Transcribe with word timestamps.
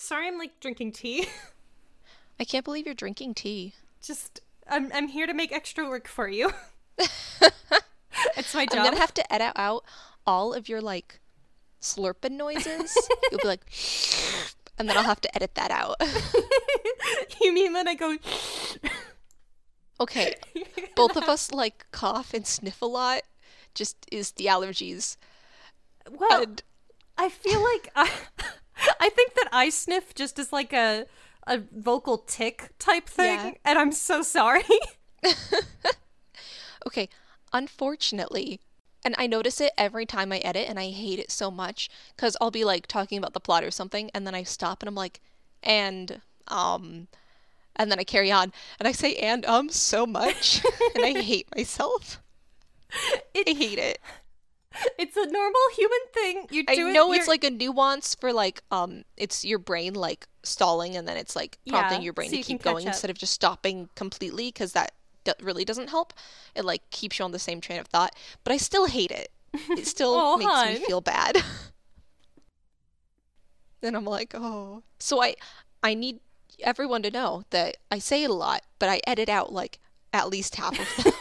Sorry, 0.00 0.26
I'm 0.28 0.38
like 0.38 0.58
drinking 0.60 0.92
tea. 0.92 1.28
I 2.40 2.44
can't 2.44 2.64
believe 2.64 2.86
you're 2.86 2.94
drinking 2.94 3.34
tea. 3.34 3.74
Just, 4.02 4.40
I'm, 4.66 4.90
I'm 4.94 5.08
here 5.08 5.26
to 5.26 5.34
make 5.34 5.52
extra 5.52 5.86
work 5.86 6.08
for 6.08 6.26
you. 6.26 6.52
it's 6.98 8.54
my 8.54 8.64
job. 8.64 8.72
I'm 8.78 8.84
gonna 8.84 8.96
have 8.96 9.12
to 9.12 9.32
edit 9.32 9.52
out 9.56 9.84
all 10.26 10.54
of 10.54 10.70
your 10.70 10.80
like 10.80 11.20
slurping 11.82 12.30
noises. 12.30 12.96
You'll 13.30 13.40
be 13.42 13.46
like, 13.46 13.60
and 14.78 14.88
then 14.88 14.96
I'll 14.96 15.02
have 15.04 15.20
to 15.20 15.36
edit 15.36 15.54
that 15.56 15.70
out. 15.70 15.96
you 17.42 17.52
mean 17.52 17.74
when 17.74 17.86
I 17.86 17.94
go? 17.94 18.16
okay, 20.00 20.34
both 20.96 21.14
of 21.14 21.24
us 21.24 21.52
like 21.52 21.84
cough 21.92 22.32
and 22.32 22.46
sniff 22.46 22.80
a 22.80 22.86
lot. 22.86 23.20
Just 23.74 24.06
is 24.10 24.32
the 24.32 24.46
allergies. 24.46 25.18
Well, 26.10 26.40
And 26.40 26.62
I 27.18 27.28
feel 27.28 27.62
like 27.62 27.92
I, 27.94 28.10
I 29.00 29.08
think 29.10 29.34
that 29.34 29.48
I 29.52 29.68
sniff 29.70 30.14
just 30.14 30.38
as 30.38 30.52
like 30.52 30.72
a 30.72 31.06
a 31.46 31.58
vocal 31.72 32.18
tic 32.18 32.70
type 32.78 33.08
thing, 33.08 33.38
Yeah. 33.38 33.52
and 33.64 33.78
I'm 33.78 33.92
so 33.92 34.22
sorry. 34.22 34.62
okay, 36.86 37.08
unfortunately, 37.52 38.60
and 39.04 39.14
I 39.18 39.26
notice 39.26 39.60
it 39.60 39.72
every 39.78 40.06
time 40.06 40.32
I 40.32 40.38
edit, 40.38 40.68
and 40.68 40.78
I 40.78 40.90
hate 40.90 41.18
it 41.18 41.30
so 41.30 41.50
much 41.50 41.88
because 42.14 42.36
I'll 42.40 42.50
be 42.50 42.64
like 42.64 42.86
talking 42.86 43.18
about 43.18 43.32
the 43.32 43.40
plot 43.40 43.64
or 43.64 43.70
something, 43.70 44.10
and 44.14 44.26
then 44.26 44.34
I 44.34 44.42
stop 44.42 44.82
and 44.82 44.88
I'm 44.88 44.94
like, 44.94 45.20
and 45.62 46.20
um, 46.48 47.08
and 47.76 47.90
then 47.90 47.98
I 47.98 48.04
carry 48.04 48.30
on, 48.30 48.52
and 48.78 48.86
I 48.86 48.92
say 48.92 49.14
and 49.16 49.44
um 49.46 49.68
so 49.70 50.06
much, 50.06 50.62
and 50.94 51.04
I 51.04 51.20
hate 51.20 51.48
myself. 51.56 52.20
I 52.92 53.44
hate 53.46 53.78
it. 53.78 53.98
it's 54.98 55.16
a 55.16 55.26
normal 55.26 55.60
human 55.76 55.98
thing. 56.14 56.46
You 56.50 56.64
I 56.68 56.74
do 56.74 56.88
it. 56.88 56.92
know 56.92 57.12
it's 57.12 57.26
you're- 57.26 57.32
like 57.32 57.44
a 57.44 57.50
nuance 57.50 58.14
for 58.14 58.32
like 58.32 58.62
um 58.70 59.04
it's 59.16 59.44
your 59.44 59.58
brain 59.58 59.94
like 59.94 60.26
stalling 60.42 60.96
and 60.96 61.06
then 61.08 61.16
it's 61.16 61.34
like 61.36 61.58
prompting 61.68 62.00
Yeah, 62.00 62.04
your 62.04 62.12
brain 62.12 62.30
so 62.30 62.36
to 62.36 62.42
keep 62.42 62.62
going 62.62 62.86
instead 62.86 63.10
of 63.10 63.18
just 63.18 63.32
stopping 63.32 63.88
completely 63.94 64.48
because 64.48 64.72
that 64.72 64.92
d- 65.24 65.32
really 65.42 65.64
doesn't 65.64 65.90
help. 65.90 66.12
It 66.54 66.64
like 66.64 66.88
keeps 66.90 67.18
you 67.18 67.24
on 67.24 67.32
the 67.32 67.38
same 67.38 67.60
train 67.60 67.80
of 67.80 67.86
thought, 67.88 68.14
but 68.44 68.52
I 68.52 68.56
still 68.56 68.86
hate 68.86 69.10
it. 69.10 69.30
It 69.70 69.86
still 69.94 70.14
Oh, 70.14 70.36
makes 70.36 70.50
hon. 70.50 70.68
me 70.74 70.80
feel 70.80 71.00
bad. 71.00 71.36
and 73.82 73.96
I'm 73.96 74.04
like, 74.04 74.34
"Oh." 74.34 74.82
So 74.98 75.22
I 75.22 75.34
I 75.82 75.94
need 75.94 76.20
everyone 76.62 77.02
to 77.02 77.10
know 77.10 77.44
that 77.50 77.76
I 77.90 77.98
say 77.98 78.24
it 78.24 78.30
a 78.30 78.34
lot, 78.34 78.62
but 78.78 78.88
I 78.88 79.00
edit 79.06 79.28
out 79.28 79.52
like 79.52 79.78
at 80.12 80.28
least 80.28 80.56
half 80.56 80.78
of 80.78 81.04
them. 81.04 81.12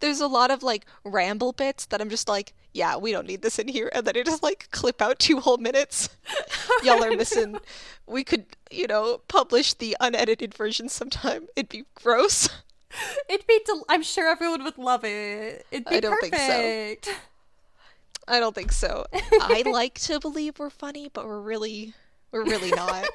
There's 0.00 0.20
a 0.20 0.26
lot 0.26 0.50
of 0.50 0.62
like 0.62 0.86
ramble 1.04 1.52
bits 1.52 1.86
that 1.86 2.00
I'm 2.00 2.10
just 2.10 2.28
like, 2.28 2.52
yeah, 2.72 2.96
we 2.96 3.12
don't 3.12 3.26
need 3.26 3.42
this 3.42 3.58
in 3.58 3.68
here. 3.68 3.90
And 3.92 4.06
then 4.06 4.16
I 4.16 4.22
just 4.22 4.42
like 4.42 4.68
clip 4.70 5.00
out 5.00 5.18
two 5.18 5.40
whole 5.40 5.58
minutes. 5.58 6.08
Y'all 6.82 7.02
are 7.02 7.10
missing. 7.16 7.58
We 8.06 8.24
could, 8.24 8.46
you 8.70 8.86
know, 8.86 9.20
publish 9.28 9.74
the 9.74 9.96
unedited 10.00 10.54
version 10.54 10.88
sometime. 10.88 11.46
It'd 11.56 11.68
be 11.68 11.84
gross. 11.94 12.48
It'd 13.28 13.46
be. 13.46 13.60
Del- 13.66 13.84
I'm 13.88 14.02
sure 14.02 14.28
everyone 14.30 14.64
would 14.64 14.78
love 14.78 15.04
it. 15.04 15.66
It'd 15.70 15.86
be 15.86 15.96
I 15.96 16.00
don't 16.00 16.20
think 16.20 16.34
so. 16.36 17.12
I 18.26 18.40
don't 18.40 18.54
think 18.54 18.72
so. 18.72 19.06
I 19.12 19.62
like 19.70 19.98
to 20.00 20.20
believe 20.20 20.58
we're 20.58 20.70
funny, 20.70 21.10
but 21.12 21.26
we're 21.26 21.40
really, 21.40 21.94
we're 22.32 22.44
really 22.44 22.70
not. 22.70 23.06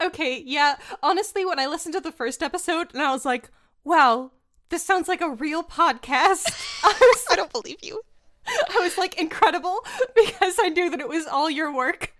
Okay, 0.00 0.42
yeah. 0.46 0.76
Honestly, 1.02 1.44
when 1.44 1.58
I 1.58 1.66
listened 1.66 1.94
to 1.94 2.00
the 2.00 2.12
first 2.12 2.42
episode, 2.42 2.88
and 2.94 3.02
I 3.02 3.12
was 3.12 3.24
like, 3.24 3.50
"Wow, 3.84 4.30
this 4.70 4.82
sounds 4.84 5.08
like 5.08 5.20
a 5.20 5.30
real 5.30 5.62
podcast." 5.62 6.50
I 6.84 6.96
was, 7.00 7.24
I 7.30 7.36
don't 7.36 7.52
believe 7.52 7.78
you. 7.82 8.02
I 8.46 8.78
was 8.80 8.96
like, 8.98 9.20
incredible, 9.20 9.84
because 10.14 10.56
I 10.60 10.70
knew 10.70 10.90
that 10.90 11.00
it 11.00 11.08
was 11.08 11.26
all 11.26 11.50
your 11.50 11.72
work 11.72 12.14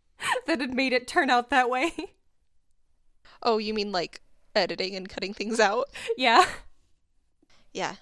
that 0.46 0.60
had 0.60 0.74
made 0.74 0.92
it 0.92 1.08
turn 1.08 1.30
out 1.30 1.50
that 1.50 1.70
way. 1.70 1.92
Oh, 3.42 3.58
you 3.58 3.74
mean 3.74 3.90
like 3.90 4.20
editing 4.54 4.94
and 4.94 5.08
cutting 5.08 5.34
things 5.34 5.58
out? 5.58 5.88
yeah. 6.16 6.44
Yeah, 7.74 7.94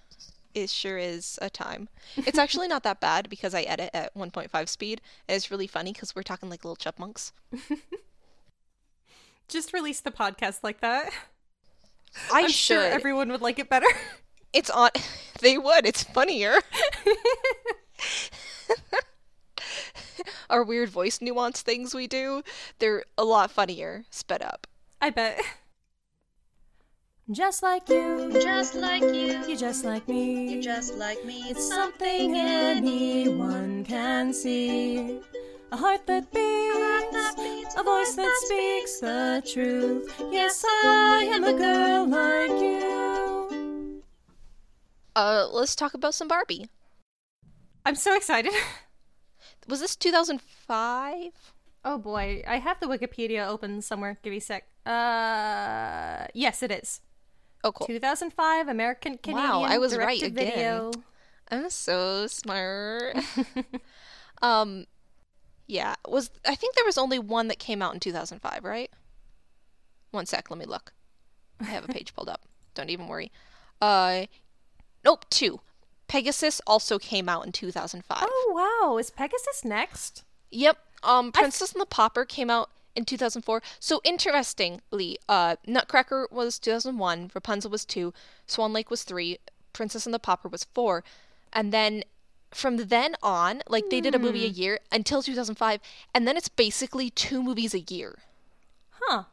it 0.53 0.69
sure 0.69 0.99
is 0.99 1.39
a 1.41 1.49
time. 1.49 1.89
It's 2.17 2.39
actually 2.39 2.67
not 2.67 2.83
that 2.83 3.01
bad 3.01 3.31
because 3.31 3.55
I 3.55 3.63
edit 3.63 3.91
at 3.95 4.13
1.5 4.15 4.69
speed. 4.69 5.01
And 5.29 5.37
it's 5.37 5.51
really 5.51 5.69
funny 5.69 5.93
because 5.93 6.15
we're 6.15 6.25
talking 6.25 6.51
like 6.51 6.65
little 6.65 6.77
chipmunks. 6.77 7.33
Just 9.49 9.73
release 9.73 10.01
the 10.01 10.11
podcast 10.11 10.65
like 10.65 10.81
that. 10.81 11.13
I 12.33 12.43
I'm 12.43 12.51
sure 12.51 12.83
everyone 12.83 13.31
would 13.31 13.43
like 13.43 13.59
it 13.59 13.69
better. 13.69 13.87
It's 14.53 14.69
on. 14.69 14.91
They 15.41 15.57
would. 15.57 15.87
It's 15.87 16.03
funnier. 16.03 16.57
Our 20.51 20.65
weird 20.65 20.89
voice 20.91 21.21
nuance 21.23 21.63
things 21.63 21.95
we 21.95 22.07
do, 22.07 22.43
they're 22.79 23.05
a 23.17 23.25
lot 23.25 23.51
funnier 23.51 24.05
sped 24.11 24.43
up. 24.43 24.67
I 25.01 25.11
bet. 25.11 25.41
Just 27.31 27.63
like 27.63 27.89
you, 27.89 28.33
Just 28.43 28.75
like 28.75 29.03
you, 29.03 29.45
you 29.47 29.57
just 29.57 29.85
like 29.85 30.09
me. 30.09 30.53
you 30.53 30.61
just 30.61 30.97
like 30.97 31.25
me. 31.25 31.43
It's 31.49 31.67
something 31.69 32.35
anyone 32.37 33.85
can 33.85 34.33
see. 34.35 35.21
A 35.73 35.77
heart 35.77 36.05
that 36.09 36.33
beats, 36.33 37.77
a 37.77 37.83
voice 37.85 38.15
that 38.17 38.35
speaks 38.45 38.99
the 38.99 39.43
truth. 39.53 40.23
Yes, 40.33 40.65
I 40.67 41.29
am 41.33 41.45
a 41.45 41.53
girl 41.53 42.09
like 42.09 42.61
you. 42.61 44.03
Uh, 45.15 45.47
let's 45.53 45.77
talk 45.77 45.95
about 45.95 46.15
some 46.15 46.27
Barbie. 46.27 46.67
I'm 47.87 47.95
so 47.95 48.17
excited. 48.17 48.53
Was 49.69 49.79
this 49.79 49.95
2005? 49.95 51.31
Oh 51.85 51.99
boy, 51.99 52.43
I 52.49 52.59
have 52.59 52.81
the 52.81 52.87
Wikipedia 52.87 53.47
open 53.47 53.81
somewhere. 53.81 54.19
Give 54.23 54.33
me 54.33 54.39
a 54.39 54.41
sec. 54.41 54.67
Uh, 54.85 56.27
yes, 56.35 56.65
it 56.65 56.73
is. 56.73 57.01
Oh, 57.63 57.71
cool. 57.71 57.87
2005 57.87 58.67
American 58.67 59.19
Canadian 59.19 59.51
Wow, 59.51 59.63
I 59.63 59.79
was 59.79 59.97
right 59.97 60.19
direct-to-video. 60.19 60.91
I'm 61.49 61.71
so 61.71 62.27
smart. 62.27 63.17
um, 64.43 64.87
yeah. 65.71 65.95
Was 66.07 66.31
I 66.47 66.55
think 66.55 66.75
there 66.75 66.85
was 66.85 66.99
only 66.99 67.19
one 67.19 67.49
that 67.49 67.59
came 67.59 67.81
out 67.81 67.95
in 67.95 68.01
2005, 68.01 68.65
right? 68.65 68.91
One 70.11 70.27
sec, 70.27 70.51
let 70.51 70.59
me 70.59 70.67
look. 70.67 70.93
I 71.61 71.65
have 71.65 71.85
a 71.85 71.89
page 71.93 72.15
pulled 72.15 72.29
up. 72.29 72.43
Don't 72.75 72.91
even 72.91 73.09
worry. 73.09 73.31
Uh, 73.81 74.27
nope, 75.05 75.25
two. 75.31 75.61
Pegasus 76.09 76.61
also 76.67 76.99
came 76.99 77.29
out 77.29 77.47
in 77.47 77.53
2005. 77.53 78.19
Oh 78.21 78.89
wow, 78.91 78.99
is 78.99 79.11
Pegasus 79.11 79.65
next? 79.65 80.25
Yep. 80.51 80.79
Um, 81.03 81.31
Princess 81.33 81.73
and 81.73 81.81
the 81.81 81.87
Pauper 81.87 82.25
came 82.25 82.51
out 82.51 82.71
in 82.97 83.05
2004. 83.05 83.63
So 83.79 84.01
interestingly, 84.05 85.19
uh, 85.29 85.57
Nutcracker 85.67 86.27
was 86.31 86.59
2001, 86.59 87.31
Rapunzel 87.33 87.71
was 87.71 87.85
two, 87.85 88.13
Swan 88.47 88.73
Lake 88.73 88.91
was 88.91 89.05
three, 89.05 89.39
Princess 89.73 90.05
and 90.05 90.13
the 90.13 90.19
Pauper 90.19 90.49
was 90.49 90.65
four, 90.65 91.05
and 91.53 91.73
then 91.73 92.03
from 92.53 92.77
then 92.77 93.15
on, 93.23 93.63
like 93.69 93.91
they 93.91 94.01
did 94.01 94.15
a 94.15 94.19
movie 94.19 94.45
a 94.45 94.51
hmm. 94.51 94.61
year 94.61 94.81
until 94.91 95.23
2005, 95.23 95.81
and 96.15 96.27
then 96.27 96.37
it's 96.37 96.49
basically 96.49 97.11
two 97.11 97.43
movies 97.43 97.75
a 97.75 97.81
year, 97.81 98.19
Huh. 98.91 99.25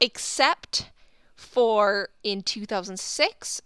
except 0.00 0.90
for 1.36 2.10
in 2.22 2.42
2006. 2.42 3.62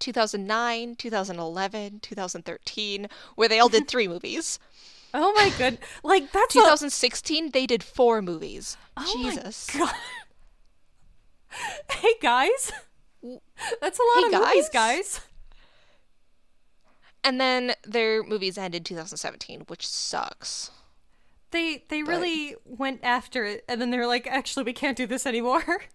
2009, 0.00 0.96
2011, 0.96 2.00
2013, 2.00 3.08
where 3.36 3.48
they 3.48 3.58
all 3.58 3.70
did 3.70 3.88
three 3.88 4.06
movies. 4.14 4.58
Oh 5.14 5.32
my 5.34 5.50
good. 5.56 5.78
Like 6.02 6.30
that's 6.32 6.54
a 6.54 6.58
2016, 6.58 7.52
they 7.52 7.64
did 7.66 7.82
four 7.82 8.20
movies. 8.20 8.76
Oh 8.96 9.18
my 9.22 9.30
Jesus. 9.30 9.70
God. 9.76 9.94
Hey 11.88 12.14
guys. 12.20 12.72
That's 13.80 13.98
a 13.98 14.02
lot 14.02 14.30
Hey, 14.30 14.36
of 14.36 14.42
movies, 14.42 14.68
guys. 14.72 15.20
And 17.24 17.40
then 17.40 17.72
their 17.84 18.22
movies 18.22 18.58
ended 18.58 18.84
2017, 18.84 19.62
which 19.68 19.86
sucks. 19.86 20.70
They 21.50 21.84
they 21.88 22.02
really 22.02 22.54
went 22.64 23.00
after 23.02 23.44
it 23.44 23.64
and 23.68 23.80
then 23.80 23.90
they 23.90 23.96
were 23.98 24.06
like, 24.06 24.26
actually 24.26 24.64
we 24.64 24.72
can't 24.72 24.96
do 24.96 25.06
this 25.06 25.26
anymore. 25.26 25.62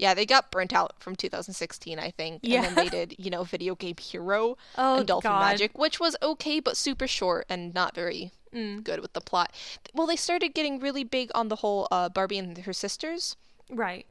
Yeah, 0.00 0.14
they 0.14 0.26
got 0.26 0.52
burnt 0.52 0.72
out 0.72 0.94
from 1.00 1.16
2016, 1.16 1.98
I 1.98 2.12
think. 2.12 2.38
Yeah. 2.44 2.58
And 2.62 2.66
then 2.66 2.74
they 2.84 2.88
did, 2.88 3.16
you 3.18 3.30
know, 3.30 3.42
Video 3.42 3.74
Game 3.74 3.96
Hero 3.98 4.56
Oh, 4.76 4.98
and 4.98 5.06
Dolphin 5.08 5.32
God. 5.32 5.40
Magic, 5.40 5.76
which 5.76 5.98
was 5.98 6.14
okay, 6.22 6.60
but 6.60 6.76
super 6.76 7.08
short 7.08 7.46
and 7.48 7.74
not 7.74 7.96
very 7.96 8.30
Mm. 8.54 8.84
good 8.84 9.00
with 9.00 9.12
the 9.12 9.20
plot. 9.20 9.52
Well, 9.92 10.06
they 10.06 10.14
started 10.14 10.54
getting 10.54 10.78
really 10.78 11.02
big 11.02 11.32
on 11.34 11.48
the 11.48 11.56
whole 11.56 11.88
uh, 11.90 12.08
Barbie 12.10 12.38
and 12.38 12.56
her 12.58 12.72
sisters. 12.72 13.34
right. 13.68 14.06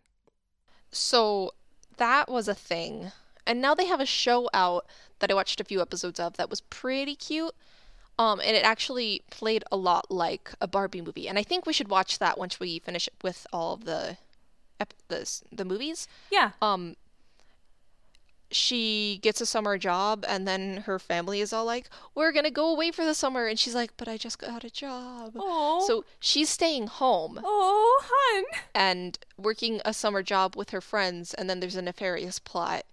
So 0.91 1.51
that 1.95 2.29
was 2.29 2.47
a 2.49 2.53
thing. 2.53 3.13
And 3.45 3.61
now 3.61 3.73
they 3.73 3.85
have 3.85 4.01
a 4.01 4.05
show 4.05 4.49
out 4.53 4.85
that 5.19 5.31
I 5.31 5.33
watched 5.33 5.59
a 5.59 5.63
few 5.63 5.81
episodes 5.81 6.19
of 6.19 6.37
that 6.37 6.49
was 6.49 6.61
pretty 6.61 7.15
cute. 7.15 7.53
Um, 8.19 8.39
and 8.39 8.55
it 8.55 8.63
actually 8.63 9.21
played 9.29 9.63
a 9.71 9.77
lot 9.77 10.09
like 10.09 10.51
a 10.59 10.67
Barbie 10.67 11.01
movie. 11.01 11.27
And 11.27 11.37
I 11.37 11.43
think 11.43 11.65
we 11.67 11.73
should 11.73 11.87
watch 11.89 12.17
that 12.19 12.37
once 12.37 12.59
we 12.59 12.79
finish 12.79 13.07
with 13.23 13.45
all 13.53 13.73
of 13.75 13.85
the 13.85 14.17
ep- 14.79 14.93
the, 15.07 15.41
the 15.51 15.63
movies. 15.65 16.07
Yeah. 16.31 16.51
Um, 16.61 16.95
she 18.49 19.19
gets 19.21 19.41
a 19.41 19.45
summer 19.45 19.77
job 19.77 20.23
and 20.27 20.47
then 20.47 20.77
her 20.85 20.99
family 20.99 21.41
is 21.41 21.51
all 21.51 21.65
like, 21.65 21.89
"We're 22.15 22.31
going 22.31 22.45
to 22.45 22.51
go 22.51 22.71
away 22.71 22.91
for 22.91 23.03
the 23.03 23.13
summer." 23.13 23.45
And 23.45 23.59
she's 23.59 23.75
like, 23.75 23.91
"But 23.97 24.07
I 24.07 24.15
just 24.17 24.39
got 24.39 24.63
a 24.63 24.69
job." 24.69 25.33
Oh. 25.35 25.83
So 25.85 26.05
she's 26.19 26.49
staying 26.49 26.87
home 26.87 27.39
Oh, 27.43 28.03
hun. 28.09 28.45
and 28.73 29.19
working 29.37 29.81
a 29.83 29.93
summer 29.93 30.23
job 30.23 30.55
with 30.55 30.69
her 30.69 30.79
friends 30.81 31.33
and 31.33 31.49
then 31.49 31.59
there's 31.59 31.75
a 31.75 31.81
nefarious 31.81 32.39
plot. 32.39 32.83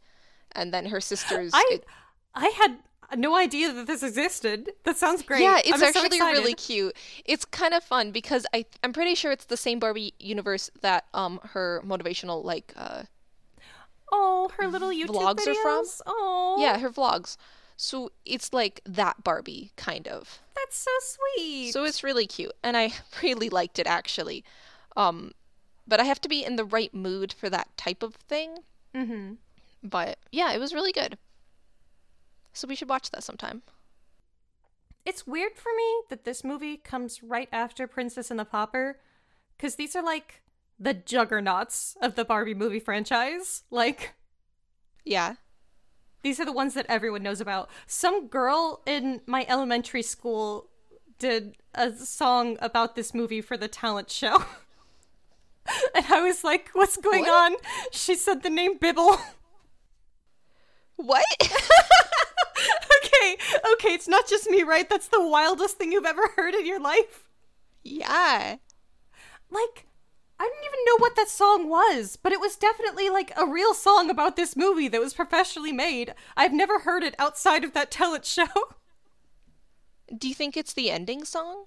And 0.53 0.73
then 0.75 0.87
her 0.87 1.01
sisters 1.01 1.53
I 1.55 1.65
it- 1.71 1.85
I 2.35 2.49
had 2.49 2.79
no 3.17 3.37
idea 3.37 3.73
that 3.73 3.87
this 3.87 4.03
existed. 4.03 4.73
That 4.85 4.97
sounds 4.97 5.23
great. 5.23 5.43
Yeah, 5.43 5.59
it's 5.59 5.73
I'm 5.73 5.79
so 5.81 5.87
actually 5.87 6.21
really 6.21 6.55
cute. 6.55 6.97
It's 7.25 7.45
kind 7.45 7.75
of 7.75 7.85
fun 7.85 8.11
because 8.11 8.47
I 8.53 8.67
I'm 8.83 8.93
pretty 8.93 9.15
sure 9.15 9.33
it's 9.33 9.45
the 9.45 9.57
same 9.57 9.79
Barbie 9.79 10.15
universe 10.19 10.71
that 10.81 11.05
um 11.15 11.41
her 11.53 11.83
motivational 11.85 12.45
like 12.45 12.73
uh 12.77 13.05
Oh, 14.13 14.51
her 14.59 14.69
little 14.69 14.91
YouTube 14.91 15.09
Vlogs 15.09 15.47
are 15.47 15.55
from? 15.55 15.85
videos? 15.85 16.01
Oh, 16.07 16.59
yeah, 16.61 16.79
her 16.79 16.91
vlogs. 16.91 17.37
So 17.77 18.11
it's 18.25 18.53
like 18.53 18.81
that 18.87 19.25
Barbie 19.25 19.73
kind 19.77 20.07
of. 20.07 20.41
that's 20.55 20.77
so 20.77 20.91
sweet. 21.01 21.73
So 21.73 21.85
it's 21.85 22.05
really 22.05 22.27
cute 22.27 22.53
and 22.63 22.77
I 22.77 22.93
really 23.23 23.49
liked 23.49 23.79
it 23.79 23.87
actually. 23.87 24.45
Um 24.97 25.33
but 25.87 26.01
I 26.01 26.05
have 26.05 26.21
to 26.23 26.29
be 26.29 26.45
in 26.45 26.57
the 26.57 26.65
right 26.65 26.95
mood 26.95 27.33
for 27.33 27.51
that 27.51 27.69
type 27.77 28.03
of 28.03 28.15
thing. 28.15 28.59
mm-hmm. 28.95 29.35
But 29.83 30.19
yeah, 30.33 30.53
it 30.53 30.59
was 30.59 30.73
really 30.73 30.93
good. 30.93 31.19
So 32.55 32.67
we 32.67 32.75
should 32.77 32.89
watch 32.89 33.11
that 33.11 33.23
sometime. 33.25 33.63
It's 35.05 35.27
weird 35.27 35.55
for 35.57 35.71
me 35.77 36.03
that 36.09 36.25
this 36.25 36.43
movie 36.43 36.79
comes 36.79 37.23
right 37.23 37.49
after 37.53 37.87
Princess 37.87 38.31
and 38.31 38.41
the 38.41 38.45
Pauper, 38.47 38.99
because 39.57 39.75
these 39.75 39.95
are 39.95 40.03
like 40.03 40.41
the 40.79 40.95
juggernauts 40.95 41.97
of 42.01 42.15
the 42.15 42.25
Barbie 42.25 42.55
movie 42.55 42.81
franchise. 42.81 43.65
Like, 43.71 44.15
Yeah. 45.05 45.35
these 46.23 46.41
are 46.41 46.45
the 46.47 46.53
ones 46.53 46.73
that 46.75 46.87
everyone 46.89 47.23
knows 47.23 47.41
about. 47.41 47.69
Some 47.87 48.29
girl 48.29 48.81
in 48.87 49.21
my 49.27 49.45
elementary 49.49 50.03
school 50.03 50.71
did 51.19 51.57
a 51.75 51.93
song 51.93 52.57
about 52.61 52.97
this 52.97 53.13
movie 53.13 53.41
for 53.43 53.57
the 53.59 53.69
talent 53.69 54.11
show. 54.11 54.37
and 55.95 56.07
I 56.09 56.23
was 56.23 56.43
like, 56.45 56.71
what's 56.73 56.97
going 56.97 57.23
What? 57.25 57.53
on? 57.53 57.59
She 57.93 58.15
said 58.15 58.43
the 58.43 58.51
name 58.51 58.79
Bibble. 58.79 59.19
What? 60.97 61.25
okay, 63.15 63.37
okay, 63.73 63.95
it's 63.95 64.09
not 64.09 64.29
just 64.29 64.49
me, 64.51 64.63
right? 64.63 64.89
That's 64.89 65.09
the 65.09 65.27
wildest 65.27 65.77
thing 65.79 65.93
you've 65.93 66.05
ever 66.05 66.29
heard 66.37 66.55
in 66.55 66.67
your 66.67 66.81
life. 66.81 67.29
yeah. 67.83 68.57
Like, 69.51 69.87
I 70.41 70.45
didn't 70.45 70.65
even 70.65 70.85
know 70.87 70.97
what 70.99 71.15
that 71.17 71.29
song 71.29 71.69
was, 71.69 72.17
but 72.21 72.33
it 72.33 72.41
was 72.41 72.57
definitely 72.57 73.09
like 73.09 73.33
a 73.37 73.47
real 73.47 73.73
song 73.73 74.11
about 74.11 74.35
this 74.37 74.57
movie 74.57 74.89
that 74.89 75.01
was 75.01 75.15
professionally 75.15 75.71
made. 75.73 76.13
I've 76.37 76.53
never 76.53 76.81
heard 76.81 77.05
it 77.05 77.15
outside 77.19 77.63
of 77.63 77.73
that 77.75 77.91
talent 77.91 78.25
show. 78.25 78.47
Do 80.19 80.29
you 80.29 80.35
think 80.35 80.57
it's 80.57 80.73
the 80.73 80.91
ending 80.91 81.25
song? 81.25 81.67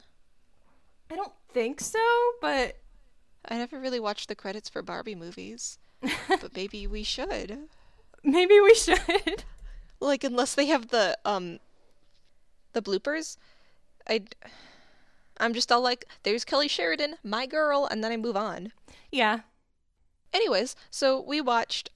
I 1.09 1.15
don't 1.15 1.33
think 1.53 1.79
so, 1.79 1.99
but 2.41 2.77
I 3.47 3.57
never 3.57 3.79
really 3.79 3.99
watched 3.99 4.27
the 4.27 4.35
credits 4.35 4.67
for 4.67 4.81
Barbie 4.81 5.15
movies, 5.15 5.79
but 6.27 6.53
maybe 6.55 6.85
we 6.87 7.03
should. 7.03 7.57
maybe 8.23 8.59
we 8.59 8.75
should. 8.75 9.43
Like, 9.99 10.23
unless 10.23 10.53
they 10.55 10.67
have 10.67 10.89
the 10.89 11.17
um, 11.25 11.59
the 12.73 12.81
bloopers, 12.81 13.37
I, 14.07 14.23
I'm 15.37 15.53
just 15.53 15.71
all 15.71 15.81
like, 15.81 16.05
"There's 16.23 16.45
Kelly 16.45 16.67
Sheridan, 16.67 17.15
my 17.23 17.45
girl," 17.45 17.85
and 17.89 18.03
then 18.03 18.11
I 18.11 18.17
move 18.17 18.37
on. 18.37 18.71
yeah. 19.11 19.39
Anyways, 20.33 20.75
so 20.91 21.19
we 21.21 21.39
watched 21.41 21.89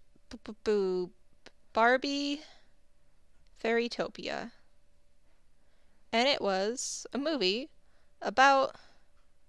Barbie 1.73 2.41
Fairytopia, 3.63 4.51
and 6.13 6.27
it 6.27 6.41
was 6.41 7.05
a 7.13 7.17
movie 7.17 7.69
about 8.21 8.75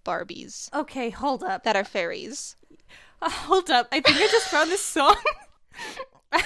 Barbies 0.05 0.69
Okay, 0.75 1.11
hold 1.11 1.43
up. 1.45 1.63
that 1.65 1.77
are 1.77 1.85
fairies. 1.85 2.57
Uh, 3.23 3.31
hold 3.31 3.71
up. 3.71 3.87
I 3.93 4.01
think 4.01 4.17
I 4.19 4.27
just 4.27 4.49
found 4.49 4.69
this 4.71 4.85
song. 4.85 5.15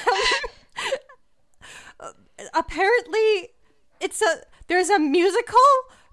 Uh, 1.98 2.12
apparently, 2.54 3.50
it's 4.00 4.22
a 4.22 4.42
there's 4.68 4.90
a 4.90 4.98
musical 4.98 5.58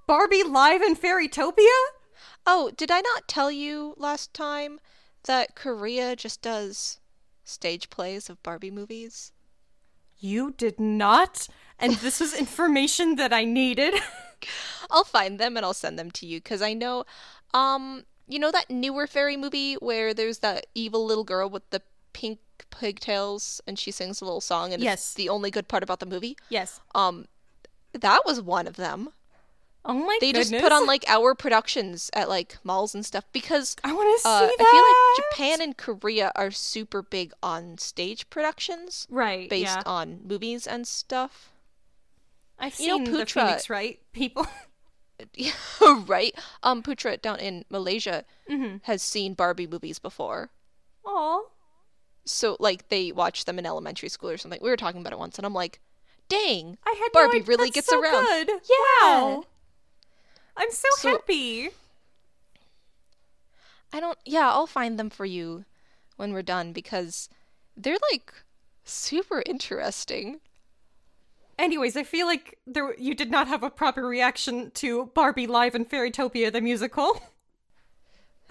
Barbie 0.07 0.43
live 0.43 0.81
in 0.81 0.95
Fairytopia. 0.95 1.79
Oh, 2.45 2.71
did 2.75 2.91
I 2.91 3.01
not 3.01 3.27
tell 3.27 3.51
you 3.51 3.95
last 3.97 4.33
time 4.33 4.79
that 5.23 5.55
Korea 5.55 6.15
just 6.15 6.41
does 6.41 6.99
stage 7.43 7.89
plays 7.89 8.29
of 8.29 8.41
Barbie 8.43 8.71
movies? 8.71 9.31
You 10.19 10.51
did 10.51 10.79
not, 10.79 11.47
and 11.79 11.95
this 11.95 12.19
was 12.19 12.33
information 12.33 13.15
that 13.15 13.33
I 13.33 13.43
needed. 13.43 13.93
I'll 14.91 15.03
find 15.03 15.39
them 15.39 15.57
and 15.57 15.65
I'll 15.65 15.73
send 15.73 15.97
them 15.97 16.11
to 16.11 16.25
you 16.25 16.39
because 16.39 16.61
I 16.61 16.73
know, 16.73 17.05
um, 17.53 18.03
you 18.27 18.39
know 18.39 18.51
that 18.51 18.69
newer 18.69 19.07
fairy 19.07 19.37
movie 19.37 19.75
where 19.75 20.13
there's 20.13 20.39
that 20.39 20.67
evil 20.75 21.05
little 21.05 21.23
girl 21.23 21.49
with 21.49 21.69
the 21.71 21.81
pink 22.13 22.39
pigtails 22.79 23.61
and 23.67 23.77
she 23.77 23.91
sings 23.91 24.21
a 24.21 24.25
little 24.25 24.41
song 24.41 24.73
and 24.73 24.81
Yes. 24.81 24.99
it's 24.99 25.13
the 25.13 25.29
only 25.29 25.51
good 25.51 25.67
part 25.67 25.83
about 25.83 25.99
the 25.99 26.05
movie. 26.05 26.37
yes. 26.49 26.79
Um, 26.95 27.27
that 27.93 28.21
was 28.25 28.41
one 28.41 28.67
of 28.67 28.75
them. 28.75 29.09
Oh 29.85 29.93
my 29.93 29.99
goodness. 29.99 30.19
They 30.21 30.31
goodness. 30.31 30.49
just 30.49 30.63
put 30.63 30.71
on 30.71 30.87
like 30.87 31.03
our 31.07 31.35
productions 31.35 32.09
at 32.13 32.29
like 32.29 32.57
malls 32.63 32.95
and 32.95 33.05
stuff 33.05 33.25
because 33.33 33.75
I 33.83 33.93
want 33.93 34.17
to 34.17 34.21
see 34.23 34.29
uh, 34.29 34.39
that. 34.39 34.55
I 34.59 34.71
feel 34.71 34.81
like 34.81 35.31
Japan 35.31 35.61
and 35.61 35.77
Korea 35.77 36.31
are 36.35 36.51
super 36.51 37.01
big 37.01 37.33
on 37.43 37.77
stage 37.77 38.29
productions 38.29 39.05
right 39.09 39.49
based 39.49 39.75
yeah. 39.75 39.83
on 39.85 40.21
movies 40.25 40.65
and 40.65 40.87
stuff. 40.87 41.51
I've 42.57 42.79
you 42.79 42.87
know, 42.87 42.97
seen 42.97 43.03
the 43.05 43.25
Putra- 43.25 43.45
Phoenix 43.45 43.69
Wright 43.69 43.99
people. 44.13 44.47
right? 46.07 46.33
Um, 46.63 46.81
Putra 46.81 47.21
down 47.21 47.39
in 47.39 47.65
Malaysia 47.69 48.25
mm-hmm. 48.49 48.77
has 48.83 49.01
seen 49.01 49.33
Barbie 49.33 49.67
movies 49.67 49.99
before. 49.99 50.49
Oh, 51.05 51.49
So 52.25 52.55
like 52.59 52.87
they 52.89 53.11
watched 53.11 53.45
them 53.45 53.59
in 53.59 53.65
elementary 53.65 54.09
school 54.09 54.29
or 54.29 54.37
something. 54.37 54.59
We 54.61 54.69
were 54.69 54.77
talking 54.77 55.01
about 55.01 55.13
it 55.13 55.19
once, 55.19 55.37
and 55.37 55.45
I'm 55.45 55.53
like, 55.53 55.79
"Dang, 56.29 56.77
I 56.85 56.91
had 56.91 57.09
no 57.13 57.21
Barbie 57.21 57.37
idea- 57.37 57.47
really 57.47 57.69
gets 57.69 57.87
so 57.87 57.99
around." 57.99 58.25
Good. 58.47 58.49
Yeah. 58.69 59.01
Wow. 59.01 59.45
I'm 60.55 60.71
so, 60.71 60.87
So- 60.97 61.09
happy. 61.09 61.69
I 63.91 63.99
don't. 63.99 64.17
Yeah, 64.25 64.49
I'll 64.49 64.67
find 64.67 64.97
them 64.97 65.09
for 65.09 65.25
you 65.25 65.65
when 66.17 66.33
we're 66.33 66.41
done 66.41 66.73
because 66.73 67.29
they're 67.77 67.97
like 68.11 68.33
super 68.83 69.43
interesting. 69.45 70.39
Anyways, 71.59 71.95
I 71.95 72.03
feel 72.03 72.25
like 72.25 72.57
there 72.65 72.95
you 72.99 73.13
did 73.13 73.29
not 73.29 73.47
have 73.47 73.61
a 73.61 73.69
proper 73.69 74.05
reaction 74.07 74.71
to 74.75 75.07
Barbie 75.13 75.45
live 75.47 75.75
in 75.75 75.85
Fairytopia 75.85 76.51
the 76.51 76.61
musical. 76.61 77.21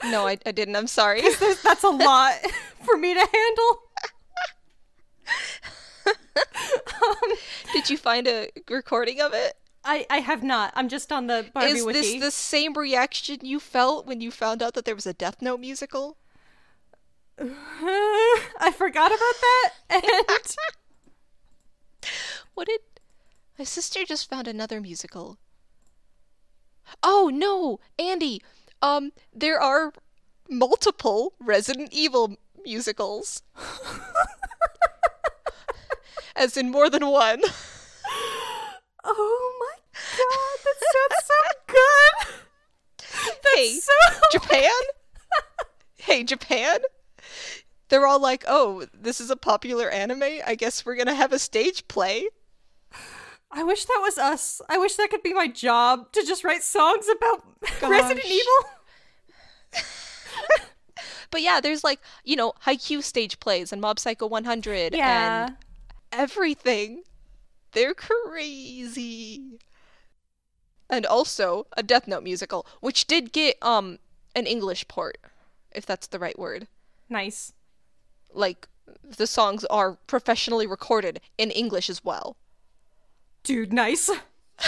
No, 0.06 0.26
I, 0.26 0.38
I 0.44 0.52
didn't. 0.52 0.76
I'm 0.76 0.86
sorry. 0.86 1.20
That's 1.22 1.84
a 1.84 1.88
lot 1.90 2.34
for 2.84 2.96
me 2.96 3.14
to 3.14 3.20
handle. 3.20 3.82
Did 7.72 7.90
you 7.90 7.96
find 7.96 8.26
a 8.26 8.48
recording 8.68 9.20
of 9.20 9.32
it? 9.34 9.54
I, 9.84 10.06
I 10.10 10.18
have 10.18 10.42
not. 10.42 10.72
I'm 10.76 10.88
just 10.88 11.10
on 11.12 11.26
the 11.26 11.46
Barbie 11.52 11.72
Is 11.72 11.84
wiki. 11.84 12.00
this 12.00 12.20
the 12.20 12.30
same 12.30 12.74
reaction 12.74 13.38
you 13.42 13.58
felt 13.58 14.06
when 14.06 14.20
you 14.20 14.30
found 14.30 14.62
out 14.62 14.74
that 14.74 14.84
there 14.84 14.94
was 14.94 15.06
a 15.06 15.12
Death 15.12 15.42
Note 15.42 15.60
musical? 15.60 16.16
I 17.38 18.72
forgot 18.76 19.10
about 19.10 19.18
that. 19.40 19.70
And 19.90 20.56
What 22.54 22.68
did 22.68 22.80
my 23.58 23.64
sister 23.64 24.04
just 24.04 24.28
found 24.30 24.46
another 24.46 24.80
musical? 24.80 25.38
Oh 27.02 27.30
no, 27.32 27.80
Andy. 27.98 28.42
Um, 28.82 29.12
there 29.32 29.60
are 29.60 29.92
multiple 30.50 31.34
Resident 31.38 31.90
Evil 31.92 32.36
musicals. 32.64 33.42
As 36.36 36.56
in 36.56 36.70
more 36.70 36.90
than 36.90 37.06
one. 37.06 37.42
oh 39.04 39.52
my 39.60 39.76
god, 40.18 40.58
that 40.64 40.78
sounds 40.92 41.24
so 41.26 41.40
good. 41.68 43.36
hey, 43.54 43.78
So 43.78 43.92
Japan? 44.32 44.70
hey, 45.98 46.24
Japan? 46.24 46.80
They're 47.88 48.06
all 48.06 48.20
like, 48.20 48.44
oh, 48.48 48.86
this 48.94 49.20
is 49.20 49.30
a 49.30 49.36
popular 49.36 49.88
anime. 49.90 50.40
I 50.46 50.54
guess 50.54 50.84
we're 50.84 50.96
gonna 50.96 51.14
have 51.14 51.32
a 51.32 51.38
stage 51.38 51.86
play. 51.88 52.28
I 53.54 53.62
wish 53.64 53.84
that 53.84 54.00
was 54.02 54.16
us. 54.18 54.62
I 54.68 54.78
wish 54.78 54.94
that 54.96 55.10
could 55.10 55.22
be 55.22 55.34
my 55.34 55.46
job 55.46 56.10
to 56.12 56.24
just 56.24 56.42
write 56.42 56.62
songs 56.62 57.06
about 57.08 57.44
Resident 57.82 58.24
Evil. 58.26 58.70
But 61.30 61.40
yeah, 61.40 61.60
there's 61.60 61.82
like, 61.82 61.98
you 62.24 62.36
know, 62.36 62.52
Haikyuu 62.66 63.02
stage 63.02 63.40
plays 63.40 63.72
and 63.72 63.80
Mob 63.80 63.98
Psycho 63.98 64.26
100 64.26 64.94
Yeah. 64.94 65.46
and 65.46 65.56
everything. 66.12 67.04
They're 67.72 67.94
crazy. 67.94 69.58
And 70.90 71.06
also 71.06 71.66
a 71.74 71.82
Death 71.82 72.06
Note 72.06 72.22
musical, 72.22 72.66
which 72.80 73.06
did 73.06 73.32
get 73.32 73.56
um 73.62 73.98
an 74.36 74.46
English 74.46 74.86
port, 74.88 75.16
if 75.74 75.86
that's 75.86 76.06
the 76.06 76.18
right 76.18 76.38
word. 76.38 76.66
Nice. 77.08 77.54
Like 78.34 78.68
the 79.02 79.26
songs 79.26 79.64
are 79.66 79.94
professionally 80.06 80.66
recorded 80.66 81.18
in 81.38 81.50
English 81.50 81.88
as 81.88 82.04
well. 82.04 82.36
Dude, 83.42 83.72
nice. 83.72 84.10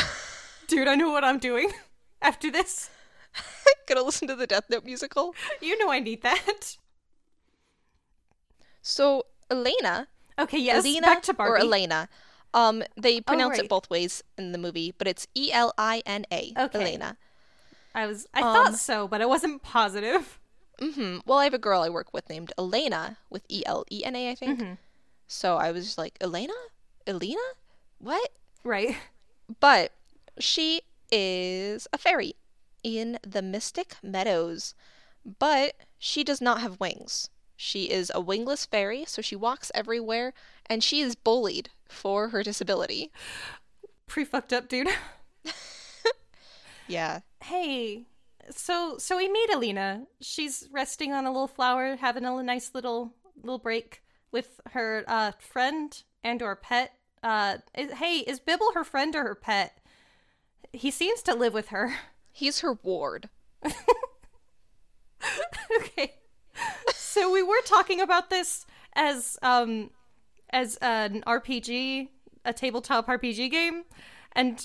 Dude, 0.66 0.88
I 0.88 0.94
know 0.94 1.10
what 1.10 1.24
I'm 1.24 1.38
doing 1.38 1.70
after 2.22 2.50
this. 2.50 2.90
Gonna 3.86 4.02
listen 4.02 4.28
to 4.28 4.36
the 4.36 4.46
Death 4.46 4.64
Note 4.70 4.84
musical. 4.84 5.34
You 5.60 5.78
know 5.78 5.90
I 5.90 5.98
need 6.00 6.22
that. 6.22 6.76
So 8.82 9.26
Elena, 9.50 10.08
Okay, 10.38 10.58
yes. 10.58 10.84
Elena 10.84 11.06
back 11.06 11.22
to 11.22 11.34
Barbie. 11.34 11.52
or 11.52 11.58
Elena. 11.58 12.08
Um, 12.52 12.82
they 12.96 13.20
pronounce 13.20 13.52
right. 13.58 13.64
it 13.64 13.68
both 13.68 13.88
ways 13.90 14.22
in 14.38 14.52
the 14.52 14.58
movie, 14.58 14.92
but 14.96 15.06
it's 15.08 15.26
E 15.34 15.50
L 15.52 15.72
I 15.78 16.02
N 16.06 16.24
A. 16.32 16.52
Okay. 16.56 16.80
Elena. 16.80 17.16
I 17.94 18.06
was 18.06 18.26
I 18.34 18.40
Um, 18.40 18.44
thought 18.54 18.74
so, 18.78 19.06
but 19.08 19.20
I 19.22 19.26
wasn't 19.26 19.62
positive. 19.62 20.38
hmm 20.80 21.18
Well, 21.26 21.38
I 21.38 21.44
have 21.44 21.54
a 21.54 21.58
girl 21.58 21.82
I 21.82 21.88
work 21.88 22.12
with 22.12 22.28
named 22.28 22.52
Elena 22.58 23.18
with 23.30 23.44
E 23.48 23.62
L 23.66 23.84
E 23.90 24.04
N 24.04 24.16
A, 24.16 24.30
I 24.30 24.34
think. 24.34 24.60
Mm-hmm. 24.60 24.72
So 25.26 25.56
I 25.56 25.70
was 25.72 25.84
just 25.84 25.98
like, 25.98 26.16
Elena, 26.20 26.52
Elena, 27.06 27.40
what? 27.98 28.30
Right. 28.64 28.96
But 29.60 29.92
she 30.38 30.82
is 31.10 31.86
a 31.92 31.98
fairy 31.98 32.34
in 32.82 33.18
the 33.22 33.42
Mystic 33.42 33.96
Meadows, 34.02 34.74
but 35.38 35.74
she 35.98 36.24
does 36.24 36.40
not 36.40 36.60
have 36.60 36.80
wings. 36.80 37.30
She 37.56 37.90
is 37.90 38.10
a 38.14 38.20
wingless 38.20 38.66
fairy, 38.66 39.04
so 39.06 39.22
she 39.22 39.36
walks 39.36 39.70
everywhere, 39.74 40.32
and 40.66 40.82
she 40.82 41.00
is 41.00 41.14
bullied 41.14 41.70
for 41.88 42.30
her 42.30 42.42
disability. 42.42 43.12
Pretty 44.06 44.28
fucked 44.28 44.52
up, 44.52 44.68
dude. 44.68 44.88
Yeah. 46.86 47.20
Hey, 47.42 48.06
so 48.50 48.98
so 48.98 49.16
we 49.16 49.28
meet 49.30 49.50
Alina. 49.54 50.06
She's 50.20 50.68
resting 50.70 51.12
on 51.12 51.24
a 51.24 51.32
little 51.32 51.48
flower, 51.48 51.96
having 51.96 52.24
a 52.24 52.42
nice 52.42 52.72
little 52.74 53.14
little 53.36 53.58
break 53.58 54.02
with 54.30 54.60
her 54.72 55.04
uh 55.06 55.32
friend 55.38 56.02
and 56.22 56.42
or 56.42 56.56
pet. 56.56 56.92
Uh, 57.24 57.56
is, 57.76 57.92
hey, 57.92 58.18
is 58.18 58.38
Bibble 58.38 58.72
her 58.74 58.84
friend 58.84 59.16
or 59.16 59.24
her 59.24 59.34
pet? 59.34 59.78
He 60.72 60.90
seems 60.90 61.22
to 61.22 61.34
live 61.34 61.54
with 61.54 61.68
her. 61.68 61.94
He's 62.30 62.60
her 62.60 62.74
ward. 62.82 63.30
okay. 65.76 66.12
So 66.92 67.32
we 67.32 67.42
were 67.42 67.62
talking 67.64 68.00
about 68.00 68.28
this 68.28 68.66
as 68.94 69.38
um 69.40 69.90
as 70.50 70.76
an 70.82 71.22
RPG, 71.26 72.08
a 72.44 72.52
tabletop 72.52 73.06
RPG 73.06 73.50
game, 73.50 73.84
and 74.32 74.64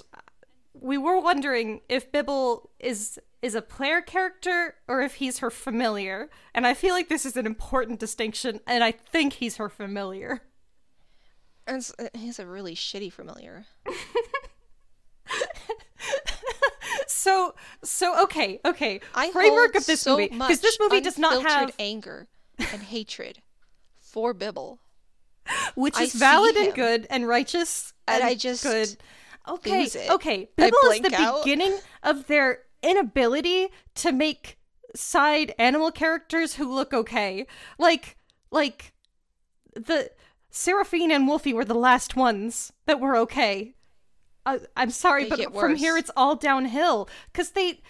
we 0.73 0.97
were 0.97 1.19
wondering 1.19 1.81
if 1.87 2.11
Bibble 2.11 2.71
is 2.79 3.19
is 3.41 3.55
a 3.55 3.61
player 3.61 4.01
character 4.01 4.75
or 4.87 5.01
if 5.01 5.15
he's 5.15 5.39
her 5.39 5.51
familiar. 5.51 6.29
And 6.53 6.67
I 6.67 6.73
feel 6.73 6.93
like 6.93 7.07
this 7.07 7.25
is 7.25 7.37
an 7.37 7.45
important 7.45 7.99
distinction, 7.99 8.59
and 8.65 8.83
I 8.83 8.91
think 8.91 9.33
he's 9.33 9.57
her 9.57 9.69
familiar. 9.69 10.41
And 11.69 11.77
s- 11.77 11.93
uh, 11.99 12.07
he's 12.13 12.39
a 12.39 12.45
really 12.47 12.75
shitty 12.75 13.13
familiar. 13.13 13.65
So 17.07 17.53
so 17.83 18.23
okay, 18.23 18.59
okay. 18.65 19.01
I 19.13 19.31
Framework 19.31 19.75
of 19.75 19.85
this 19.85 20.01
so 20.01 20.11
movie 20.17 20.29
because 20.29 20.61
this 20.61 20.79
movie 20.79 21.01
does 21.01 21.19
not 21.19 21.43
have 21.43 21.71
anger 21.77 22.27
and 22.57 22.81
hatred 22.81 23.41
for 23.99 24.33
Bibble. 24.33 24.79
which 25.75 25.97
I 25.97 26.03
is 26.03 26.13
valid 26.13 26.55
and 26.55 26.73
good 26.73 27.07
and 27.09 27.27
righteous 27.27 27.93
And 28.07 28.21
and 28.21 28.23
I 28.29 28.35
just 28.35 28.63
good. 28.63 28.95
Okay, 29.47 29.87
okay. 30.09 30.49
Bibble 30.55 30.77
is 30.91 31.01
the 31.01 31.15
out. 31.15 31.43
beginning 31.43 31.77
of 32.03 32.27
their 32.27 32.59
inability 32.81 33.67
to 33.95 34.11
make 34.11 34.57
side 34.95 35.53
animal 35.59 35.91
characters 35.91 36.55
who 36.55 36.73
look 36.73 36.93
okay. 36.93 37.45
Like, 37.77 38.17
like 38.51 38.93
the 39.73 40.11
Seraphine 40.49 41.11
and 41.11 41.27
Wolfie 41.27 41.53
were 41.53 41.65
the 41.65 41.73
last 41.75 42.15
ones 42.15 42.73
that 42.85 42.99
were 42.99 43.15
okay. 43.17 43.75
I, 44.45 44.59
I'm 44.75 44.89
sorry, 44.89 45.25
They 45.29 45.45
but 45.45 45.53
from 45.59 45.75
here 45.75 45.97
it's 45.97 46.11
all 46.15 46.35
downhill 46.35 47.07
because 47.31 47.51
they 47.51 47.81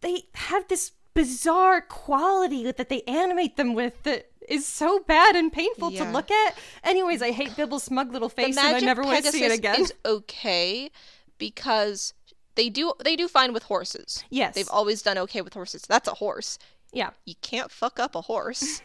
they 0.00 0.24
have 0.34 0.68
this 0.68 0.92
bizarre 1.14 1.80
quality 1.80 2.70
that 2.70 2.88
they 2.88 3.02
animate 3.02 3.56
them 3.56 3.74
with 3.74 4.02
that 4.02 4.30
is 4.48 4.66
so 4.66 5.00
bad 5.00 5.34
and 5.36 5.52
painful 5.52 5.90
to 5.92 6.04
look 6.04 6.30
at. 6.30 6.58
Anyways, 6.82 7.22
I 7.22 7.30
hate 7.30 7.56
Bibble's 7.56 7.84
smug 7.84 8.12
little 8.12 8.28
face, 8.28 8.56
and 8.56 8.76
I 8.76 8.80
never 8.80 9.02
want 9.02 9.24
to 9.24 9.32
see 9.32 9.44
it 9.44 9.52
again. 9.52 9.80
is 9.80 9.94
okay 10.04 10.90
because 11.38 12.12
they 12.54 12.68
do 12.68 12.92
they 13.02 13.16
do 13.16 13.28
fine 13.28 13.52
with 13.52 13.64
horses. 13.64 14.22
Yes. 14.30 14.54
They've 14.54 14.68
always 14.70 15.02
done 15.02 15.18
okay 15.18 15.40
with 15.40 15.54
horses. 15.54 15.82
That's 15.88 16.08
a 16.08 16.14
horse. 16.14 16.58
Yeah. 16.92 17.10
You 17.24 17.34
can't 17.42 17.70
fuck 17.70 17.98
up 17.98 18.14
a 18.14 18.20
horse 18.22 18.82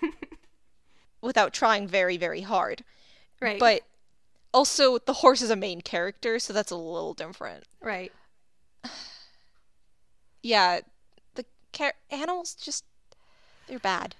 without 1.22 1.54
trying 1.54 1.88
very 1.88 2.18
very 2.18 2.42
hard. 2.42 2.84
Right. 3.42 3.60
But 3.60 3.82
also 4.54 4.98
the 4.98 5.14
horse 5.14 5.42
is 5.42 5.50
a 5.50 5.56
main 5.56 5.82
character, 5.82 6.40
so 6.40 6.52
that's 6.54 6.72
a 6.72 6.76
little 6.76 7.14
different. 7.14 7.64
right. 7.82 8.12
Yeah, 10.42 10.80
the 11.36 11.46
car- 11.74 11.94
animals 12.10 12.54
just 12.56 12.86
they're 13.68 13.80
bad. 13.80 14.16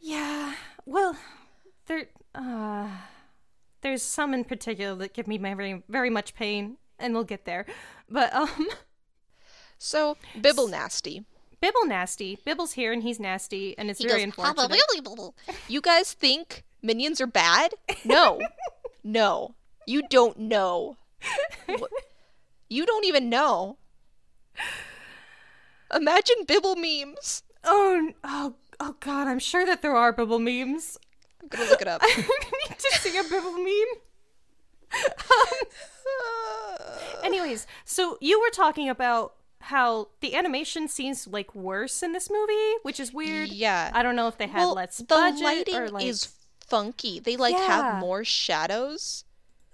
Yeah. 0.00 0.54
Well, 0.86 1.16
there 1.86 2.06
uh 2.34 2.88
there's 3.82 4.02
some 4.02 4.32
in 4.34 4.44
particular 4.44 4.94
that 4.96 5.14
give 5.14 5.26
me 5.28 5.36
very 5.38 5.82
very 5.88 6.10
much 6.10 6.34
pain 6.34 6.78
and 6.98 7.12
we'll 7.14 7.24
get 7.24 7.44
there. 7.44 7.66
But 8.08 8.32
um 8.42 8.68
So 9.78 10.16
Bibble 10.40 10.68
nasty. 10.68 11.24
Bibble 11.60 11.84
nasty. 11.84 12.38
Bibble's 12.44 12.72
here 12.72 12.90
and 12.92 13.02
he's 13.02 13.20
nasty 13.20 13.76
and 13.76 13.90
it's 13.90 14.00
He 14.00 14.06
very 14.08 14.20
goes, 14.20 14.24
unfortunate. 14.24 14.56
You 15.68 15.80
guys 15.82 16.14
think 16.14 16.64
minions 16.82 17.20
are 17.20 17.26
bad? 17.26 17.74
No. 18.04 18.40
no. 19.04 19.54
You 19.86 20.02
don't 20.08 20.38
know. 20.38 20.96
You 22.68 22.86
don't 22.86 23.04
even 23.04 23.28
know. 23.28 23.78
Imagine 25.94 26.44
Bibble 26.46 26.76
memes. 26.76 27.42
Oh, 27.64 28.12
oh, 28.22 28.54
oh 28.78 28.94
god, 29.00 29.26
I'm 29.26 29.40
sure 29.40 29.66
that 29.66 29.82
there 29.82 29.96
are 29.96 30.12
Bibble 30.12 30.38
memes. 30.38 30.98
I'm 31.42 31.48
gonna 31.48 31.68
look 31.68 31.82
it 31.82 31.88
up. 31.88 32.00
I 32.04 32.16
need 32.16 32.78
to 32.78 32.98
see 32.98 33.18
a 33.18 33.24
Bibble 33.24 33.52
meme. 33.52 34.00
Um, 34.92 34.94
anyways, 37.24 37.66
so 37.84 38.18
you 38.20 38.40
were 38.40 38.50
talking 38.50 38.88
about 38.88 39.34
how 39.60 40.08
the 40.20 40.34
animation 40.34 40.88
seems 40.88 41.26
like 41.26 41.54
worse 41.54 42.02
in 42.02 42.12
this 42.12 42.30
movie, 42.30 42.74
which 42.82 42.98
is 42.98 43.12
weird. 43.12 43.50
Yeah. 43.50 43.90
I 43.92 44.02
don't 44.02 44.16
know 44.16 44.28
if 44.28 44.38
they 44.38 44.46
had 44.46 44.60
well, 44.60 44.74
less 44.74 44.98
the 44.98 45.04
budget 45.04 45.44
lighting 45.44 45.74
or 45.74 45.88
like 45.88 46.06
is 46.06 46.32
funky. 46.70 47.18
They 47.20 47.36
like 47.36 47.54
Yeah. 47.56 47.66
have 47.66 48.00
more 48.00 48.24
shadows. 48.24 49.24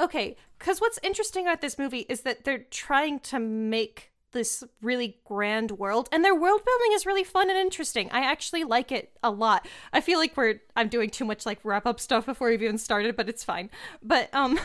Okay, 0.00 0.36
because 0.58 0.80
what's 0.80 0.98
interesting 1.02 1.46
about 1.46 1.60
this 1.60 1.78
movie 1.78 2.06
is 2.08 2.22
that 2.22 2.44
they're 2.44 2.66
trying 2.70 3.20
to 3.20 3.38
make 3.38 4.10
this 4.32 4.62
really 4.82 5.18
grand 5.24 5.70
world, 5.72 6.08
and 6.12 6.22
their 6.22 6.34
world 6.34 6.60
building 6.64 6.92
is 6.92 7.06
really 7.06 7.24
fun 7.24 7.48
and 7.48 7.58
interesting. 7.58 8.10
I 8.10 8.20
actually 8.20 8.64
like 8.64 8.92
it 8.92 9.12
a 9.22 9.30
lot. 9.30 9.66
I 9.94 10.02
feel 10.02 10.18
like 10.18 10.36
we're 10.36 10.60
I'm 10.74 10.88
doing 10.88 11.08
too 11.08 11.24
much 11.24 11.46
like 11.46 11.58
wrap 11.64 11.86
up 11.86 11.98
stuff 12.00 12.26
before 12.26 12.50
we've 12.50 12.62
even 12.62 12.76
started, 12.76 13.16
but 13.16 13.28
it's 13.30 13.44
fine. 13.44 13.70
But 14.02 14.28
um, 14.34 14.58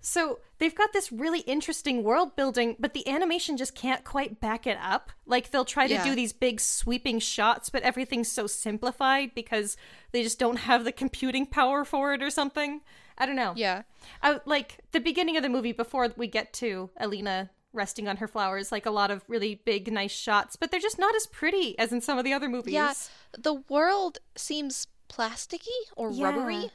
so 0.00 0.40
they've 0.58 0.74
got 0.74 0.92
this 0.92 1.12
really 1.12 1.40
interesting 1.40 2.02
world 2.02 2.34
building, 2.36 2.76
but 2.78 2.94
the 2.94 3.06
animation 3.08 3.56
just 3.56 3.74
can't 3.74 4.04
quite 4.04 4.40
back 4.40 4.66
it 4.66 4.78
up. 4.80 5.10
Like 5.26 5.50
they'll 5.50 5.64
try 5.64 5.86
to 5.86 5.94
Yeah. 5.94 6.04
do 6.04 6.14
these 6.14 6.32
big 6.32 6.60
sweeping 6.60 7.18
shots, 7.18 7.68
but 7.70 7.82
everything's 7.82 8.30
so 8.30 8.46
simplified 8.46 9.34
because 9.34 9.76
they 10.12 10.22
just 10.22 10.38
don't 10.38 10.56
have 10.60 10.84
the 10.84 10.92
computing 10.92 11.46
power 11.46 11.84
for 11.84 12.14
it 12.14 12.22
or 12.22 12.30
something. 12.30 12.80
I 13.18 13.26
don't 13.26 13.36
know. 13.36 13.52
Yeah. 13.56 13.82
I, 14.22 14.40
like 14.46 14.78
the 14.92 15.00
beginning 15.00 15.36
of 15.36 15.42
the 15.42 15.48
movie 15.50 15.72
before 15.72 16.08
we 16.16 16.26
get 16.26 16.52
to 16.54 16.88
Alina 16.98 17.50
resting 17.72 18.08
on 18.08 18.16
her 18.16 18.26
flowers, 18.26 18.72
like 18.72 18.86
a 18.86 18.90
lot 18.90 19.10
of 19.10 19.22
really 19.28 19.56
big, 19.64 19.92
nice 19.92 20.10
shots, 20.10 20.56
but 20.56 20.70
they're 20.70 20.80
just 20.80 20.98
not 20.98 21.14
as 21.14 21.26
pretty 21.26 21.78
as 21.78 21.92
in 21.92 22.00
some 22.00 22.18
of 22.18 22.24
the 22.24 22.32
other 22.32 22.48
movies. 22.48 22.72
Yeah, 22.74 22.94
the 23.38 23.54
world 23.68 24.18
seems 24.34 24.86
plasticky 25.08 25.68
or 25.96 26.10
Yeah. 26.10 26.24
rubbery. 26.24 26.70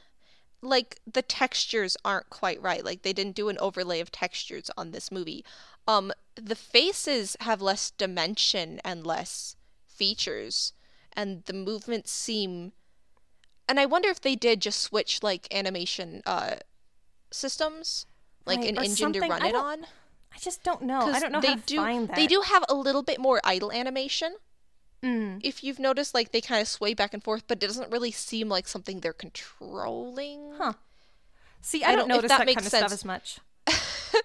Like 0.66 1.00
the 1.10 1.22
textures 1.22 1.96
aren't 2.04 2.30
quite 2.30 2.60
right. 2.60 2.84
Like 2.84 3.02
they 3.02 3.12
didn't 3.12 3.36
do 3.36 3.48
an 3.48 3.58
overlay 3.58 4.00
of 4.00 4.10
textures 4.10 4.70
on 4.76 4.90
this 4.90 5.10
movie. 5.10 5.44
Um 5.86 6.12
the 6.34 6.56
faces 6.56 7.36
have 7.40 7.62
less 7.62 7.90
dimension 7.90 8.80
and 8.84 9.06
less 9.06 9.56
features 9.86 10.72
and 11.14 11.42
the 11.44 11.54
movements 11.54 12.10
seem 12.12 12.72
and 13.68 13.80
I 13.80 13.86
wonder 13.86 14.08
if 14.08 14.20
they 14.20 14.36
did 14.36 14.60
just 14.60 14.80
switch 14.80 15.22
like 15.22 15.48
animation 15.54 16.22
uh 16.26 16.56
systems 17.30 18.06
like 18.46 18.58
Right, 18.58 18.68
an 18.70 18.78
engine 18.78 19.12
to 19.14 19.20
run 19.20 19.44
it 19.44 19.54
on. 19.54 19.86
I 20.34 20.38
just 20.38 20.62
don't 20.62 20.82
know. 20.82 21.00
I 21.10 21.18
don't 21.18 21.32
know 21.32 21.40
they 21.40 21.48
how 21.48 21.54
to 21.56 21.62
do, 21.66 21.76
find 21.76 22.08
that. 22.08 22.16
They 22.16 22.26
do 22.26 22.42
have 22.42 22.64
a 22.68 22.74
little 22.74 23.02
bit 23.02 23.18
more 23.18 23.40
idle 23.42 23.72
animation. 23.72 24.36
Mm. 25.02 25.40
If 25.44 25.62
you've 25.62 25.78
noticed, 25.78 26.14
like 26.14 26.32
they 26.32 26.40
kind 26.40 26.60
of 26.60 26.68
sway 26.68 26.94
back 26.94 27.12
and 27.14 27.22
forth, 27.22 27.44
but 27.46 27.62
it 27.62 27.66
doesn't 27.66 27.90
really 27.92 28.10
seem 28.10 28.48
like 28.48 28.66
something 28.66 29.00
they're 29.00 29.12
controlling. 29.12 30.52
Huh. 30.58 30.72
See, 31.60 31.84
I 31.84 31.90
I, 31.92 31.96
don't- 31.96 32.08
don't 32.08 32.10
if 32.10 32.16
notice 32.16 32.28
that 32.30 32.38
that, 32.38 32.46
makes 32.46 32.56
kind 32.56 32.66
of 32.66 32.70
stuff 32.70 32.90
sense. 32.90 32.92
as 32.92 33.04
much. 33.04 33.38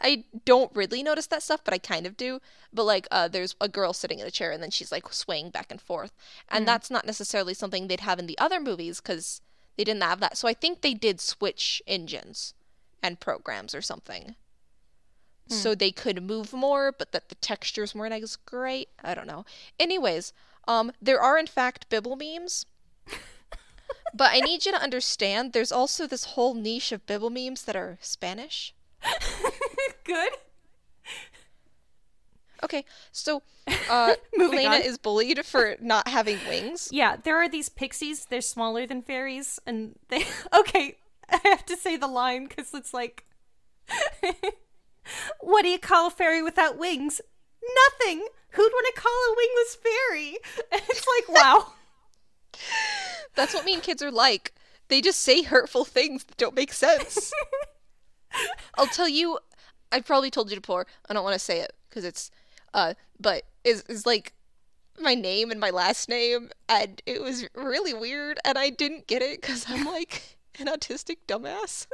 I 0.00 0.24
don't 0.44 0.74
really 0.74 1.02
notice 1.02 1.26
that 1.28 1.42
stuff, 1.42 1.62
but 1.64 1.72
I 1.72 1.78
kind 1.78 2.06
of 2.06 2.16
do. 2.16 2.40
But 2.72 2.84
like, 2.84 3.06
uh, 3.10 3.28
there's 3.28 3.54
a 3.60 3.68
girl 3.68 3.92
sitting 3.92 4.18
in 4.18 4.26
a 4.26 4.30
chair, 4.30 4.50
and 4.50 4.62
then 4.62 4.70
she's 4.70 4.92
like 4.92 5.10
swaying 5.12 5.50
back 5.50 5.70
and 5.70 5.80
forth, 5.80 6.12
and 6.48 6.66
that's 6.68 6.90
not 6.90 7.06
necessarily 7.06 7.54
something 7.54 7.86
they'd 7.88 8.00
have 8.00 8.18
in 8.18 8.26
the 8.26 8.36
other 8.38 8.60
movies 8.60 9.00
because 9.00 9.40
they 9.76 9.84
didn't 9.84 10.02
have 10.02 10.20
that. 10.20 10.36
So 10.36 10.46
I 10.48 10.54
think 10.54 10.80
they 10.82 10.94
did 10.94 11.20
switch 11.20 11.80
engines 11.86 12.54
and 13.02 13.20
programs 13.20 13.74
or 13.74 13.80
something. 13.82 14.34
So 15.46 15.74
they 15.74 15.90
could 15.90 16.22
move 16.22 16.52
more, 16.52 16.90
but 16.90 17.12
that 17.12 17.28
the 17.28 17.34
textures 17.36 17.94
weren't 17.94 18.14
as 18.14 18.36
great. 18.36 18.88
I 19.02 19.14
don't 19.14 19.26
know. 19.26 19.44
Anyways, 19.78 20.32
um, 20.66 20.90
there 21.02 21.20
are 21.20 21.38
in 21.38 21.46
fact 21.46 21.88
Bibble 21.90 22.16
memes. 22.16 22.64
but 24.14 24.32
I 24.32 24.40
need 24.40 24.64
you 24.64 24.72
to 24.72 24.80
understand 24.80 25.52
there's 25.52 25.70
also 25.72 26.06
this 26.06 26.24
whole 26.24 26.54
niche 26.54 26.92
of 26.92 27.04
Bibble 27.06 27.30
memes 27.30 27.64
that 27.64 27.76
are 27.76 27.98
Spanish. 28.00 28.74
Good. 30.04 30.32
Okay, 32.62 32.84
so 33.12 33.42
uh, 33.90 34.14
Moving 34.36 34.60
Lena 34.60 34.76
on. 34.76 34.82
is 34.82 34.96
bullied 34.96 35.44
for 35.44 35.76
not 35.80 36.08
having 36.08 36.38
wings. 36.48 36.88
Yeah, 36.90 37.16
there 37.22 37.36
are 37.36 37.48
these 37.48 37.68
pixies. 37.68 38.24
They're 38.24 38.40
smaller 38.40 38.86
than 38.86 39.02
fairies, 39.02 39.60
and 39.66 39.96
they. 40.08 40.24
Okay, 40.58 40.96
I 41.28 41.40
have 41.44 41.66
to 41.66 41.76
say 41.76 41.96
the 41.98 42.06
line 42.06 42.46
because 42.46 42.72
it's 42.72 42.94
like, 42.94 43.26
"What 45.40 45.62
do 45.62 45.68
you 45.68 45.78
call 45.78 46.08
a 46.08 46.10
fairy 46.10 46.42
without 46.42 46.78
wings? 46.78 47.20
Nothing. 47.62 48.26
Who'd 48.50 48.72
want 48.72 48.94
to 48.94 49.00
call 49.00 49.12
a 49.12 49.34
wingless 49.36 49.76
fairy?" 49.76 50.38
And 50.72 50.82
it's 50.88 51.06
like, 51.18 51.28
wow. 51.28 51.72
That's 53.34 53.54
what 53.54 53.64
mean 53.64 53.80
kids 53.80 54.02
are 54.02 54.10
like. 54.10 54.54
They 54.88 55.00
just 55.00 55.20
say 55.20 55.42
hurtful 55.42 55.84
things 55.84 56.24
that 56.24 56.36
don't 56.36 56.54
make 56.54 56.72
sense. 56.72 57.32
I'll 58.78 58.86
tell 58.86 59.08
you, 59.08 59.38
I've 59.90 60.04
probably 60.04 60.30
told 60.30 60.50
you 60.50 60.60
before. 60.60 60.86
I 61.08 61.14
don't 61.14 61.24
want 61.24 61.34
to 61.34 61.38
say 61.38 61.60
it 61.60 61.72
because 61.88 62.04
it's, 62.04 62.30
uh, 62.74 62.94
but 63.18 63.44
is 63.64 63.82
is 63.88 64.06
like 64.06 64.34
my 65.00 65.14
name 65.14 65.50
and 65.50 65.60
my 65.60 65.70
last 65.70 66.08
name, 66.08 66.50
and 66.68 67.00
it 67.06 67.22
was 67.22 67.46
really 67.54 67.94
weird, 67.94 68.38
and 68.44 68.58
I 68.58 68.70
didn't 68.70 69.06
get 69.06 69.22
it 69.22 69.40
because 69.40 69.66
I'm 69.68 69.84
like 69.84 70.38
an 70.58 70.66
autistic 70.66 71.18
dumbass, 71.26 71.86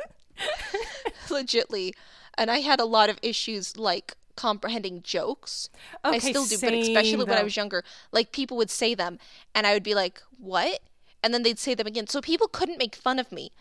legitly, 1.28 1.92
and 2.40 2.50
I 2.50 2.60
had 2.60 2.80
a 2.80 2.84
lot 2.86 3.10
of 3.10 3.18
issues 3.22 3.76
like 3.76 4.16
comprehending 4.34 5.02
jokes. 5.02 5.68
I 6.02 6.18
still 6.18 6.46
do, 6.46 6.58
but 6.58 6.72
especially 6.72 7.10
same, 7.10 7.18
when 7.18 7.36
I 7.38 7.42
was 7.42 7.56
younger, 7.56 7.84
like 8.10 8.32
people 8.32 8.56
would 8.56 8.70
say 8.70 8.94
them, 8.94 9.18
and 9.54 9.66
I 9.66 9.74
would 9.74 9.82
be 9.82 9.94
like, 9.94 10.22
"What?" 10.38 10.80
and 11.22 11.34
then 11.34 11.42
they'd 11.42 11.58
say 11.58 11.74
them 11.74 11.86
again. 11.86 12.06
So 12.06 12.22
people 12.22 12.48
couldn't 12.48 12.78
make 12.78 12.96
fun 12.96 13.18
of 13.18 13.30
me 13.30 13.52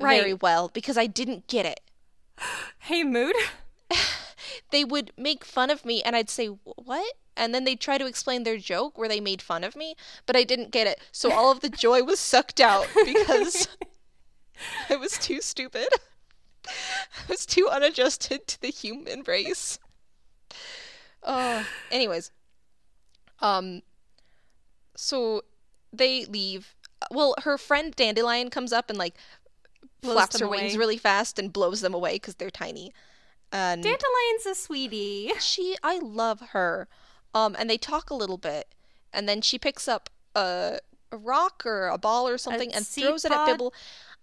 very 0.00 0.32
well 0.32 0.70
because 0.72 0.96
I 0.96 1.06
didn't 1.06 1.46
get 1.46 1.66
it. 1.66 1.80
Hey, 2.78 3.04
mood. 3.04 3.36
They 4.70 4.84
would 4.84 5.12
make 5.16 5.44
fun 5.44 5.70
of 5.70 5.84
me 5.84 6.02
and 6.02 6.16
I'd 6.16 6.30
say, 6.30 6.46
"What?" 6.46 7.14
and 7.36 7.54
then 7.54 7.64
they'd 7.64 7.80
try 7.80 7.98
to 7.98 8.06
explain 8.06 8.42
their 8.42 8.58
joke 8.58 8.98
where 8.98 9.08
they 9.08 9.20
made 9.20 9.42
fun 9.42 9.64
of 9.64 9.76
me, 9.76 9.94
but 10.26 10.36
I 10.36 10.44
didn't 10.44 10.70
get 10.70 10.86
it. 10.86 11.00
So 11.12 11.32
all 11.32 11.50
of 11.50 11.60
the 11.60 11.68
joy 11.68 12.02
was 12.02 12.18
sucked 12.20 12.60
out 12.60 12.86
because 13.04 13.68
I 14.90 14.96
was 14.96 15.18
too 15.18 15.40
stupid. 15.40 15.88
I 16.66 17.22
was 17.28 17.46
too 17.46 17.68
unadjusted 17.70 18.46
to 18.46 18.60
the 18.60 18.68
human 18.70 19.22
race. 19.26 19.78
Uh, 21.22 21.64
anyways, 21.90 22.30
um, 23.40 23.82
so 24.96 25.42
they 25.92 26.24
leave. 26.24 26.74
Well, 27.10 27.34
her 27.42 27.58
friend 27.58 27.94
Dandelion 27.94 28.50
comes 28.50 28.72
up 28.72 28.88
and 28.88 28.98
like 28.98 29.16
Blows 30.00 30.14
flaps 30.14 30.38
her 30.38 30.46
them 30.46 30.50
wings 30.50 30.76
really 30.76 30.96
fast 30.96 31.38
and 31.38 31.52
blows 31.52 31.80
them 31.80 31.94
away 31.94 32.14
because 32.14 32.36
they're 32.36 32.50
tiny. 32.50 32.92
And 33.52 33.82
Dandelion's 33.82 34.46
a 34.50 34.54
sweetie. 34.54 35.30
she, 35.38 35.76
I 35.82 35.98
love 35.98 36.40
her. 36.52 36.88
Um, 37.34 37.54
and 37.58 37.68
they 37.68 37.78
talk 37.78 38.10
a 38.10 38.14
little 38.14 38.36
bit, 38.36 38.74
and 39.12 39.28
then 39.28 39.40
she 39.40 39.58
picks 39.58 39.88
up 39.88 40.10
a, 40.34 40.78
a 41.10 41.16
rock 41.16 41.62
or 41.64 41.88
a 41.88 41.98
ball 41.98 42.28
or 42.28 42.36
something 42.36 42.72
and 42.74 42.84
seed 42.84 43.04
throws 43.04 43.24
it 43.24 43.32
at? 43.32 43.46
Bibble. 43.46 43.72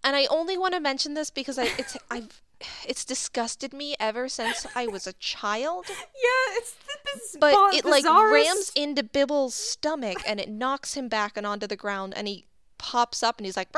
And 0.04 0.16
I 0.16 0.26
only 0.28 0.58
want 0.58 0.74
to 0.76 0.80
mention 0.80 1.14
this 1.14 1.30
because 1.30 1.58
I 1.60 1.66
it's 1.78 1.98
I've 2.10 2.42
it's 2.86 3.06
disgusted 3.06 3.74
me 3.74 3.96
ever 4.00 4.28
since 4.28 4.66
I 4.76 4.88
was 4.88 5.08
a 5.08 5.14
child. 5.14 5.86
Yeah, 5.90 6.58
it's 6.58 6.74
the 6.74 6.98
biz- 7.06 7.38
But 7.40 7.54
bo- 7.54 7.70
it 7.78 7.86
like 7.86 8.04
rams 8.32 8.72
into 8.76 9.04
Bibble's 9.04 9.56
stomach 9.56 10.18
and 10.28 10.40
it 10.40 10.50
knocks 10.50 10.96
him 10.96 11.08
back 11.08 11.38
and 11.38 11.46
onto 11.48 11.68
the 11.68 11.76
ground 11.78 12.14
and 12.16 12.28
he 12.28 12.46
pops 12.78 13.24
up 13.24 13.38
and 13.38 13.46
he's 13.46 13.58
like 13.58 13.70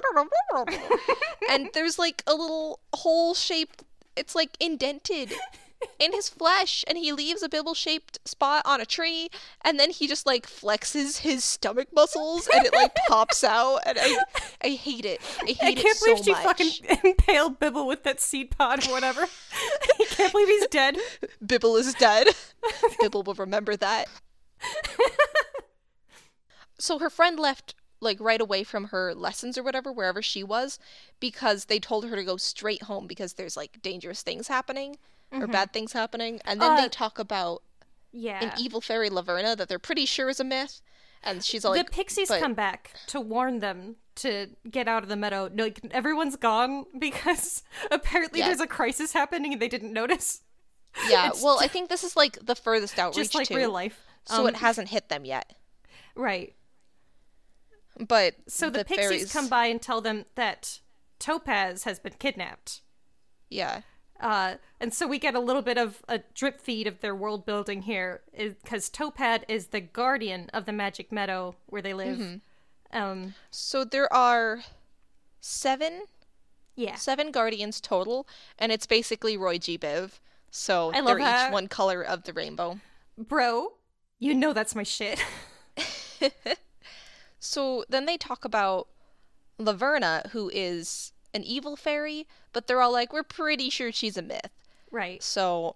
and 1.50 1.70
there's 1.74 1.98
like 1.98 2.24
a 2.28 2.34
little 2.34 2.80
hole 2.94 3.34
shaped 3.34 3.84
it's 4.16 4.36
like 4.36 4.52
indented 4.60 5.34
in 6.00 6.14
his 6.14 6.30
flesh 6.30 6.84
and 6.88 6.98
he 6.98 7.12
leaves 7.12 7.44
a 7.44 7.50
bibble 7.50 7.74
shaped 7.74 8.20
spot 8.28 8.62
on 8.66 8.82
a 8.82 8.86
tree 8.86 9.30
and 9.64 9.80
then 9.80 9.90
he 9.90 10.08
just 10.08 10.26
like 10.26 10.48
flexes 10.48 11.20
his 11.20 11.44
stomach 11.44 11.88
muscles 11.94 12.48
and 12.54 12.66
it 12.66 12.74
like 12.74 12.96
pops 13.08 13.44
out 13.44 13.80
and 13.86 13.98
I 14.00 14.18
I 14.64 14.70
hate 14.70 15.06
it. 15.06 15.22
I 15.42 15.52
hate 15.52 15.58
I 15.62 15.74
can't 15.82 15.98
so 15.98 16.06
believe 16.06 16.24
she 16.24 16.32
much. 16.32 16.44
fucking 16.44 17.00
impaled 17.04 17.60
Bibble 17.60 17.88
with 17.88 18.04
that 18.04 18.20
seed 18.20 18.52
pod 18.52 18.88
or 18.88 18.92
whatever. 18.92 19.22
I 20.00 20.06
can't 20.10 20.32
believe 20.32 20.48
he's 20.48 20.68
dead. 20.68 20.98
Bibble 21.46 21.76
is 21.76 21.94
dead. 21.94 22.28
Bibble 23.00 23.24
will 23.24 23.34
remember 23.34 23.76
that. 23.78 24.08
so 26.78 27.00
her 27.00 27.10
friend 27.10 27.40
left 27.40 27.76
like 28.00 28.20
right 28.20 28.42
away 28.42 28.64
from 28.64 28.86
her 28.86 29.14
lessons 29.14 29.58
or 29.58 29.64
whatever, 29.64 29.92
wherever 29.92 30.22
she 30.22 30.44
was, 30.44 30.80
because 31.20 31.66
they 31.66 31.80
told 31.80 32.06
her 32.06 32.16
to 32.16 32.24
go 32.24 32.38
straight 32.38 32.84
home 32.84 33.06
because 33.08 33.34
there's 33.34 33.56
like 33.56 33.82
dangerous 33.82 34.24
things 34.24 34.48
happening 34.48 34.98
or 35.32 35.48
bad 35.48 35.72
things 35.74 35.94
happening. 35.94 36.40
And 36.46 36.62
then 36.62 36.72
Uh, 36.74 36.82
they 36.82 36.90
talk 36.90 37.18
about 37.20 37.64
Yeah. 38.12 38.44
an 38.44 38.54
evil 38.60 38.82
fairy 38.82 39.10
Laverna 39.10 39.56
that 39.58 39.70
they're 39.70 39.80
pretty 39.80 40.06
sure 40.06 40.30
is 40.30 40.40
a 40.40 40.44
myth. 40.44 40.82
And 41.24 41.44
she's 41.46 41.64
all 41.64 41.72
like, 41.76 41.86
the 41.86 41.92
pixies 41.92 42.30
but- 42.30 42.40
come 42.42 42.54
back 42.56 42.94
to 43.08 43.20
warn 43.22 43.60
them 43.60 43.98
to 44.16 44.56
get 44.70 44.88
out 44.88 45.04
of 45.04 45.10
the 45.10 45.16
meadow. 45.16 45.48
No, 45.54 45.66
like, 45.66 45.80
everyone's 45.92 46.36
gone 46.36 46.86
because 47.00 47.64
apparently 47.92 48.40
Yeah. 48.40 48.48
there's 48.48 48.60
a 48.60 48.68
crisis 48.68 49.14
happening 49.14 49.54
and 49.54 49.62
they 49.62 49.68
didn't 49.70 49.94
notice. 49.94 50.42
Yeah, 51.08 51.30
it's 51.30 51.42
well, 51.42 51.58
I 51.62 51.68
think 51.74 51.88
this 51.90 52.04
is 52.04 52.18
like 52.18 52.38
the 52.46 52.56
furthest 52.56 53.00
outreach 53.00 53.28
Just 53.28 53.36
like 53.36 53.48
too, 53.48 53.56
real 53.56 53.72
life. 53.72 54.02
so 54.26 54.42
Um, 54.42 54.48
it 54.50 54.58
hasn't 54.58 54.90
hit 54.90 55.08
them 55.08 55.24
yet. 55.24 55.56
Right. 56.16 56.54
But 57.98 58.36
So 58.48 58.70
the, 58.70 58.84
pixies 58.84 59.06
fairies, 59.08 59.32
come 59.34 59.48
by 59.48 59.68
and 59.68 59.82
tell 59.82 60.02
them 60.02 60.26
that 60.36 60.80
Topaz 61.20 61.84
has 61.84 62.00
been 62.00 62.14
kidnapped. 62.20 62.82
Yeah, 63.50 63.82
Uh, 64.22 64.56
and 64.80 64.94
so 64.94 65.08
we 65.08 65.20
get 65.20 65.36
a 65.36 65.40
little 65.40 65.62
bit 65.62 65.78
of 65.78 66.02
a 66.08 66.20
drip 66.34 66.62
feed 66.62 66.88
of 66.88 67.02
their 67.02 67.16
world 67.16 67.46
building 67.46 67.82
here, 67.82 68.22
because 68.38 68.90
Topaz 68.90 69.42
is 69.48 69.68
the 69.68 69.82
guardian 69.82 70.50
of 70.54 70.66
the 70.66 70.72
Magic 70.72 71.12
Meadow 71.12 71.56
where 71.66 71.82
they 71.82 71.94
live. 71.94 72.18
Mm-hmm. 72.18 72.98
Um, 72.98 73.34
so 73.50 73.84
there 73.84 74.12
are 74.14 74.62
seven 75.40 76.04
yeah, 76.76 76.96
seven 76.96 77.32
guardians 77.32 77.82
total, 77.82 78.28
and 78.58 78.72
it's 78.72 78.86
basically 78.86 79.36
Roy 79.36 79.58
G. 79.58 79.78
Biv. 79.78 80.20
So 80.52 80.92
I 80.94 81.02
love 81.02 81.18
they're 81.18 81.48
each 81.48 81.52
one 81.52 81.68
color 81.68 82.02
of 82.02 82.24
the 82.24 82.34
rainbow. 82.34 82.80
bro, 83.18 83.74
you 84.20 84.34
know 84.34 84.54
that's 84.54 84.76
my 84.76 84.84
shit. 84.84 85.24
So 87.42 87.84
then 87.90 88.06
they 88.06 88.18
talk 88.18 88.46
about 88.46 88.88
Laverna, 89.60 90.30
who 90.30 90.52
is 90.54 91.12
an 91.34 91.44
evil 91.44 91.76
fairy, 91.76 92.28
but 92.54 92.68
they're 92.68 92.82
all 92.82 92.92
like, 92.92 93.14
we're 93.14 93.24
pretty 93.24 93.70
sure 93.70 93.92
she's 93.92 94.18
a 94.18 94.22
myth. 94.22 94.50
right. 94.92 95.22
So 95.24 95.76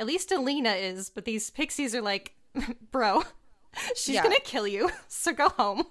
At 0.00 0.06
least 0.06 0.30
Alina 0.32 0.70
is, 0.72 1.10
but 1.10 1.24
these 1.24 1.50
pixies 1.50 1.94
are 1.94 2.00
like, 2.02 2.34
bro, 2.92 3.24
she's 3.96 4.14
Yeah. 4.14 4.22
gonna 4.22 4.36
kill 4.44 4.66
you, 4.66 4.90
so 5.08 5.32
go 5.32 5.48
home. 5.50 5.84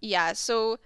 yeah, 0.00 0.32
so 0.32 0.78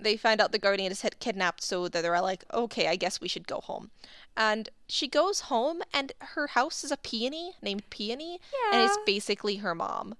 they 0.00 0.16
find 0.16 0.40
out 0.40 0.50
the 0.52 0.58
guardian 0.58 0.90
is 0.90 1.04
kidnapped, 1.20 1.62
so 1.62 1.86
that 1.88 2.02
they're 2.02 2.16
all 2.16 2.22
like, 2.24 2.44
okay, 2.52 2.88
I 2.88 2.96
guess 2.96 3.20
we 3.20 3.28
should 3.28 3.46
go 3.46 3.60
home. 3.60 3.90
And 4.36 4.68
she 4.88 5.06
goes 5.06 5.40
home, 5.42 5.82
and 5.92 6.12
her 6.18 6.48
house 6.48 6.82
is 6.82 6.90
a 6.90 6.96
peony 6.96 7.52
named 7.62 7.88
Peony, 7.90 8.40
and 8.72 8.82
it's 8.82 8.98
basically 9.06 9.56
her 9.56 9.72
mom. 9.74 10.16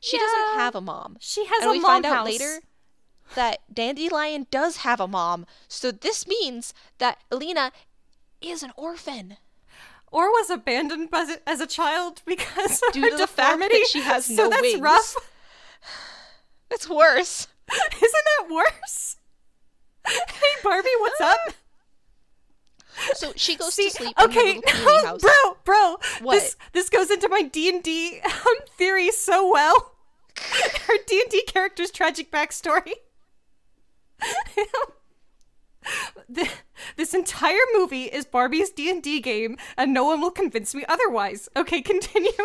She 0.00 0.16
doesn't 0.16 0.54
have 0.58 0.76
a 0.76 0.80
mom. 0.80 1.16
She 1.20 1.44
has 1.46 1.62
and 1.62 1.70
a 1.70 1.72
we 1.72 1.80
mom 1.80 1.90
find 1.90 2.06
out 2.06 2.14
house. 2.18 2.26
later 2.26 2.60
that 3.34 3.60
Dandelion 3.72 4.46
does 4.50 4.78
have 4.78 5.00
a 5.00 5.08
mom. 5.08 5.46
So 5.68 5.90
this 5.90 6.26
means 6.26 6.72
that 6.98 7.18
Alina 7.30 7.72
is 8.40 8.62
an 8.62 8.72
orphan. 8.76 9.36
Or 10.12 10.30
was 10.30 10.50
abandoned 10.50 11.08
as 11.12 11.30
a, 11.30 11.48
as 11.48 11.60
a 11.60 11.66
child 11.66 12.22
because 12.24 12.80
of 12.86 12.92
Due 12.94 13.02
her 13.02 13.10
to 13.10 13.16
the 13.16 13.26
fact 13.26 13.58
that 13.58 13.68
deformity. 13.70 13.84
she 13.84 14.00
has 14.00 14.24
so 14.36 14.44
no 14.44 14.50
that's 14.50 14.62
wings. 14.62 14.80
rough. 14.80 15.14
That's 16.68 16.88
worse. 16.88 17.46
Isn't 17.72 18.24
that 18.38 18.48
worse? 18.52 19.16
hey 20.06 20.62
Barbie, 20.64 20.88
what's 21.00 21.20
up? 21.20 21.38
So 23.14 23.32
she 23.36 23.56
goes 23.56 23.74
See, 23.74 23.90
to 23.90 23.90
sleep 23.90 24.14
okay, 24.20 24.60
no, 24.66 25.04
house. 25.06 25.20
bro, 25.20 25.56
bro. 25.64 25.96
What? 26.22 26.34
This 26.34 26.56
this 26.72 26.88
goes 26.88 27.10
into 27.10 27.28
my 27.28 27.42
D 27.42 27.68
and 27.68 27.82
D 27.82 28.20
um, 28.24 28.56
theory 28.76 29.10
so 29.10 29.48
well. 29.50 29.92
Her 30.86 30.94
D 31.06 31.20
and 31.20 31.30
D 31.30 31.42
character's 31.46 31.90
tragic 31.90 32.30
backstory. 32.32 32.92
This 36.96 37.14
entire 37.14 37.54
movie 37.74 38.04
is 38.04 38.24
Barbie's 38.24 38.70
D 38.70 38.90
and 38.90 39.02
D 39.02 39.20
game, 39.20 39.56
and 39.76 39.92
no 39.92 40.04
one 40.04 40.20
will 40.20 40.30
convince 40.30 40.74
me 40.74 40.84
otherwise. 40.88 41.48
Okay, 41.56 41.82
continue. 41.82 42.30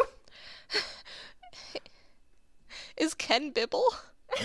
Is 2.98 3.14
Ken 3.14 3.52
Bibble? 3.52 3.86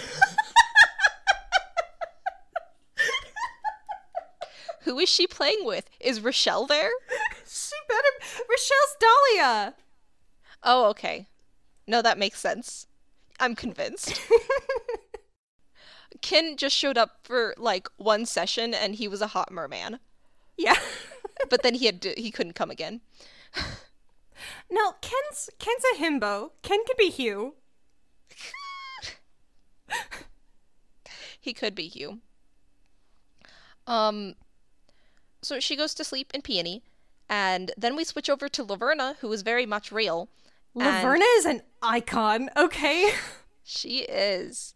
Who 4.82 4.98
is 5.00 5.08
she 5.08 5.26
playing 5.26 5.64
with? 5.64 5.90
Is 5.98 6.20
Rochelle 6.20 6.66
there? 6.66 6.90
She 7.44 7.74
better. 7.88 8.08
Rochelle's 8.48 8.96
Dahlia. 9.00 9.74
Oh, 10.62 10.86
okay. 10.90 11.26
No, 11.88 12.00
that 12.02 12.18
makes 12.18 12.38
sense. 12.40 12.86
I'm 13.40 13.56
convinced. 13.56 14.20
Ken 16.22 16.57
just 16.57 16.74
showed 16.76 16.96
up 16.98 17.18
for 17.24 17.55
like 17.57 17.88
one 17.96 18.26
session 18.26 18.72
and 18.74 18.94
he 18.96 19.09
was 19.09 19.20
a 19.20 19.29
hot 19.29 19.50
merman. 19.52 19.98
Yeah. 20.57 20.76
But 21.50 21.62
then 21.62 21.74
he 21.74 21.85
had 21.85 22.00
to, 22.00 22.14
he 22.16 22.31
couldn't 22.31 22.55
come 22.55 22.70
again. 22.70 23.02
no, 24.70 24.92
Ken's 25.02 25.50
Ken's 25.59 25.83
a 25.94 25.98
himbo. 26.02 26.52
Ken 26.62 26.79
could 26.87 26.96
be 26.96 27.11
Hugh. 27.11 27.55
He 31.40 31.52
could 31.52 31.74
be 31.74 31.88
Hugh. 31.88 32.20
Um 33.87 34.35
so 35.42 35.61
she 35.61 35.76
goes 35.76 35.94
to 35.94 36.05
sleep 36.05 36.31
in 36.35 36.42
Peony 36.42 36.83
and 37.29 37.70
then 37.76 37.94
we 37.94 38.02
switch 38.05 38.29
over 38.31 38.48
to 38.48 38.64
Laverna 38.64 39.16
who 39.18 39.31
is 39.33 39.42
very 39.42 39.66
much 39.66 39.92
real. 39.92 40.29
and- 40.74 40.83
Laverna 40.85 41.38
is 41.38 41.44
an 41.44 41.62
icon. 41.83 42.50
Okay. 42.57 43.12
She 43.62 43.98
is. 44.00 44.74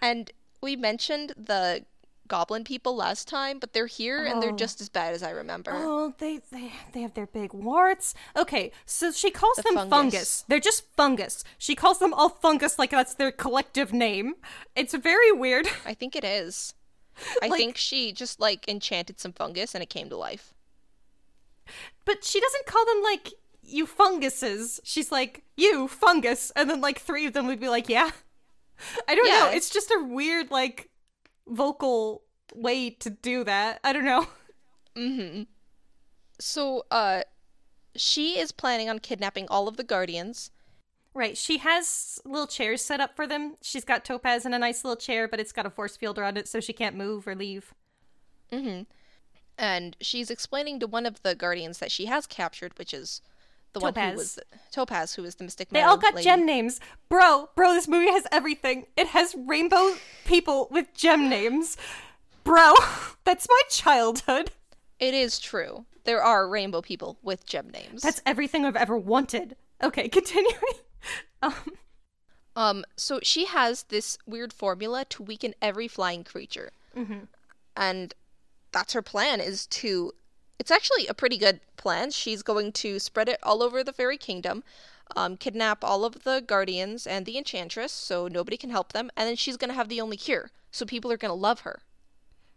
And 0.00 0.30
we 0.66 0.74
mentioned 0.76 1.32
the 1.36 1.84
goblin 2.28 2.64
people 2.64 2.96
last 2.96 3.28
time, 3.28 3.60
but 3.60 3.72
they're 3.72 3.86
here 3.86 4.24
and 4.26 4.42
they're 4.42 4.50
Oh. 4.50 4.56
just 4.56 4.80
as 4.80 4.88
bad 4.88 5.14
as 5.14 5.22
I 5.22 5.30
remember. 5.30 5.70
Oh, 5.74 6.12
they 6.18 6.40
they 6.50 6.72
they 6.92 7.02
have 7.02 7.14
their 7.14 7.28
big 7.28 7.52
warts. 7.54 8.14
Okay, 8.36 8.72
so 8.84 9.12
she 9.12 9.30
calls 9.30 9.56
The 9.58 9.62
them 9.62 9.74
fungus. 9.74 9.90
fungus. 9.90 10.44
They're 10.48 10.66
just 10.70 10.82
fungus. 10.96 11.44
She 11.56 11.74
calls 11.76 11.98
them 12.00 12.12
all 12.12 12.28
fungus 12.30 12.78
like 12.80 12.90
that's 12.90 13.14
their 13.14 13.30
collective 13.30 13.92
name. 13.92 14.34
It's 14.74 14.92
very 14.94 15.30
weird. 15.30 15.68
I 15.86 15.94
think 15.94 16.16
it 16.16 16.24
is. 16.24 16.74
I 17.42 17.48
think 17.48 17.76
she 17.76 18.12
just 18.12 18.40
like 18.40 18.68
enchanted 18.68 19.20
some 19.20 19.32
fungus 19.32 19.72
and 19.74 19.82
it 19.82 19.88
came 19.88 20.08
to 20.10 20.16
life. 20.16 20.52
But 22.04 22.24
she 22.24 22.40
doesn't 22.40 22.66
call 22.66 22.84
them 22.86 23.02
like 23.04 23.32
you 23.62 23.86
funguses. 23.86 24.80
She's 24.84 25.10
like, 25.10 25.42
you 25.56 25.88
fungus, 25.88 26.52
and 26.56 26.68
then 26.70 26.80
like 26.80 26.98
three 27.00 27.26
of 27.26 27.32
them 27.34 27.46
would 27.46 27.60
be 27.60 27.68
like, 27.68 27.88
yeah. 27.88 28.10
I 29.08 29.14
don't 29.14 29.28
know. 29.28 29.50
Yeah. 29.50 29.50
It's 29.52 29.70
just 29.70 29.90
a 29.90 30.04
weird 30.04 30.50
like 30.50 30.90
vocal 31.48 32.22
way 32.54 32.90
to 32.90 33.10
do 33.10 33.44
that. 33.44 33.80
I 33.84 33.92
don't 33.92 34.04
know. 34.04 34.26
Mm-hmm. 34.96 35.42
So, 36.38 36.86
uh, 36.90 37.20
she 37.94 38.38
is 38.38 38.50
planning 38.50 38.88
on 38.88 38.98
kidnapping 38.98 39.46
all 39.50 39.68
of 39.68 39.76
the 39.76 39.84
guardians. 39.84 40.50
Right. 41.12 41.36
She 41.36 41.58
has 41.58 42.18
little 42.24 42.46
chairs 42.46 42.82
set 42.82 43.00
up 43.00 43.16
for 43.16 43.26
them. 43.26 43.56
She's 43.62 43.84
got 43.84 44.06
Topaz 44.06 44.46
in 44.46 44.54
a 44.54 44.58
nice 44.58 44.84
little 44.84 44.96
chair, 44.96 45.28
but 45.28 45.40
it's 45.40 45.52
got 45.52 45.66
a 45.66 45.70
force 45.70 45.96
field 45.96 46.18
around 46.18 46.36
it 46.38 46.48
so 46.48 46.60
she 46.60 46.72
can't 46.72 46.96
move 46.96 47.26
or 47.26 47.34
leave. 47.34 47.74
Mm-hmm. 48.52 48.82
And 49.58 49.96
she's 50.00 50.30
explaining 50.30 50.80
to 50.80 50.86
one 50.86 51.06
of 51.06 51.22
the 51.22 51.34
guardians 51.34 51.78
that 51.78 51.90
she 51.90 52.06
has 52.06 52.26
captured, 52.26 52.78
which 52.78 52.92
is 52.92 53.22
the 53.78 53.84
one 53.84 53.94
who 53.94 54.00
Topaz. 54.00 54.16
was 54.16 54.38
Topaz, 54.72 55.14
who 55.14 55.24
is 55.24 55.34
the 55.36 55.44
Mystic 55.44 55.68
They 55.70 55.82
all 55.82 55.96
got 55.96 56.14
lady. 56.14 56.24
gem 56.24 56.44
names. 56.46 56.80
Bro, 57.08 57.50
bro, 57.54 57.74
this 57.74 57.86
movie 57.88 58.10
has 58.10 58.26
everything. 58.32 58.86
It 58.96 59.08
has 59.08 59.34
rainbow 59.36 59.94
people 60.24 60.68
with 60.70 60.92
gem 60.94 61.28
names. 61.28 61.76
Bro, 62.44 62.74
that's 63.24 63.46
my 63.48 63.62
childhood. 63.70 64.50
It 64.98 65.14
is 65.14 65.38
true. 65.38 65.84
There 66.04 66.22
are 66.22 66.48
rainbow 66.48 66.80
people 66.82 67.18
with 67.22 67.44
gem 67.46 67.68
names. 67.70 68.02
That's 68.02 68.22
everything 68.24 68.64
I've 68.64 68.76
ever 68.76 68.96
wanted. 68.96 69.56
Okay, 69.82 70.08
continuing. 70.18 70.54
Um, 71.42 71.54
Um, 72.54 72.84
so 72.96 73.20
she 73.22 73.44
has 73.44 73.82
this 73.84 74.16
weird 74.26 74.50
formula 74.52 75.04
to 75.10 75.22
weaken 75.22 75.54
every 75.60 75.88
flying 75.88 76.24
creature. 76.24 76.70
Mhm. 76.96 77.28
And 77.76 78.14
that's 78.72 78.94
her 78.94 79.02
plan 79.02 79.40
is 79.42 79.66
to 79.66 80.12
it's 80.58 80.70
actually 80.70 81.06
a 81.06 81.14
pretty 81.14 81.36
good 81.38 81.60
plan. 81.76 82.10
She's 82.10 82.42
going 82.42 82.72
to 82.72 82.98
spread 82.98 83.28
it 83.28 83.38
all 83.42 83.62
over 83.62 83.82
the 83.84 83.92
fairy 83.92 84.16
kingdom, 84.18 84.64
um, 85.16 85.36
kidnap 85.36 85.84
all 85.84 86.04
of 86.04 86.24
the 86.24 86.42
guardians 86.46 87.06
and 87.06 87.26
the 87.26 87.36
enchantress 87.38 87.92
so 87.92 88.26
nobody 88.28 88.56
can 88.56 88.70
help 88.70 88.92
them, 88.92 89.10
and 89.16 89.28
then 89.28 89.36
she's 89.36 89.56
gonna 89.56 89.72
have 89.74 89.88
the 89.88 90.00
only 90.00 90.16
cure. 90.16 90.50
So 90.70 90.84
people 90.86 91.12
are 91.12 91.16
gonna 91.16 91.34
love 91.34 91.60
her. 91.60 91.80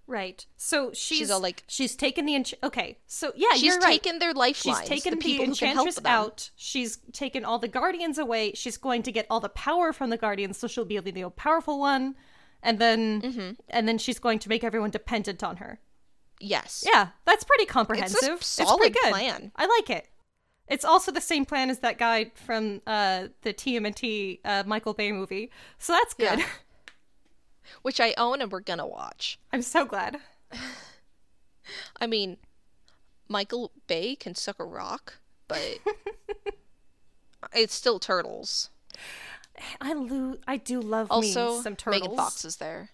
right. 0.07 0.45
So 0.57 0.91
she's, 0.93 1.29
all 1.29 1.39
like- 1.39 1.63
she's 1.67 1.95
taken 1.95 2.25
the 2.25 2.33
ench- 2.33 2.55
okay. 2.63 2.97
So 3.05 3.31
yeah, 3.35 3.49
she's 3.53 3.63
you're 3.63 3.77
right. 3.79 4.01
taken 4.01 4.17
their 4.19 4.33
lifelines. 4.33 4.79
She's 4.79 4.89
taken 4.89 5.11
the 5.11 5.17
the, 5.17 5.23
people 5.23 5.45
who 5.45 5.53
can 5.55 5.67
help 5.75 5.87
enchantress 5.87 5.95
them. 5.97 6.05
out. 6.07 6.49
She's 6.55 6.97
taken 7.13 7.45
all 7.45 7.59
the 7.59 7.67
guardians 7.67 8.17
away. 8.17 8.53
She's 8.55 8.77
going 8.77 9.03
to 9.03 9.11
get 9.11 9.27
all 9.29 9.39
the 9.39 9.49
power 9.49 9.93
from 9.93 10.09
the 10.09 10.17
guardians, 10.17 10.57
so 10.57 10.67
she'll 10.67 10.83
be 10.85 10.97
the 10.99 11.11
the 11.11 11.29
powerful 11.29 11.79
one. 11.79 12.15
And 12.63 12.79
then, 12.79 13.21
Mm-hmm. 13.21 13.49
and 13.69 13.87
then 13.87 13.97
she's 13.99 14.17
going 14.19 14.39
to 14.39 14.49
make 14.49 14.63
everyone 14.63 14.89
dependent 14.89 15.43
on 15.43 15.57
her. 15.57 15.79
Yes. 16.39 16.83
Yeah, 16.87 17.09
that's 17.25 17.43
pretty 17.43 17.65
comprehensive. 17.65 18.37
it's 18.37 18.47
solid 18.47 18.77
pretty 18.79 18.93
good. 18.93 19.09
plan. 19.11 19.51
I 19.55 19.65
like 19.65 19.89
it. 19.89 20.07
It's 20.67 20.85
also 20.85 21.11
the 21.11 21.21
same 21.21 21.45
plan 21.45 21.69
as 21.69 21.79
that 21.79 21.97
guy 21.97 22.31
from 22.45 22.81
uh, 22.85 23.27
the 23.41 23.53
TMNT 23.53 24.39
uh, 24.45 24.63
Michael 24.65 24.93
Bay 24.93 25.11
movie, 25.11 25.51
so 25.79 25.93
that's 25.93 26.13
good. 26.13 26.39
Yeah. 26.39 26.45
Which 27.81 27.99
I 27.99 28.13
own 28.17 28.41
and 28.41 28.51
we're 28.51 28.61
gonna 28.61 28.87
watch. 28.87 29.39
I'm 29.51 29.61
so 29.61 29.85
glad. 29.85 30.17
I 32.01 32.07
mean, 32.07 32.37
Michael 33.27 33.71
Bay 33.87 34.15
can 34.15 34.33
suck 34.35 34.59
a 34.59 34.63
rock, 34.65 35.19
but 35.47 35.79
it's 37.53 37.73
still 37.73 37.99
turtles. 37.99 38.69
I 39.81 39.93
lo- 39.93 40.37
I 40.47 40.57
do 40.57 40.79
love 40.79 41.07
Also, 41.11 41.57
me 41.57 41.61
some 41.63 41.75
turtles. 41.75 42.01
Megan 42.01 42.17
Fox 42.17 42.45
is 42.45 42.55
there. 42.57 42.91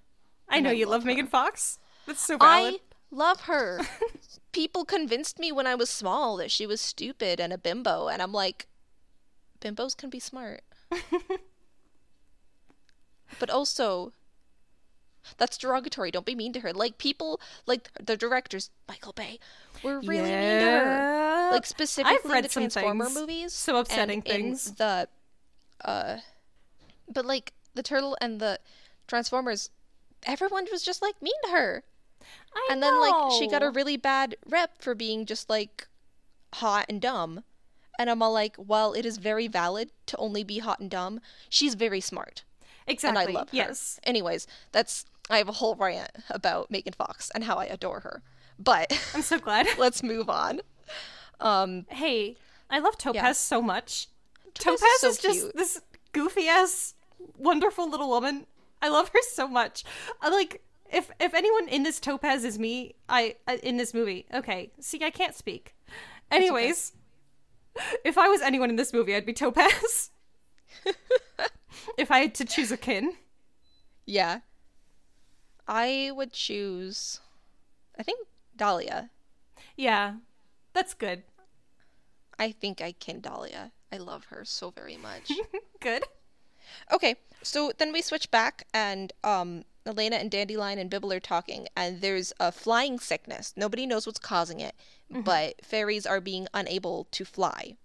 I 0.50 0.60
know 0.60 0.72
you 0.72 0.86
love 0.86 1.02
love 1.02 1.06
Megan. 1.06 1.28
Fox. 1.28 1.80
That's 2.08 2.22
so 2.22 2.38
valid. 2.38 2.76
I 2.76 2.80
love 3.12 3.42
her. 3.42 3.82
People 4.52 4.86
convinced 4.86 5.40
me 5.40 5.52
when 5.52 5.68
I 5.68 5.76
was 5.76 5.90
small 5.90 6.38
that 6.38 6.52
she 6.52 6.66
was 6.66 6.80
stupid 6.80 7.40
and 7.40 7.52
a 7.52 7.58
bimbo, 7.58 8.08
and 8.08 8.22
I'm 8.22 8.32
like, 8.32 8.68
bimbos 9.60 9.96
can 9.98 10.10
be 10.10 10.20
smart. 10.20 10.62
but 13.40 13.50
also, 13.50 14.14
that's 15.38 15.58
derogatory. 15.58 16.12
Don't 16.12 16.26
be 16.26 16.36
mean 16.36 16.54
to 16.54 16.62
her. 16.62 16.72
Like 16.74 16.98
people, 16.98 17.42
like 17.66 17.90
the 18.02 18.16
directors, 18.16 18.70
Michael 18.88 19.14
Bay, 19.14 19.40
were 19.84 20.00
really 20.00 20.22
mean 20.22 20.60
to 20.60 20.66
her. 20.66 21.50
Like 21.52 21.66
specifically 21.66 22.18
I've 22.24 22.32
read 22.32 22.46
the 22.46 22.50
some 22.50 22.64
Transformer 22.64 23.06
things. 23.06 23.16
movies. 23.20 23.54
Some 23.54 23.76
upsetting 23.76 24.22
things. 24.22 24.72
The, 24.72 25.10
uh, 25.84 26.18
but 27.12 27.26
like 27.26 27.54
the 27.74 27.84
turtle 27.84 28.18
and 28.22 28.40
the 28.40 28.60
Transformers, 29.08 29.70
everyone 30.24 30.66
was 30.72 30.82
just 30.82 31.02
like 31.02 31.22
mean 31.22 31.34
to 31.44 31.52
her 31.52 31.84
I 32.56 32.68
and 32.72 32.82
then 32.82 33.00
like 33.00 33.32
she 33.38 33.48
got 33.48 33.64
a 33.64 33.70
really 33.70 33.98
bad 33.98 34.36
rep 34.48 34.82
for 34.82 34.96
being 34.96 35.26
just 35.26 35.50
like 35.50 35.88
hot 36.56 36.86
and 36.88 37.02
dumb 37.02 37.44
and 38.00 38.10
i'm 38.10 38.22
all 38.22 38.32
like 38.34 38.56
well, 38.58 38.94
it 38.94 39.06
is 39.06 39.18
very 39.18 39.48
valid 39.48 39.92
to 40.08 40.18
only 40.18 40.44
be 40.44 40.60
hot 40.60 40.80
and 40.80 40.90
dumb 40.90 41.20
she's 41.50 41.74
very 41.76 42.00
smart 42.02 42.44
exactly. 42.88 43.22
and 43.26 43.30
i 43.30 43.40
love 43.40 43.50
her 43.50 43.56
Yes. 43.56 44.00
anyways 44.04 44.48
that's 44.72 45.06
i 45.30 45.38
have 45.38 45.50
a 45.50 45.54
whole 45.54 45.76
rant 45.76 46.12
about 46.30 46.72
megan 46.72 46.94
fox 46.94 47.30
and 47.36 47.44
how 47.44 47.56
i 47.58 47.66
adore 47.66 48.02
her 48.02 48.22
but 48.58 48.98
I'm 49.14 49.22
so 49.22 49.38
glad. 49.38 49.68
let's 49.78 50.02
move 50.02 50.30
on 50.30 50.62
um 51.42 51.86
hey, 51.90 52.38
I 52.70 52.80
love 52.80 52.98
Topaz 52.98 53.16
Yeah. 53.22 53.32
so 53.34 53.62
much. 53.62 54.08
Topaz 54.54 54.80
Topaz, 54.80 55.04
is 55.04 55.20
so 55.20 55.30
is 55.30 55.42
just 55.42 55.56
this 55.56 55.82
goofy 56.14 56.48
ass, 56.48 56.94
wonderful 57.38 57.90
little 57.90 58.08
woman. 58.10 58.48
I 58.82 58.88
love 58.90 59.10
her 59.10 59.20
so 59.34 59.48
much. 59.48 59.84
I 60.22 60.30
like 60.30 60.62
if 60.92 61.12
if 61.20 61.34
anyone 61.34 61.68
in 61.68 61.84
this 61.84 62.00
Topaz 62.00 62.44
is 62.44 62.60
me, 62.60 62.96
I, 63.10 63.36
in 63.64 63.78
this 63.78 63.94
movie. 63.94 64.26
Okay, 64.34 64.72
see, 64.80 65.04
I 65.04 65.10
can't 65.10 65.36
speak. 65.36 65.76
Anyways, 66.32 66.94
if 68.06 68.18
I 68.18 68.28
was 68.28 68.42
anyone 68.42 68.70
in 68.70 68.76
this 68.76 68.94
movie, 68.94 69.16
I'd 69.16 69.26
be 69.26 69.34
Topaz. 69.34 70.12
if 71.98 72.12
I 72.12 72.20
had 72.20 72.36
to 72.36 72.46
choose 72.46 72.72
a 72.72 72.78
kin, 72.78 73.14
yeah 74.06 74.40
i 75.68 76.12
would 76.16 76.32
choose 76.32 77.20
i 77.98 78.04
think 78.04 78.28
dahlia 78.56 79.10
yeah, 79.78 80.16
that's 80.74 80.94
good. 80.94 81.24
i 82.40 82.50
think 82.52 82.82
i 82.82 82.94
can 82.94 83.20
dahlia 83.20 83.72
i 83.92 83.98
love 83.98 84.26
her 84.26 84.46
so 84.46 84.70
very 84.70 84.96
much 84.96 85.32
Good. 85.86 86.04
Okay, 86.92 87.16
so 87.44 87.72
then 87.78 87.94
we 87.94 88.02
switch 88.02 88.32
back, 88.32 88.66
and 88.74 89.14
um, 89.24 89.66
Elena 89.86 90.16
and 90.16 90.32
Dandelion 90.32 90.80
and 90.80 90.90
Bibble 90.90 91.14
are 91.14 91.20
talking, 91.20 91.68
and 91.76 92.02
there's 92.02 92.34
a 92.40 92.52
flying 92.52 93.00
sickness. 93.00 93.54
Nobody 93.56 93.86
knows 93.86 94.06
what's 94.06 94.20
causing 94.20 94.60
it, 94.60 94.76
but 95.10 95.64
fairies 95.64 96.06
are 96.06 96.20
being 96.20 96.48
unable 96.54 97.06
to 97.12 97.24
fly. 97.26 97.76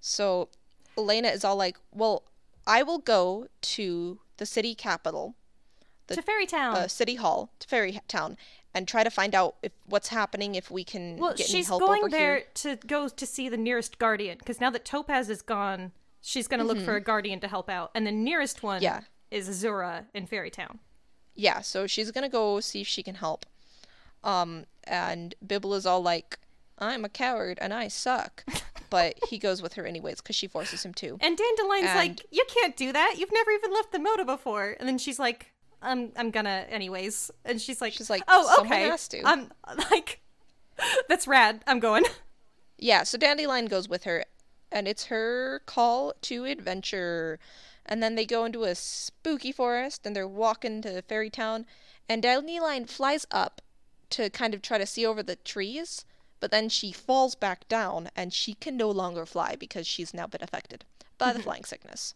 So 0.00 0.48
Elena 0.96 1.28
is 1.28 1.44
all 1.44 1.56
like, 1.56 1.78
"Well, 1.92 2.24
I 2.66 2.82
will 2.82 2.98
go 2.98 3.46
to 3.62 4.20
the 4.38 4.46
city 4.46 4.74
capital, 4.74 5.34
The- 6.08 6.16
to 6.16 6.22
Fairy 6.22 6.46
Town. 6.46 6.76
uh, 6.76 6.88
city 6.88 7.14
hall, 7.14 7.50
to 7.60 7.68
Fairy 7.68 8.00
Town, 8.08 8.36
and 8.74 8.86
try 8.88 9.04
to 9.04 9.10
find 9.10 9.34
out 9.34 9.56
if 9.62 9.72
what's 9.86 10.08
happening, 10.08 10.54
if 10.56 10.70
we 10.70 10.82
can 10.84 11.16
Well, 11.18 11.34
get 11.34 11.48
any 11.48 11.58
she's 11.58 11.68
help 11.68 11.80
going 11.80 12.00
over 12.02 12.10
there 12.10 12.36
here." 12.36 12.46
to 12.54 12.76
go 12.86 13.08
to 13.08 13.26
see 13.26 13.48
the 13.48 13.56
nearest 13.56 13.98
guardian 13.98 14.38
because 14.38 14.60
now 14.60 14.70
that 14.70 14.84
Topaz 14.84 15.30
is 15.30 15.42
gone, 15.42 15.92
she's 16.20 16.48
going 16.48 16.58
to 16.60 16.66
look 16.66 16.80
for 16.84 16.96
a 16.96 17.00
guardian 17.00 17.38
to 17.40 17.48
help 17.48 17.70
out, 17.70 17.92
and 17.94 18.04
the 18.06 18.12
nearest 18.12 18.62
one 18.64 18.78
Mm-hmm. 18.82 18.84
Yeah. 18.84 19.00
is 19.30 19.48
Azura 19.48 20.06
in 20.14 20.26
Fairy 20.26 20.50
Town. 20.50 20.80
Yeah, 21.40 21.60
so 21.60 21.86
she's 21.86 22.10
gonna 22.10 22.28
go 22.28 22.58
see 22.60 22.80
if 22.80 22.88
she 22.88 23.02
can 23.04 23.14
help. 23.14 23.46
Um, 24.24 24.66
and 24.84 25.34
Bibble 25.46 25.74
is 25.74 25.86
all 25.86 26.02
like, 26.02 26.38
I'm 26.78 27.04
a 27.04 27.08
coward 27.08 27.58
and 27.62 27.72
I 27.72 27.88
suck. 27.88 28.44
But 28.90 29.18
he 29.28 29.36
goes 29.36 29.60
with 29.60 29.74
her 29.74 29.84
anyways 29.84 30.22
because 30.22 30.34
she 30.34 30.46
forces 30.48 30.82
him 30.82 30.94
to. 30.94 31.18
And 31.20 31.36
Dandelion's 31.38 31.88
And- 31.90 31.98
like, 31.98 32.26
"You 32.30 32.42
can't 32.48 32.74
do 32.74 32.90
that. 32.90 33.16
You've 33.18 33.30
never 33.30 33.50
even 33.50 33.70
left 33.70 33.92
the 33.92 33.98
moda 33.98 34.24
before." 34.24 34.76
And 34.80 34.88
then 34.88 34.96
she's 34.96 35.18
like, 35.18 35.52
"I'm 35.82 36.10
I'm 36.16 36.30
gonna 36.30 36.64
anyways." 36.70 37.30
And 37.44 37.60
she's 37.60 37.82
like, 37.82 37.92
She's 37.92 38.08
like, 38.08 38.22
"Oh, 38.28 38.50
"Someone 38.56 38.72
okay." 38.78 38.88
has 38.88 39.06
to. 39.08 39.20
I'm 39.26 39.50
like, 39.90 40.22
"That's 41.06 41.26
rad. 41.28 41.62
I'm 41.66 41.80
going." 41.80 42.04
Yeah, 42.78 43.02
so 43.02 43.18
Dandelion 43.18 43.66
goes 43.66 43.90
with 43.90 44.04
her, 44.04 44.24
and 44.72 44.88
it's 44.88 45.04
her 45.06 45.60
call 45.66 46.14
to 46.22 46.44
adventure. 46.46 47.38
And 47.88 48.02
then 48.02 48.14
they 48.14 48.26
go 48.26 48.44
into 48.44 48.64
a 48.64 48.74
spooky 48.74 49.50
forest, 49.50 50.04
and 50.04 50.14
they're 50.14 50.28
walking 50.28 50.82
to 50.82 51.00
Fairy 51.02 51.30
Town, 51.30 51.64
and 52.08 52.22
Dandelion 52.22 52.84
flies 52.86 53.26
up 53.30 53.62
to 54.10 54.30
kind 54.30 54.54
of 54.54 54.62
try 54.62 54.78
to 54.78 54.86
see 54.86 55.06
over 55.06 55.22
the 55.22 55.36
trees, 55.36 56.04
but 56.40 56.50
then 56.50 56.68
she 56.68 56.92
falls 56.92 57.34
back 57.34 57.66
down, 57.68 58.10
and 58.14 58.32
she 58.32 58.54
can 58.54 58.76
no 58.76 58.90
longer 58.90 59.24
fly 59.26 59.56
because 59.56 59.86
she's 59.86 60.12
now 60.14 60.26
been 60.26 60.42
affected 60.42 60.84
by 61.16 61.32
the 61.32 61.42
flying 61.42 61.64
sickness. 61.64 62.14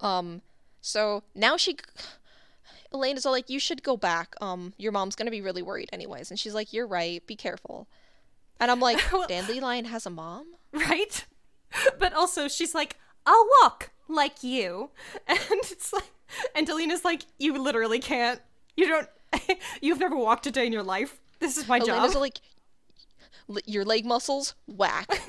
Um, 0.00 0.42
so 0.80 1.22
now 1.34 1.56
she. 1.56 1.76
Elaine 2.92 3.16
is 3.16 3.26
all 3.26 3.32
like, 3.32 3.50
"You 3.50 3.58
should 3.60 3.82
go 3.82 3.96
back. 3.96 4.34
Um, 4.40 4.72
your 4.78 4.92
mom's 4.92 5.14
gonna 5.14 5.30
be 5.30 5.40
really 5.40 5.62
worried, 5.62 5.90
anyways." 5.92 6.30
And 6.30 6.38
she's 6.38 6.54
like, 6.54 6.72
"You're 6.72 6.86
right. 6.86 7.24
Be 7.26 7.36
careful." 7.36 7.86
And 8.60 8.70
I'm 8.70 8.80
like, 8.80 9.00
Well- 9.12 9.26
Dandelion 9.28 9.86
has 9.86 10.06
a 10.06 10.10
mom? 10.10 10.54
right? 10.72 11.24
But 11.98 12.12
also, 12.14 12.48
she's 12.48 12.74
like, 12.74 12.96
I'll 13.26 13.46
walk 13.62 13.90
like 14.08 14.42
you. 14.42 14.90
And 15.28 15.40
it's 15.62 15.92
like, 15.92 16.10
and 16.54 16.66
Delina's 16.66 17.04
like, 17.04 17.22
You 17.38 17.60
literally 17.60 17.98
can't. 17.98 18.40
You 18.76 18.86
don't, 18.88 19.08
you've 19.80 20.00
never 20.00 20.16
walked 20.16 20.46
a 20.46 20.50
day 20.50 20.66
in 20.66 20.72
your 20.72 20.82
life. 20.82 21.18
This 21.40 21.56
is 21.56 21.68
my 21.68 21.78
job. 21.78 21.90
Elena's 21.90 22.14
like, 22.16 22.40
"L- 23.48 23.58
your 23.66 23.84
leg 23.84 24.04
muscles, 24.04 24.54
whack. 24.66 25.08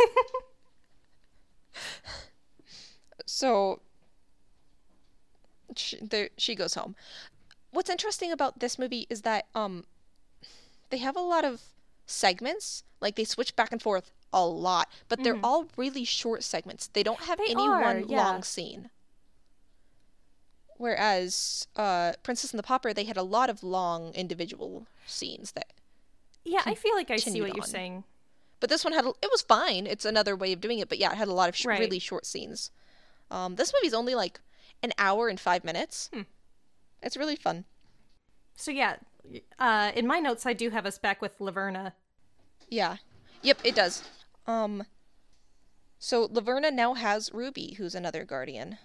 so, 3.25 3.82
she, 5.75 5.97
there, 6.02 6.30
she 6.38 6.56
goes 6.56 6.73
home. 6.73 6.95
What's 7.71 7.89
interesting 7.89 8.32
about 8.32 8.60
this 8.60 8.80
movie 8.80 9.06
is 9.10 9.21
that 9.21 9.45
um, 9.54 9.86
they 10.89 10.97
have 10.97 11.15
a 11.15 11.21
lot 11.21 11.45
of 11.45 11.62
segments. 12.06 12.84
Like 13.02 13.15
they 13.15 13.23
switch 13.23 13.56
back 13.56 13.71
and 13.71 13.82
forth 13.82 14.12
a 14.31 14.45
lot, 14.45 14.89
but 15.07 15.23
they're 15.23 15.39
all 15.43 15.67
really 15.77 16.03
short 16.03 16.43
segments. 16.43 16.87
They 16.87 17.03
don't 17.03 17.21
have 17.21 17.39
Mm-hmm. 17.39 17.45
They 17.47 17.51
any 17.61 17.67
are, 17.67 17.81
one 17.81 18.09
yeah. 18.09 18.17
long 18.23 18.43
scene. 18.43 18.89
Whereas 20.77 21.67
uh, 21.75 22.13
Princess 22.23 22.51
and 22.51 22.59
the 22.59 22.63
Pauper, 22.63 22.93
they 22.93 23.03
had 23.03 23.17
a 23.17 23.23
lot 23.23 23.49
of 23.49 23.63
long 23.63 24.13
individual 24.13 24.87
scenes 25.05 25.51
that 25.53 25.67
yeah, 26.45 26.61
I 26.65 26.73
feel 26.73 26.95
like 26.95 27.11
I 27.11 27.17
see 27.17 27.41
what 27.41 27.53
you're 27.55 27.65
saying. 27.65 28.05
but 28.61 28.69
this 28.69 28.83
one 28.85 28.93
had 28.93 29.05
a, 29.05 29.09
it 29.21 29.29
was 29.29 29.41
fine. 29.41 29.85
It's 29.85 30.05
another 30.05 30.35
way 30.37 30.53
of 30.53 30.61
doing 30.61 30.79
it, 30.79 30.87
but 30.87 30.97
yeah, 30.97 31.11
it 31.11 31.17
had 31.17 31.27
a 31.27 31.33
lot 31.33 31.49
of 31.49 31.55
sh- 31.55 31.65
Right. 31.65 31.79
really 31.79 31.99
short 31.99 32.25
scenes. 32.25 32.71
Um, 33.29 33.55
this 33.55 33.73
movie's 33.73 33.93
only 33.93 34.15
like 34.15 34.39
an 34.81 34.93
hour 34.97 35.27
and 35.27 35.37
five 35.39 35.63
minutes. 35.65 36.09
Hmm. 36.13 36.21
It's 37.03 37.17
really 37.17 37.35
fun. 37.35 37.65
So 38.55 38.71
yeah, 38.71 38.95
uh, 39.59 39.91
in 39.95 40.07
my 40.07 40.19
notes, 40.19 40.45
I 40.45 40.53
do 40.53 40.69
have 40.69 40.85
us 40.85 40.97
back 40.97 41.21
with 41.21 41.37
Laverna. 41.39 41.91
Yeah. 42.69 42.97
Yep, 43.41 43.59
it 43.65 43.75
does. 43.75 44.03
Um. 44.49 44.83
So 45.99 46.27
Laverna 46.27 46.73
now 46.73 46.93
has 46.93 47.29
Ruby, 47.33 47.75
who's 47.77 47.93
another 47.95 48.23
guardian. 48.25 48.77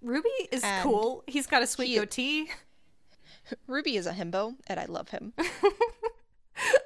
Ruby 0.00 0.28
is 0.50 0.62
And 0.64 0.82
cool. 0.82 1.22
He's 1.26 1.46
got 1.46 1.62
a 1.62 1.66
sweet 1.66 1.88
he- 1.88 1.96
goatee. 1.96 2.50
Ruby 3.66 3.96
is 3.96 4.06
a 4.06 4.12
himbo, 4.12 4.54
and 4.66 4.78
I 4.80 4.84
love 4.86 5.08
him. 5.10 5.32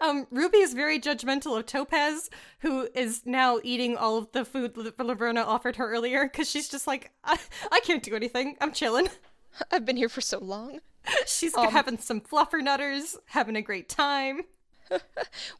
Um, 0.01 0.27
Ruby 0.31 0.59
is 0.59 0.73
very 0.75 0.99
judgmental 1.01 1.59
of 1.59 1.67
Topaz, 1.67 2.31
who 2.61 2.89
is 2.95 3.23
now 3.27 3.59
eating 3.63 3.97
all 3.97 4.17
of 4.17 4.31
the 4.33 4.45
food 4.45 4.75
that 4.75 4.97
Laverna 4.97 5.45
offered 5.45 5.77
her 5.77 5.91
earlier 5.91 6.25
because 6.25 6.49
she's 6.49 6.69
just 6.69 6.87
like, 6.87 7.11
I-, 7.25 7.39
I 7.73 7.81
can't 7.81 8.03
do 8.03 8.15
anything. 8.15 8.57
I'm 8.61 8.73
chilling. 8.73 9.09
I've 9.71 9.85
been 9.85 9.97
here 9.97 10.09
for 10.09 10.21
so 10.21 10.39
long. 10.39 10.79
She's 11.27 11.55
Um, 11.57 11.71
having 11.73 11.99
some 11.99 12.21
fluffernutters, 12.21 13.17
having 13.27 13.57
a 13.57 13.61
great 13.63 13.89
time. 13.89 14.43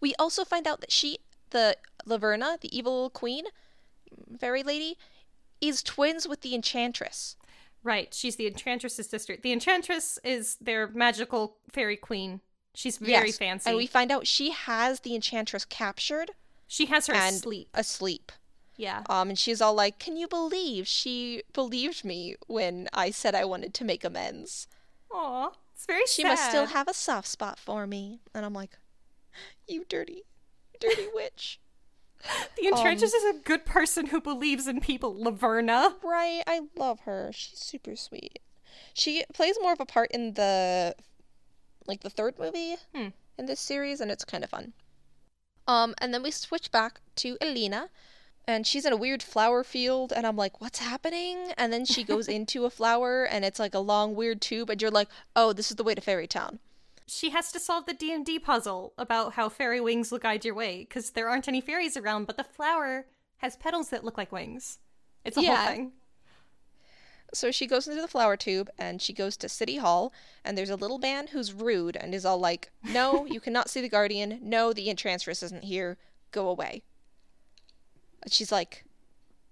We 0.01 0.15
also 0.19 0.45
find 0.45 0.67
out 0.69 0.81
that 0.81 0.93
she, 0.93 1.19
the 1.51 1.77
Laverna, 2.07 2.61
the 2.61 2.77
evil 2.77 3.11
queen, 3.11 3.45
fairy 4.39 4.63
lady, 4.63 4.97
is 5.61 5.83
twins 5.83 6.27
with 6.29 6.41
the 6.43 6.55
Enchantress. 6.55 7.37
Right, 7.83 8.13
she's 8.13 8.37
the 8.37 8.47
Enchantress's 8.47 9.09
sister. 9.09 9.37
The 9.41 9.53
Enchantress 9.53 10.19
is 10.25 10.57
their 10.61 10.89
magical 10.89 11.57
fairy 11.73 11.97
queen. 11.97 12.41
She's 12.75 12.99
very 12.99 13.29
Yes, 13.29 13.39
fancy. 13.39 13.71
And 13.71 13.77
we 13.77 13.87
find 13.87 14.11
out 14.13 14.27
she 14.27 14.51
has 14.51 15.01
the 15.01 15.15
Enchantress 15.15 15.65
captured 15.65 16.33
she 16.69 16.87
has 16.87 17.07
her 17.07 17.15
and 17.15 17.37
asleep. 17.37 17.69
asleep. 17.75 18.33
Yeah. 18.77 19.05
Um, 19.09 19.29
and 19.31 19.39
she's 19.39 19.63
all 19.63 19.73
like, 19.73 19.99
"Can 20.01 20.17
you 20.17 20.27
believe 20.29 20.87
she 20.89 21.43
believed 21.53 22.05
me 22.05 22.35
when 22.49 22.89
I 22.93 23.11
said 23.13 23.35
I 23.37 23.45
wanted 23.45 23.73
to 23.75 23.85
make 23.85 24.03
amends? 24.05 24.67
Aw, 25.13 25.53
it's 25.73 25.87
very 25.87 26.05
She 26.07 26.23
sad. 26.23 26.29
must 26.29 26.49
still 26.49 26.67
have 26.67 26.89
a 26.89 26.93
soft 26.93 27.29
spot 27.29 27.59
for 27.59 27.87
me." 27.87 28.21
And 28.35 28.45
I'm 28.45 28.53
like, 28.53 28.79
"You 29.69 29.85
dirty, 29.89 30.25
dirty 30.81 31.07
witch." 31.15 31.61
The 32.57 32.67
Enchantress 32.67 33.13
is 33.13 33.25
a 33.37 33.39
good 33.41 33.65
person 33.67 34.07
who 34.07 34.21
believes 34.21 34.67
in 34.67 34.81
people, 34.81 35.15
Laverna. 35.15 35.95
Right, 36.03 36.43
I 36.47 36.63
love 36.75 37.01
her. 37.01 37.31
She's 37.33 37.59
super 37.61 37.95
sweet. 37.95 38.41
She 38.95 39.25
plays 39.33 39.57
more 39.61 39.73
of 39.73 39.81
a 39.81 39.87
part 39.87 40.11
in 40.13 40.33
the 40.35 40.95
like 41.87 42.01
the 42.01 42.11
third 42.11 42.39
movie 42.39 42.77
Hmm. 42.95 43.09
in 43.39 43.47
this 43.47 43.61
series 43.61 44.01
and 44.01 44.11
it's 44.11 44.25
kind 44.25 44.43
of 44.43 44.51
fun. 44.51 44.73
Um 45.69 45.95
and 45.99 46.13
then 46.13 46.23
we 46.23 46.31
switch 46.31 46.71
back 46.73 47.01
to 47.17 47.37
Elena 47.41 47.91
and 48.49 48.67
she's 48.67 48.85
in 48.87 48.93
a 48.93 48.97
weird 48.97 49.23
flower 49.23 49.63
field 49.63 50.13
and 50.13 50.27
I'm 50.27 50.37
like, 50.37 50.61
"What's 50.61 50.79
happening?" 50.81 51.53
And 51.57 51.73
then 51.73 51.85
she 51.85 52.03
goes 52.03 52.27
into 52.39 52.65
a 52.65 52.71
flower 52.71 53.25
and 53.25 53.45
it's 53.45 53.59
like 53.61 53.75
a 53.75 53.79
long 53.81 54.15
weird 54.15 54.41
tube 54.41 54.71
and 54.71 54.81
you're 54.81 54.91
like, 54.91 55.09
"Oh, 55.37 55.53
this 55.53 55.71
is 55.71 55.77
the 55.77 55.85
way 55.85 55.95
to 55.95 56.01
Fairy 56.01 56.27
Town." 56.27 56.59
She 57.09 57.31
has 57.31 57.53
to 57.53 57.61
solve 57.61 57.87
the 57.87 57.95
D&D 57.95 58.41
puzzle 58.41 58.93
about 58.99 59.35
how 59.35 59.49
fairy 59.49 59.81
wings 59.81 60.11
will 60.11 60.19
guide 60.19 60.45
your 60.45 60.55
way, 60.55 60.81
because 60.81 61.11
there 61.11 61.29
aren't 61.29 61.49
any 61.49 61.61
fairies 61.61 61.97
around, 61.97 62.27
but 62.27 62.37
the 62.37 62.45
flower 62.45 63.07
has 63.39 63.57
petals 63.57 63.91
that 63.91 64.05
look 64.05 64.19
like 64.19 64.33
wings. 64.33 64.79
It's 65.25 65.37
a 65.37 65.43
Yeah. 65.43 65.57
whole 65.57 65.67
thing. 65.75 65.93
So 67.35 67.51
she 67.51 67.67
goes 67.67 67.87
into 67.87 68.01
the 68.01 68.09
flower 68.09 68.37
tube 68.37 68.71
and 68.79 69.03
she 69.03 69.13
goes 69.13 69.37
to 69.39 69.49
City 69.49 69.77
Hall 69.77 70.13
and 70.45 70.57
there's 70.57 70.71
a 70.71 70.77
little 70.77 70.99
man 70.99 71.29
who's 71.29 71.53
rude 71.53 71.97
and 71.97 72.15
is 72.15 72.25
all 72.25 72.39
like, 72.39 72.71
"No, 72.83 73.27
you 73.27 73.41
cannot 73.41 73.69
see 73.69 73.81
the 73.81 73.89
guardian. 73.89 74.39
No, 74.43 74.73
the 74.73 74.89
enchantress 74.89 75.43
isn't 75.43 75.65
here. 75.65 75.99
Go 76.31 76.49
away." 76.49 76.83
And 78.23 78.33
she's 78.33 78.53
like, 78.53 78.85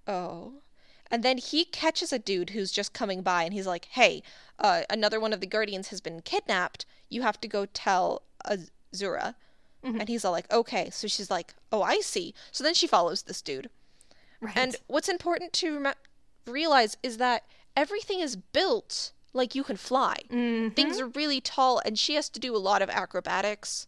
"Oh." 0.07 0.63
And 1.11 1.23
then 1.23 1.39
he 1.39 1.65
catches 1.65 2.13
a 2.13 2.19
dude 2.19 2.51
who's 2.51 2.73
just 2.73 2.93
coming 2.93 3.23
by 3.23 3.45
and 3.45 3.53
he's 3.53 3.67
like, 3.67 3.85
"Hey, 3.87 4.23
uh, 4.59 4.83
another 4.91 5.21
one 5.21 5.33
of 5.33 5.41
the 5.41 5.47
guardians 5.47 5.89
has 5.89 6.01
been 6.01 6.23
kidnapped. 6.23 6.87
You 7.09 7.23
have 7.23 7.41
to 7.43 7.49
go 7.49 7.67
tell 7.67 8.23
Azura." 8.47 9.35
And 9.83 10.09
he's 10.09 10.25
all 10.25 10.33
like, 10.33 10.51
"Okay." 10.51 10.89
So 10.91 11.07
she's 11.07 11.31
like, 11.31 11.55
"Oh, 11.71 11.83
I 11.83 12.01
see." 12.01 12.33
So 12.51 12.65
then 12.65 12.73
she 12.75 12.87
follows 12.87 13.23
this 13.23 13.43
dude. 13.43 13.69
Right. 14.41 14.57
And 14.57 14.77
what's 14.87 15.09
important 15.11 15.53
to 15.55 15.93
realize 16.47 16.97
is 17.03 17.19
that 17.19 17.45
everything 17.77 18.21
is 18.21 18.35
built 18.37 19.13
like 19.35 19.55
you 19.55 19.63
can 19.63 19.77
fly. 19.77 20.17
Mhm. 20.31 20.75
Things 20.75 20.99
are 21.01 21.07
really 21.09 21.41
tall, 21.41 21.81
and 21.85 21.99
she 21.99 22.15
has 22.15 22.29
to 22.31 22.41
do 22.41 22.57
a 22.57 22.59
lot 22.59 22.81
of 22.83 22.89
acrobatics. 22.89 23.87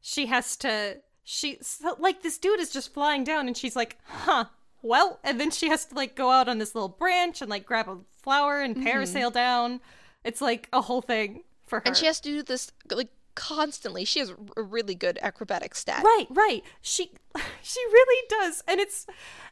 she 0.00 0.26
has 0.26 0.56
to 0.56 0.96
she 1.22 1.58
so, 1.60 1.94
like 1.98 2.22
this 2.22 2.38
dude 2.38 2.58
is 2.58 2.70
just 2.72 2.92
flying 2.94 3.22
down 3.22 3.46
and 3.46 3.54
she's 3.56 3.76
like 3.76 3.98
huh 4.06 4.46
well 4.82 5.20
and 5.24 5.40
then 5.40 5.50
she 5.50 5.68
has 5.68 5.84
to 5.86 5.94
like 5.94 6.14
go 6.14 6.30
out 6.30 6.48
on 6.48 6.58
this 6.58 6.74
little 6.74 6.88
branch 6.88 7.40
and 7.40 7.50
like 7.50 7.66
grab 7.66 7.88
a 7.88 7.98
flower 8.22 8.60
and 8.60 8.76
parasail 8.76 9.32
down. 9.32 9.80
It's 10.24 10.40
like 10.40 10.68
a 10.72 10.82
whole 10.82 11.02
thing 11.02 11.44
for 11.66 11.80
her 11.80 11.82
And 11.86 11.96
she 11.96 12.06
has 12.06 12.20
to 12.20 12.28
do 12.28 12.42
this 12.42 12.72
like 12.90 13.08
constantly. 13.34 14.04
She 14.04 14.18
has 14.20 14.32
a 14.56 14.62
really 14.62 14.94
good 14.94 15.18
acrobatic 15.22 15.74
stat. 15.74 16.02
right 16.04 16.26
right. 16.30 16.62
She 16.82 17.12
she 17.62 17.80
really 17.92 18.26
does. 18.28 18.62
And 18.66 18.80
it's 18.80 19.06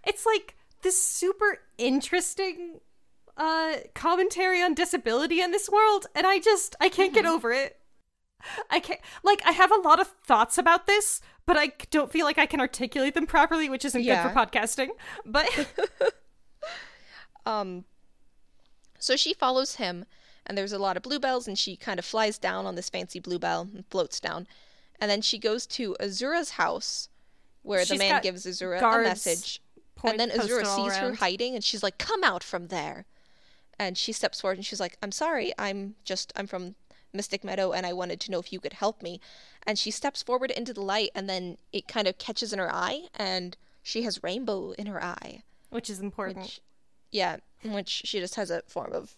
it's 0.04 0.26
like 0.26 0.56
this 0.82 1.02
super 1.02 1.58
interesting 1.76 2.80
uh 3.36 3.76
commentary 3.94 4.62
on 4.62 4.74
disability 4.74 5.40
in 5.40 5.52
this 5.52 5.70
world 5.70 6.06
and 6.16 6.26
i 6.26 6.40
just 6.40 6.74
i 6.80 6.88
can't 6.88 7.14
get 7.14 7.24
over 7.24 7.52
it 7.52 7.76
i 8.70 8.80
can't 8.80 9.00
like 9.22 9.40
i 9.46 9.52
have 9.52 9.70
a 9.72 9.80
lot 9.80 10.00
of 10.00 10.08
thoughts 10.26 10.58
about 10.58 10.86
this 10.86 11.20
but 11.46 11.56
I 11.56 11.72
don't 11.90 12.12
feel 12.12 12.26
like 12.26 12.38
i 12.38 12.46
can 12.46 12.60
articulate 12.60 13.14
them 13.14 13.26
properly 13.26 13.68
which 13.70 13.84
isn't 13.84 14.02
Yeah. 14.02 14.22
good 14.22 14.32
for 14.32 14.46
podcasting 14.46 14.88
but 15.24 15.48
Um, 17.46 17.84
so 18.98 19.16
she 19.16 19.32
follows 19.32 19.76
him, 19.76 20.04
and 20.44 20.58
there's 20.58 20.72
a 20.72 20.78
lot 20.78 20.96
of 20.98 21.02
bluebells, 21.02 21.48
and 21.48 21.58
she 21.58 21.76
kind 21.76 21.98
of 21.98 22.04
flies 22.04 22.38
down 22.38 22.66
on 22.66 22.74
this 22.74 22.90
fancy 22.90 23.20
bluebell 23.20 23.62
and 23.74 23.86
floats 23.90 24.20
down. 24.20 24.46
And 25.00 25.10
then 25.10 25.22
she 25.22 25.38
goes 25.38 25.66
to 25.68 25.96
Azura's 26.00 26.50
house, 26.50 27.08
where 27.62 27.84
the 27.84 27.96
man 27.96 28.20
gives 28.22 28.44
Azura 28.44 28.78
a 28.82 29.02
message. 29.02 29.62
and 30.04 30.18
then 30.20 30.30
Azura 30.30 30.66
sees 30.66 30.96
her 30.96 31.14
hiding, 31.14 31.54
and 31.54 31.64
she's 31.64 31.82
like, 31.82 31.96
"Come 31.98 32.22
out 32.22 32.42
from 32.44 32.68
there!" 32.68 33.06
And 33.78 33.96
she 33.96 34.12
steps 34.12 34.40
forward, 34.42 34.58
and 34.58 34.66
she's 34.66 34.80
like, 34.80 34.98
"I'm 35.02 35.12
sorry, 35.12 35.52
I'm 35.58 35.94
just 36.04 36.32
I'm 36.36 36.46
from 36.46 36.74
Mystic 37.12 37.42
Meadow 37.44 37.72
and 37.72 37.86
I 37.86 37.92
wanted 37.92 38.20
to 38.20 38.30
know 38.30 38.38
if 38.38 38.52
you 38.52 38.60
could 38.60 38.74
help 38.74 39.02
me. 39.02 39.20
And 39.66 39.78
she 39.78 39.90
steps 39.90 40.22
forward 40.22 40.50
into 40.50 40.72
the 40.72 40.80
light 40.82 41.10
and 41.14 41.28
then 41.28 41.58
it 41.72 41.88
kind 41.88 42.06
of 42.06 42.18
catches 42.18 42.52
in 42.52 42.58
her 42.58 42.72
eye 42.72 43.04
and 43.14 43.56
she 43.82 44.02
has 44.02 44.22
rainbow 44.22 44.72
in 44.72 44.86
her 44.86 45.02
eye. 45.02 45.42
Which 45.70 45.90
is 45.90 46.00
important. 46.00 46.44
Which, 46.44 46.60
yeah, 47.10 47.36
which 47.64 48.02
she 48.04 48.20
just 48.20 48.34
has 48.36 48.50
a 48.50 48.62
form 48.66 48.92
of 48.92 49.16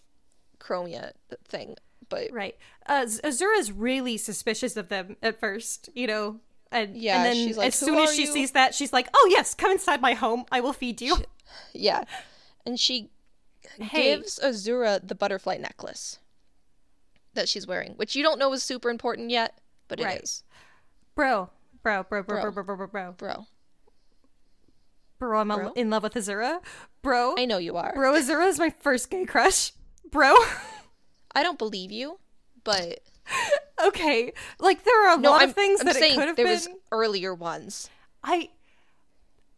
chromia 0.59 1.11
thing. 1.47 1.75
But 2.09 2.31
Right. 2.31 2.57
Uh, 2.85 3.05
Azura's 3.23 3.71
really 3.71 4.17
suspicious 4.17 4.75
of 4.75 4.89
them 4.89 5.15
at 5.21 5.39
first, 5.39 5.89
you 5.93 6.07
know. 6.07 6.39
And, 6.73 6.95
Yeah, 6.95 7.17
and 7.17 7.25
then 7.25 7.35
she's 7.35 7.57
like, 7.57 7.67
as 7.67 7.75
soon 7.75 7.97
as 7.99 8.13
she 8.15 8.21
you?" 8.25 8.31
sees 8.31 8.51
that, 8.51 8.73
she's 8.73 8.93
like, 8.93 9.09
"Oh 9.13 9.27
yes, 9.29 9.53
come 9.53 9.71
inside 9.71 10.01
my 10.01 10.13
home. 10.13 10.45
I 10.51 10.61
will 10.61 10.73
feed 10.73 11.01
you." 11.01 11.17
yeah. 11.73 12.05
And 12.65 12.79
she 12.79 13.09
Hey. 13.79 14.15
gives 14.15 14.39
Azura 14.39 15.05
the 15.05 15.15
butterfly 15.15 15.57
necklace 15.57 16.19
that 17.33 17.47
she's 17.49 17.65
wearing, 17.67 17.93
which 17.93 18.15
you 18.15 18.23
don't 18.23 18.39
know 18.39 18.51
is 18.53 18.63
super 18.63 18.89
important 18.89 19.29
yet, 19.29 19.57
but 19.87 19.99
it 19.99 20.21
is, 20.23 20.43
Right. 21.15 21.15
Bro, 21.15 21.49
bro, 21.83 22.03
bro, 22.03 22.23
bro, 22.23 22.23
bro, 22.23 22.41
Bro. 22.41 22.51
bro, 22.51 22.63
bro, 22.63 22.75
bro, 22.75 22.87
bro, 22.87 23.11
Bro. 23.17 23.45
bro. 25.19 25.39
I'm 25.39 25.47
Bro? 25.47 25.73
in 25.75 25.89
love 25.89 26.03
with 26.03 26.13
Azura, 26.13 26.59
bro. 27.01 27.35
I 27.37 27.45
know 27.45 27.57
you 27.57 27.75
are. 27.77 27.93
Bro, 27.93 28.13
Azura 28.13 28.47
is 28.47 28.57
my 28.59 28.69
first 28.69 29.09
gay 29.09 29.25
crush, 29.25 29.71
bro. 30.09 30.33
I 31.35 31.43
don't 31.43 31.57
believe 31.59 31.91
you, 31.91 32.19
but 32.63 32.99
okay, 33.85 34.33
like 34.59 34.83
there 34.83 35.07
are 35.09 35.17
a 35.17 35.21
no, 35.21 35.31
lot 35.31 35.41
I'm, 35.43 35.49
of 35.49 35.55
things 35.55 35.79
I'm 35.81 35.85
that 35.87 35.95
it 35.97 36.15
could 36.15 36.27
have 36.27 36.35
there 36.35 36.45
been. 36.45 36.53
was 36.53 36.69
earlier 36.91 37.33
ones. 37.33 37.89
I. 38.23 38.49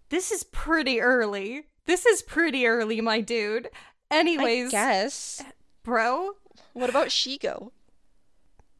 This 0.10 0.32
is 0.32 0.44
pretty 0.44 1.02
early. 1.02 1.66
This 1.86 2.06
is 2.06 2.22
pretty 2.22 2.68
early, 2.68 3.02
my 3.02 3.20
dude. 3.22 3.70
Anyways, 4.12 4.68
I 4.68 4.72
guess. 4.72 5.44
bro, 5.84 6.34
What 6.74 6.90
about 6.90 7.08
Shigo? 7.08 7.72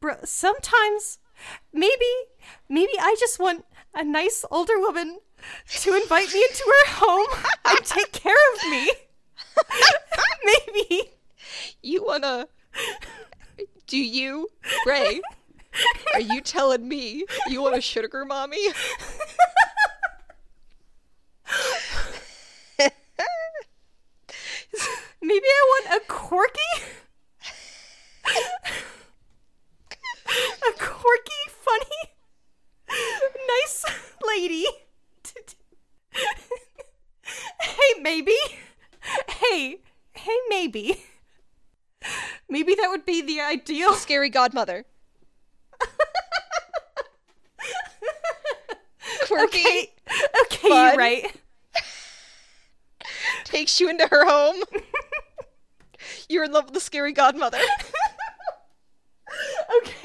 bro. 0.04 0.16
Sometimes, 0.22 1.18
maybe, 1.72 2.12
maybe 2.68 2.92
I 3.00 3.16
just 3.18 3.40
want 3.40 3.64
a 3.94 4.04
nice 4.04 4.44
older 4.50 4.78
woman 4.78 5.20
to 5.80 5.94
invite 5.94 6.30
me 6.30 6.42
into 6.42 6.62
her 6.66 6.86
home 6.92 7.26
and 7.64 7.78
take 7.86 8.12
care 8.12 8.36
of 8.54 8.70
me. 8.70 8.92
maybe. 10.44 11.12
You 11.82 12.04
wanna? 12.04 12.48
Do 13.86 13.96
you, 13.96 14.48
Ray? 14.84 15.22
Are 16.12 16.20
you 16.20 16.42
telling 16.42 16.86
me 16.86 17.24
you 17.48 17.62
want 17.62 17.76
a 17.76 17.80
sugar 17.80 18.26
mommy? 18.26 18.58
Maybe 25.22 25.46
I 25.46 25.80
want 25.88 26.02
a 26.02 26.06
quirky. 26.06 26.60
A 30.66 30.72
quirky, 30.78 31.44
funny, 31.48 32.12
nice 33.48 33.84
lady. 34.26 34.64
hey, 37.60 38.00
maybe. 38.00 38.36
Hey, 39.28 39.78
hey, 40.14 40.36
maybe. 40.48 41.04
Maybe 42.48 42.74
that 42.74 42.88
would 42.88 43.06
be 43.06 43.22
the 43.22 43.40
ideal. 43.40 43.94
Scary 43.94 44.28
godmother. 44.28 44.84
Quirky 49.26 49.58
Okay, 49.58 49.92
okay, 50.42 50.68
you're 50.68 50.96
right. 50.96 51.34
takes 53.44 53.80
you 53.80 53.88
into 53.88 54.06
her 54.06 54.24
home. 54.24 54.62
You're 56.28 56.44
in 56.44 56.52
love 56.52 56.66
with 56.66 56.74
the 56.74 56.80
scary 56.80 57.12
godmother. 57.12 57.58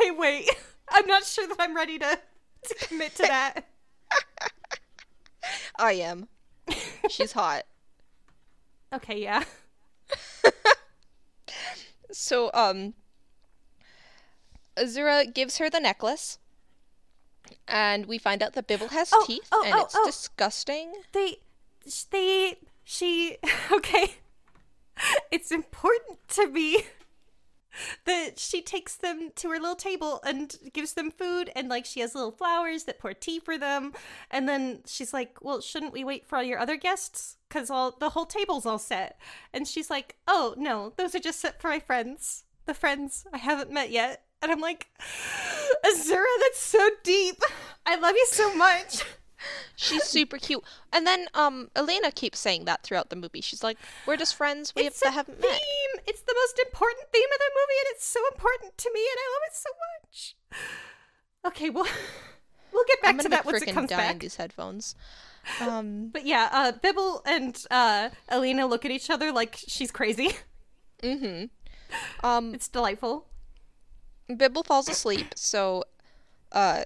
Okay, 0.09 0.17
wait. 0.17 0.49
I'm 0.89 1.05
not 1.05 1.23
sure 1.23 1.47
that 1.47 1.57
I'm 1.59 1.75
ready 1.75 1.99
to, 1.99 2.19
to 2.63 2.87
commit 2.87 3.15
to 3.15 3.23
that. 3.23 3.67
I 5.79 5.93
am. 5.93 6.27
She's 7.09 7.31
hot. 7.33 7.63
Okay, 8.91 9.21
yeah. 9.21 9.43
So, 12.11 12.49
um, 12.55 12.95
Azura 14.75 15.31
gives 15.31 15.59
her 15.59 15.69
the 15.69 15.79
necklace, 15.79 16.39
and 17.67 18.07
we 18.07 18.17
find 18.17 18.41
out 18.41 18.53
that 18.53 18.65
Bibble 18.65 18.87
has 18.87 19.11
Oh, 19.13 19.23
teeth, 19.27 19.47
oh, 19.51 19.61
and 19.63 19.75
oh, 19.75 19.81
it's 19.83 19.95
oh. 19.95 20.05
disgusting. 20.07 20.91
they 21.13 21.37
they 22.09 22.57
she 22.83 23.37
okay 23.71 24.15
it's 25.31 25.51
important 25.51 26.17
to 26.29 26.47
me 26.47 26.85
that 28.05 28.39
she 28.39 28.61
takes 28.61 28.95
them 28.95 29.29
to 29.35 29.49
her 29.49 29.59
little 29.59 29.75
table 29.75 30.21
and 30.25 30.55
gives 30.73 30.93
them 30.93 31.11
food 31.11 31.51
and 31.55 31.69
like 31.69 31.85
she 31.85 31.99
has 31.99 32.15
little 32.15 32.31
flowers 32.31 32.83
that 32.83 32.99
pour 32.99 33.13
tea 33.13 33.39
for 33.39 33.57
them. 33.57 33.93
And 34.31 34.47
then 34.47 34.81
she's 34.85 35.13
like 35.13 35.37
well 35.41 35.61
shouldn't 35.61 35.93
we 35.93 36.03
wait 36.03 36.27
for 36.27 36.37
all 36.37 36.43
your 36.43 36.59
other 36.59 36.77
guests? 36.77 37.37
Because 37.47 37.69
all 37.69 37.95
the 37.99 38.09
whole 38.09 38.25
table's 38.25 38.65
all 38.65 38.79
set. 38.79 39.19
And 39.53 39.67
she's 39.67 39.89
like 39.89 40.15
oh 40.27 40.53
no 40.57 40.93
those 40.97 41.15
are 41.15 41.19
just 41.19 41.39
set 41.39 41.61
for 41.61 41.69
my 41.69 41.79
friends. 41.79 42.43
The 42.65 42.73
friends 42.73 43.25
i 43.33 43.37
haven't 43.37 43.71
met 43.71 43.91
yet. 43.91 44.23
And 44.41 44.51
i'm 44.51 44.61
like 44.61 44.87
azura 45.85 46.25
that's 46.41 46.59
so 46.59 46.89
deep. 47.03 47.41
I 47.85 47.95
love 47.95 48.15
you 48.15 48.27
so 48.29 48.55
much 48.55 49.03
She's 49.75 50.03
super 50.03 50.37
cute. 50.37 50.63
And 50.91 51.05
then, 51.07 51.27
um, 51.33 51.69
Elena 51.75 52.11
keeps 52.11 52.39
saying 52.39 52.65
that 52.65 52.83
throughout 52.83 53.09
the 53.09 53.15
movie. 53.15 53.41
She's 53.41 53.63
like, 53.63 53.77
"We're 54.05 54.17
just 54.17 54.35
friends. 54.35 54.73
We 54.75 54.83
have, 54.83 54.91
it's 54.93 55.01
a 55.01 55.11
haven't 55.11 55.41
theme. 55.41 55.51
met." 55.51 56.03
It's 56.07 56.21
the 56.21 56.35
most 56.35 56.59
important 56.59 57.07
theme 57.11 57.29
of 57.33 57.39
the 57.39 57.51
movie, 57.55 57.79
and 57.79 57.87
it's 57.95 58.05
so 58.05 58.19
important 58.33 58.77
to 58.77 58.91
me, 58.93 58.99
and 59.01 59.17
I 59.19 59.27
love 59.33 59.43
it 59.47 59.55
so 59.55 59.69
much. 59.93 60.35
Okay, 61.45 61.69
well, 61.69 61.87
we'll 62.73 62.85
get 62.87 63.01
back 63.01 63.17
to 63.19 63.29
that 63.29 63.45
once 63.45 63.61
it 63.61 63.73
comes 63.73 63.89
back. 63.89 64.19
these 64.19 64.35
headphones. 64.35 64.95
Um, 65.61 66.09
But 66.13 66.25
yeah, 66.25 66.49
uh, 66.51 66.71
Bibble 66.73 67.21
and 67.25 67.63
uh, 67.71 68.09
Alina 68.27 68.65
look 68.67 68.83
at 68.85 68.91
each 68.91 69.09
other 69.09 69.31
like 69.31 69.55
she's 69.57 69.91
crazy. 69.91 70.31
mm-hmm. 71.01 71.45
Um, 72.23 72.53
It's 72.53 72.67
delightful. 72.67 73.25
Bibble 74.27 74.63
falls 74.63 74.87
asleep, 74.89 75.33
so 75.35 75.83
uh 76.51 76.83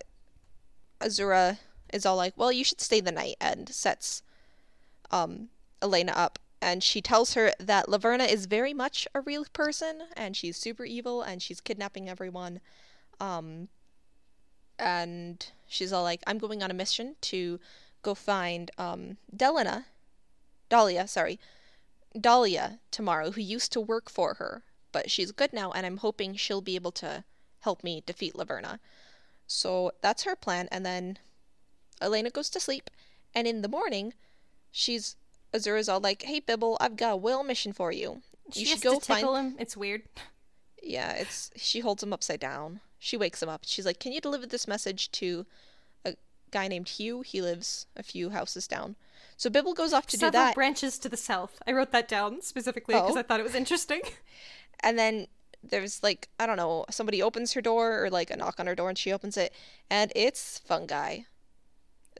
Azura 1.01 1.57
is 1.93 2.05
all 2.05 2.17
like, 2.17 2.33
"Well, 2.35 2.51
you 2.51 2.63
should 2.63 2.81
stay 2.81 2.99
the 2.99 3.11
night," 3.11 3.37
and 3.39 3.69
sets 3.69 4.23
um 5.11 5.49
Elena 5.81 6.13
up, 6.13 6.39
and 6.61 6.83
she 6.83 7.01
tells 7.01 7.33
her 7.33 7.53
that 7.59 7.87
Laverna 7.87 8.27
is 8.27 8.45
very 8.45 8.73
much 8.73 9.07
a 9.13 9.21
real 9.21 9.45
person, 9.53 10.03
and 10.15 10.35
she's 10.35 10.57
super 10.57 10.85
evil, 10.85 11.21
and 11.21 11.41
she's 11.41 11.61
kidnapping 11.61 12.09
everyone. 12.09 12.59
Um, 13.19 13.69
and 14.79 15.51
she's 15.67 15.93
all 15.93 16.03
like, 16.03 16.23
"I'm 16.27 16.37
going 16.39 16.63
on 16.63 16.71
a 16.71 16.73
mission 16.73 17.15
to 17.21 17.59
go 18.01 18.15
find 18.15 18.71
um 18.77 19.17
Delina, 19.35 19.85
Dahlia, 20.69 21.07
sorry, 21.07 21.39
Dahlia 22.19 22.79
tomorrow, 22.91 23.31
who 23.31 23.41
used 23.41 23.71
to 23.73 23.81
work 23.81 24.09
for 24.09 24.35
her, 24.35 24.63
but 24.91 25.09
she's 25.11 25.31
good 25.31 25.53
now, 25.53 25.71
and 25.71 25.85
I'm 25.85 25.97
hoping 25.97 26.35
she'll 26.35 26.61
be 26.61 26.75
able 26.75 26.91
to 26.93 27.23
help 27.61 27.83
me 27.83 28.03
defeat 28.05 28.35
Laverna. 28.35 28.79
So 29.47 29.91
that's 30.01 30.23
her 30.23 30.35
plan, 30.35 30.67
and 30.71 30.85
then 30.85 31.17
Elena 32.03 32.29
goes 32.29 32.49
to 32.51 32.59
sleep, 32.59 32.89
and 33.33 33.47
in 33.47 33.61
the 33.61 33.67
morning, 33.69 34.13
she's 34.71 35.15
Azura's 35.53 35.87
all 35.89 35.99
like, 35.99 36.23
"Hey 36.23 36.39
Bibble, 36.39 36.77
I've 36.81 36.95
got 36.97 37.13
a 37.13 37.17
whale 37.17 37.43
mission 37.43 37.73
for 37.73 37.91
you. 37.91 38.21
She 38.51 38.61
You 38.61 38.65
has 38.67 38.75
should 38.79 38.83
go 38.83 38.99
find." 38.99 39.27
him. 39.27 39.55
It's 39.59 39.77
weird. 39.77 40.03
Yeah, 40.81 41.11
it's 41.13 41.49
she 41.55 41.79
holds 41.79 42.03
him 42.03 42.11
upside 42.13 42.39
down. 42.39 42.81
She 42.99 43.17
wakes 43.17 43.41
him 43.41 43.49
up. 43.49 43.61
She's 43.65 43.85
like, 43.85 43.99
"Can 43.99 44.11
you 44.11 44.21
deliver 44.21 44.45
this 44.45 44.67
message 44.67 45.11
to 45.13 45.45
a 46.05 46.15
guy 46.51 46.67
named 46.67 46.89
Hugh? 46.89 47.21
He 47.21 47.41
lives 47.41 47.85
a 47.95 48.03
few 48.03 48.31
houses 48.31 48.67
down." 48.67 48.95
So 49.37 49.49
Bibble 49.49 49.73
goes 49.73 49.93
off 49.93 50.05
to 50.07 50.17
do 50.17 50.29
that. 50.31 50.53
branches 50.55 50.97
to 50.99 51.09
the 51.09 51.17
south. 51.17 51.61
I 51.65 51.71
wrote 51.71 51.91
that 51.91 52.07
down 52.07 52.41
specifically 52.41 52.93
because 52.95 53.15
Oh. 53.15 53.19
I 53.19 53.23
thought 53.23 53.39
it 53.39 53.43
was 53.43 53.55
interesting. 53.55 54.01
and 54.81 54.97
then 54.99 55.27
there's 55.63 56.03
like 56.03 56.29
I 56.39 56.45
don't 56.45 56.57
know, 56.57 56.85
somebody 56.89 57.21
opens 57.21 57.53
her 57.53 57.61
door 57.61 58.03
or 58.03 58.09
like 58.09 58.29
a 58.29 58.35
knock 58.37 58.59
on 58.59 58.67
her 58.67 58.75
door 58.75 58.89
and 58.89 58.97
she 58.97 59.11
opens 59.13 59.37
it 59.37 59.53
and 59.89 60.11
it's 60.15 60.59
fungi. 60.59 61.19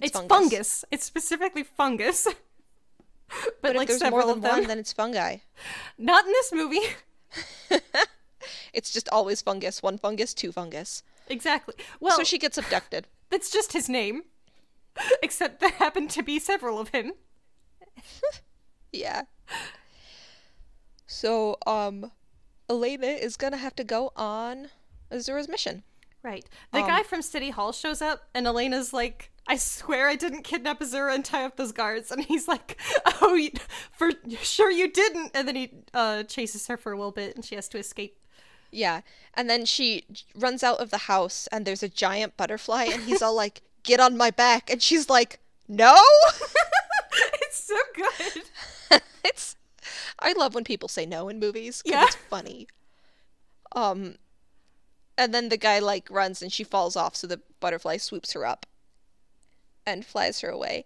It's, 0.01 0.19
fungus. 0.19 0.85
It's 0.91 1.05
specifically 1.05 1.63
fungus. 1.63 2.25
but, 3.29 3.61
But, 3.61 3.75
like 3.75 3.83
if 3.83 3.87
there's 3.89 3.99
several 3.99 4.25
more 4.27 4.35
than 4.35 4.37
of 4.37 4.41
them. 4.43 4.59
one, 4.59 4.67
then 4.67 4.79
it's 4.79 4.93
fungi. 4.93 5.37
Not 5.97 6.25
in 6.25 6.31
this 6.31 6.51
movie. 6.53 6.81
It's 8.73 8.91
just 8.91 9.07
always 9.09 9.41
fungus. 9.41 9.81
One 9.81 9.97
fungus, 9.97 10.33
two 10.33 10.51
fungus. 10.51 11.01
exactly. 11.29 11.75
Well, 12.01 12.17
so 12.17 12.23
she 12.23 12.37
gets 12.37 12.57
abducted. 12.57 13.07
that's 13.29 13.49
just 13.49 13.71
his 13.73 13.87
name. 13.87 14.23
Except 15.23 15.59
there 15.61 15.69
happen 15.69 16.07
to 16.09 16.21
be 16.21 16.39
several 16.39 16.77
of 16.77 16.89
him. 16.89 17.13
Yeah. 18.91 19.23
So 21.07 21.57
um 21.65 22.11
Elena 22.69 23.07
is 23.07 23.37
gonna 23.37 23.57
have 23.57 23.75
to 23.77 23.83
go 23.83 24.11
on 24.15 24.69
Azura's 25.11 25.47
mission. 25.47 25.83
Right. 26.23 26.45
The 26.71 26.79
Um, 26.79 26.87
guy 26.87 27.03
from 27.03 27.21
City 27.21 27.49
Hall 27.49 27.71
shows 27.73 28.01
up, 28.01 28.29
and 28.33 28.47
Elena's 28.47 28.93
like, 28.93 29.29
I 29.45 29.57
swear 29.57 30.07
I 30.07 30.15
didn't 30.15 30.43
kidnap 30.43 30.79
Azura 30.79 31.13
and 31.13 31.25
tie 31.25 31.43
up 31.43 31.57
those 31.57 31.73
guards. 31.73 32.11
And 32.11 32.23
he's 32.23 32.47
like, 32.47 32.79
Oh, 33.21 33.33
you, 33.33 33.51
for 33.91 34.11
sure 34.41 34.71
you 34.71 34.89
didn't. 34.89 35.31
And 35.35 35.45
then 35.47 35.55
he 35.57 35.71
uh, 35.93 36.23
chases 36.23 36.67
her 36.67 36.77
for 36.77 36.93
a 36.93 36.97
little 36.97 37.11
bit, 37.11 37.35
and 37.35 37.43
she 37.43 37.55
has 37.55 37.67
to 37.69 37.77
escape. 37.77 38.17
Yeah. 38.71 39.01
And 39.33 39.49
then 39.49 39.65
she 39.65 40.05
runs 40.33 40.63
out 40.63 40.79
of 40.79 40.89
the 40.91 40.97
house 40.99 41.47
and 41.51 41.63
there's 41.65 41.83
a 41.83 41.89
giant 41.89 42.37
butterfly 42.37 42.85
and 42.85 43.03
he's 43.03 43.21
all 43.21 43.35
like, 43.35 43.61
"Get 43.83 43.99
on 43.99 44.17
my 44.17 44.31
back." 44.31 44.71
And 44.71 44.81
she's 44.81 45.09
like, 45.11 45.39
"No?" 45.67 45.95
it's 47.41 47.63
so 47.63 47.75
good. 47.95 49.01
it's 49.23 49.55
I 50.19 50.33
love 50.33 50.55
when 50.55 50.63
people 50.63 50.87
say 50.89 51.05
no 51.05 51.29
in 51.29 51.39
movies 51.39 51.83
Yeah. 51.85 52.05
it's 52.05 52.15
funny. 52.15 52.67
Um 53.75 54.15
and 55.17 55.33
then 55.33 55.49
the 55.49 55.57
guy 55.57 55.79
like 55.79 56.09
runs 56.09 56.41
and 56.41 56.51
she 56.51 56.63
falls 56.63 56.95
off 56.95 57.15
so 57.15 57.27
the 57.27 57.41
butterfly 57.59 57.97
swoops 57.97 58.33
her 58.33 58.45
up 58.45 58.65
and 59.85 60.05
flies 60.05 60.41
her 60.41 60.49
away. 60.49 60.85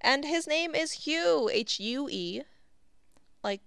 And 0.00 0.24
his 0.24 0.46
name 0.46 0.74
is 0.74 0.92
Hugh, 0.92 1.48
H 1.52 1.80
U 1.80 2.08
E. 2.10 2.42
Like 3.42 3.62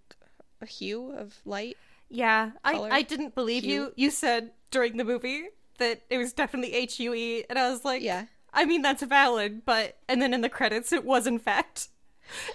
a 0.61 0.65
hue 0.65 1.11
of 1.11 1.35
light. 1.45 1.77
Yeah, 2.09 2.51
I, 2.63 2.73
Color? 2.73 2.89
I 2.91 3.01
didn't 3.01 3.35
believe 3.35 3.63
you. 3.63 3.93
You 3.95 4.09
said 4.11 4.51
during 4.69 4.97
the 4.97 5.03
movie 5.05 5.45
that 5.77 6.01
it 6.09 6.17
was 6.17 6.33
definitely 6.33 6.73
H 6.73 6.99
U 6.99 7.13
E, 7.13 7.43
and 7.49 7.57
I 7.57 7.69
was 7.69 7.83
like, 7.85 8.01
Yeah. 8.01 8.25
I 8.53 8.65
mean 8.65 8.81
that's 8.81 9.01
valid, 9.03 9.63
but 9.65 9.97
and 10.09 10.21
then 10.21 10.33
in 10.33 10.41
the 10.41 10.49
credits 10.49 10.91
it 10.91 11.05
was 11.05 11.25
in 11.27 11.39
fact. 11.39 11.87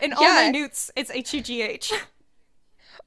In 0.01 0.13
all 0.13 0.23
my 0.23 0.45
Yeah. 0.45 0.51
newts, 0.51 0.91
it's 0.97 1.11
H 1.11 1.35
U 1.35 1.41
G 1.43 1.63
H. 1.63 1.93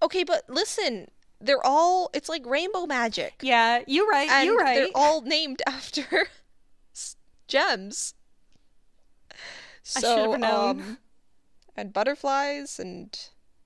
Okay, 0.01 0.23
but 0.23 0.43
listen, 0.49 1.09
they're 1.41 1.65
all 1.65 2.09
it's 2.13 2.29
like 2.29 2.45
rainbow 2.45 2.85
magic. 2.85 3.35
Yeah, 3.41 3.81
you're 3.87 4.07
right. 4.07 4.29
and 4.29 4.45
you're 4.45 4.57
right. 4.57 4.75
they're 4.75 4.87
all 4.95 5.21
named 5.21 5.61
after 5.67 6.27
gems. 7.47 8.13
I 9.95 9.99
So, 10.01 10.41
um, 10.43 10.97
and 11.75 11.93
butterflies, 11.93 12.79
and 12.79 13.17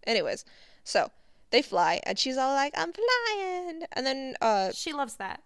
anyways, 0.05 0.45
so 0.83 1.11
they 1.49 1.61
fly, 1.61 1.99
and 2.03 2.17
she's 2.17 2.37
all 2.37 2.53
like, 2.53 2.73
"I'm 2.77 2.93
flying," 2.93 3.83
and 3.91 4.05
then 4.05 4.35
uh, 4.41 4.71
she 4.73 4.93
loves 4.93 5.15
that. 5.15 5.41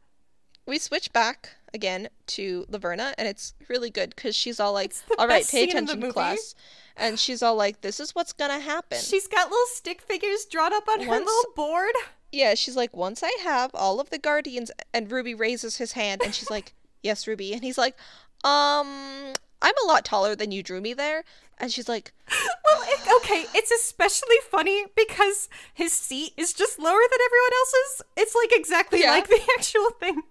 we 0.66 0.78
switch 0.78 1.12
back 1.14 1.56
again 1.74 2.10
to 2.28 2.66
Laverna, 2.70 3.14
and 3.18 3.28
it's 3.28 3.54
really 3.70 3.90
good 3.90 4.14
because 4.16 4.36
she's 4.36 4.60
all 4.60 4.74
like, 4.74 4.94
"All 5.18 5.28
right, 5.28 5.44
pay 5.48 5.68
scene 5.68 5.78
in 5.78 5.86
the 5.86 5.92
attention, 5.94 6.12
class," 6.12 6.54
and 6.96 7.18
she's 7.20 7.42
all 7.42 7.56
like, 7.56 7.82
"This 7.82 8.00
is 8.00 8.14
what's 8.14 8.34
gonna 8.34 8.60
happen." 8.60 9.00
She's 9.00 9.28
got 9.28 9.50
little 9.50 9.66
stick 9.74 10.02
figures 10.02 10.46
drawn 10.46 10.74
up 10.74 10.88
on 10.88 11.00
her 11.02 11.12
little 11.12 11.54
board. 11.56 11.96
Yeah, 12.32 12.56
she's 12.56 12.76
like, 12.76 12.96
once 12.96 13.24
I 13.24 13.32
have 13.44 13.72
all 13.74 14.00
of 14.00 14.10
the 14.10 14.18
guardians, 14.20 14.72
and 14.94 15.12
Ruby 15.12 15.34
raises 15.34 15.78
his 15.78 15.94
hand, 15.94 16.22
and 16.24 16.34
she's 16.36 16.50
like, 16.50 16.74
yes, 17.04 17.28
Ruby, 17.28 17.54
and 17.54 17.64
he's 17.64 17.78
like, 17.78 17.96
um, 18.44 19.34
I'm 19.62 19.74
a 19.84 19.88
lot 19.88 20.06
taller 20.06 20.36
than 20.36 20.52
you 20.52 20.62
drew 20.62 20.82
me 20.82 20.94
there, 20.94 21.24
and 21.58 21.72
she's 21.72 21.90
like, 21.90 22.14
Well, 22.30 22.82
it, 22.84 23.00
okay, 23.24 23.46
it's 23.56 23.72
especially 23.72 24.36
funny 24.52 24.86
because 24.96 25.50
his 25.74 25.92
seat 25.94 26.34
is 26.38 26.54
just 26.54 26.78
lower 26.78 27.00
than 27.10 27.20
everyone 27.26 27.52
else's. 27.60 28.02
It's 28.18 28.36
like 28.36 28.52
exactly 28.52 29.00
Yeah. 29.02 29.12
like 29.12 29.28
the 29.28 29.40
actual 29.58 29.90
thing. 30.00 30.22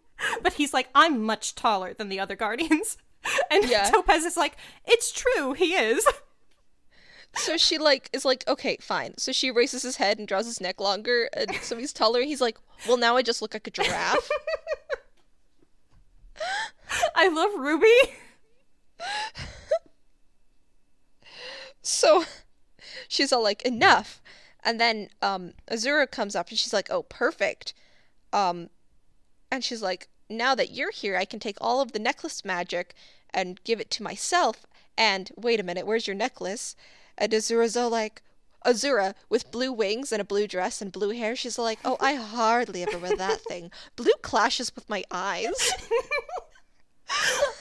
But 0.42 0.52
he's 0.54 0.72
like, 0.72 0.88
I'm 0.94 1.24
much 1.24 1.54
taller 1.56 1.92
than 1.94 2.08
the 2.10 2.20
other 2.20 2.36
guardians. 2.36 2.96
And 3.50 3.68
Yeah. 3.68 3.90
Topaz 3.90 4.24
is 4.24 4.36
like, 4.36 4.56
it's 4.86 5.10
true, 5.10 5.52
he 5.54 5.74
is. 5.74 6.06
So 7.36 7.56
she 7.56 7.78
like 7.78 8.10
is 8.12 8.24
like, 8.24 8.44
okay, 8.48 8.76
fine. 8.80 9.16
So 9.18 9.32
she 9.32 9.50
raises 9.50 9.82
his 9.82 9.96
head 9.96 10.18
and 10.18 10.26
draws 10.28 10.46
his 10.46 10.60
neck 10.60 10.80
longer, 10.80 11.28
and 11.32 11.54
so 11.56 11.76
he's 11.76 11.92
taller. 11.92 12.22
He's 12.22 12.40
like, 12.40 12.58
well, 12.86 12.96
now 12.96 13.16
I 13.16 13.22
just 13.22 13.42
look 13.42 13.54
like 13.54 13.66
a 13.66 13.70
giraffe. 13.70 14.28
I 17.14 17.28
love 17.28 17.50
Ruby. 17.58 17.86
So 21.86 22.24
she's 23.06 23.32
all 23.32 23.42
like, 23.42 23.62
enough. 23.62 24.20
And 24.64 24.80
then 24.80 25.08
um 25.22 25.52
Azura 25.70 26.10
comes 26.10 26.34
up 26.34 26.48
and 26.48 26.58
she's 26.58 26.72
like, 26.72 26.90
oh, 26.90 27.04
perfect. 27.04 27.72
Um 28.32 28.70
and 29.50 29.62
she's 29.62 29.82
like, 29.82 30.08
now 30.28 30.56
that 30.56 30.72
you're 30.72 30.90
here, 30.90 31.16
I 31.16 31.24
can 31.24 31.38
take 31.38 31.56
all 31.60 31.80
of 31.80 31.92
the 31.92 32.00
necklace 32.00 32.44
magic 32.44 32.94
and 33.32 33.62
give 33.62 33.80
it 33.80 33.90
to 33.92 34.02
myself. 34.02 34.66
And 34.98 35.30
wait 35.36 35.60
a 35.60 35.62
minute, 35.62 35.86
where's 35.86 36.08
your 36.08 36.16
necklace? 36.16 36.74
And 37.18 37.32
Azura's 37.32 37.76
all 37.76 37.90
like, 37.90 38.22
Azura 38.66 39.14
with 39.28 39.50
blue 39.52 39.72
wings 39.72 40.10
and 40.12 40.20
a 40.20 40.24
blue 40.24 40.48
dress 40.48 40.82
and 40.82 40.90
blue 40.90 41.10
hair. 41.10 41.36
She's 41.36 41.58
like, 41.58 41.78
oh, 41.84 41.96
I 42.00 42.14
hardly 42.14 42.82
ever 42.82 42.98
wear 42.98 43.16
that 43.16 43.40
thing. 43.42 43.70
Blue 43.96 44.12
clashes 44.22 44.74
with 44.74 44.90
my 44.90 45.04
eyes. 45.10 45.72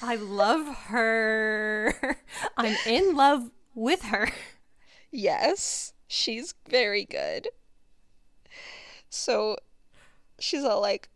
I 0.02 0.16
love 0.16 0.68
her. 0.88 2.18
I'm 2.58 2.76
in 2.88 3.16
love 3.16 3.52
with 3.76 4.04
her. 4.04 4.32
Yes, 5.12 5.94
she's 6.08 6.56
very 6.68 7.06
good. 7.06 7.50
So 9.10 9.58
she's 10.40 10.64
all 10.64 10.82
like, 10.82 11.10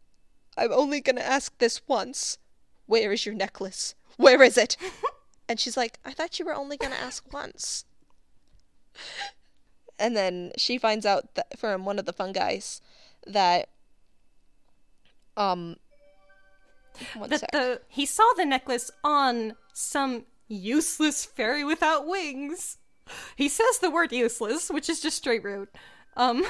I'm 0.58 0.72
only 0.72 1.02
gonna 1.02 1.22
ask 1.22 1.58
this 1.58 1.82
once. 1.88 2.38
Where 2.86 3.12
is 3.12 3.26
your 3.26 3.36
necklace? 3.36 3.96
Where 4.18 4.42
is 4.44 4.58
it? 4.58 4.78
and 5.50 5.60
she's 5.60 5.76
like, 5.76 6.00
I 6.06 6.12
thought 6.12 6.40
you 6.40 6.46
were 6.46 6.56
only 6.56 6.78
gonna 6.78 6.96
ask 6.96 7.32
once. 7.34 7.86
And 9.98 10.16
then 10.16 10.52
she 10.58 10.78
finds 10.78 11.06
out 11.06 11.36
that 11.36 11.60
from 11.60 11.86
one 11.86 12.00
of 12.00 12.06
the 12.06 12.14
fungi's 12.14 12.82
that 13.28 13.70
um 15.36 15.76
That 17.28 17.42
sec. 17.42 17.52
the 17.52 17.82
he 17.88 18.06
saw 18.06 18.28
the 18.36 18.46
necklace 18.46 18.92
on 19.04 19.56
some 19.74 20.26
useless 20.48 21.26
fairy 21.26 21.64
without 21.64 22.08
wings. 22.08 22.78
He 23.36 23.50
says 23.50 23.80
the 23.80 23.90
word 23.90 24.12
useless, 24.12 24.70
which 24.70 24.90
is 24.90 25.02
just 25.02 25.18
straight 25.18 25.44
rude. 25.44 25.70
Um 26.16 26.46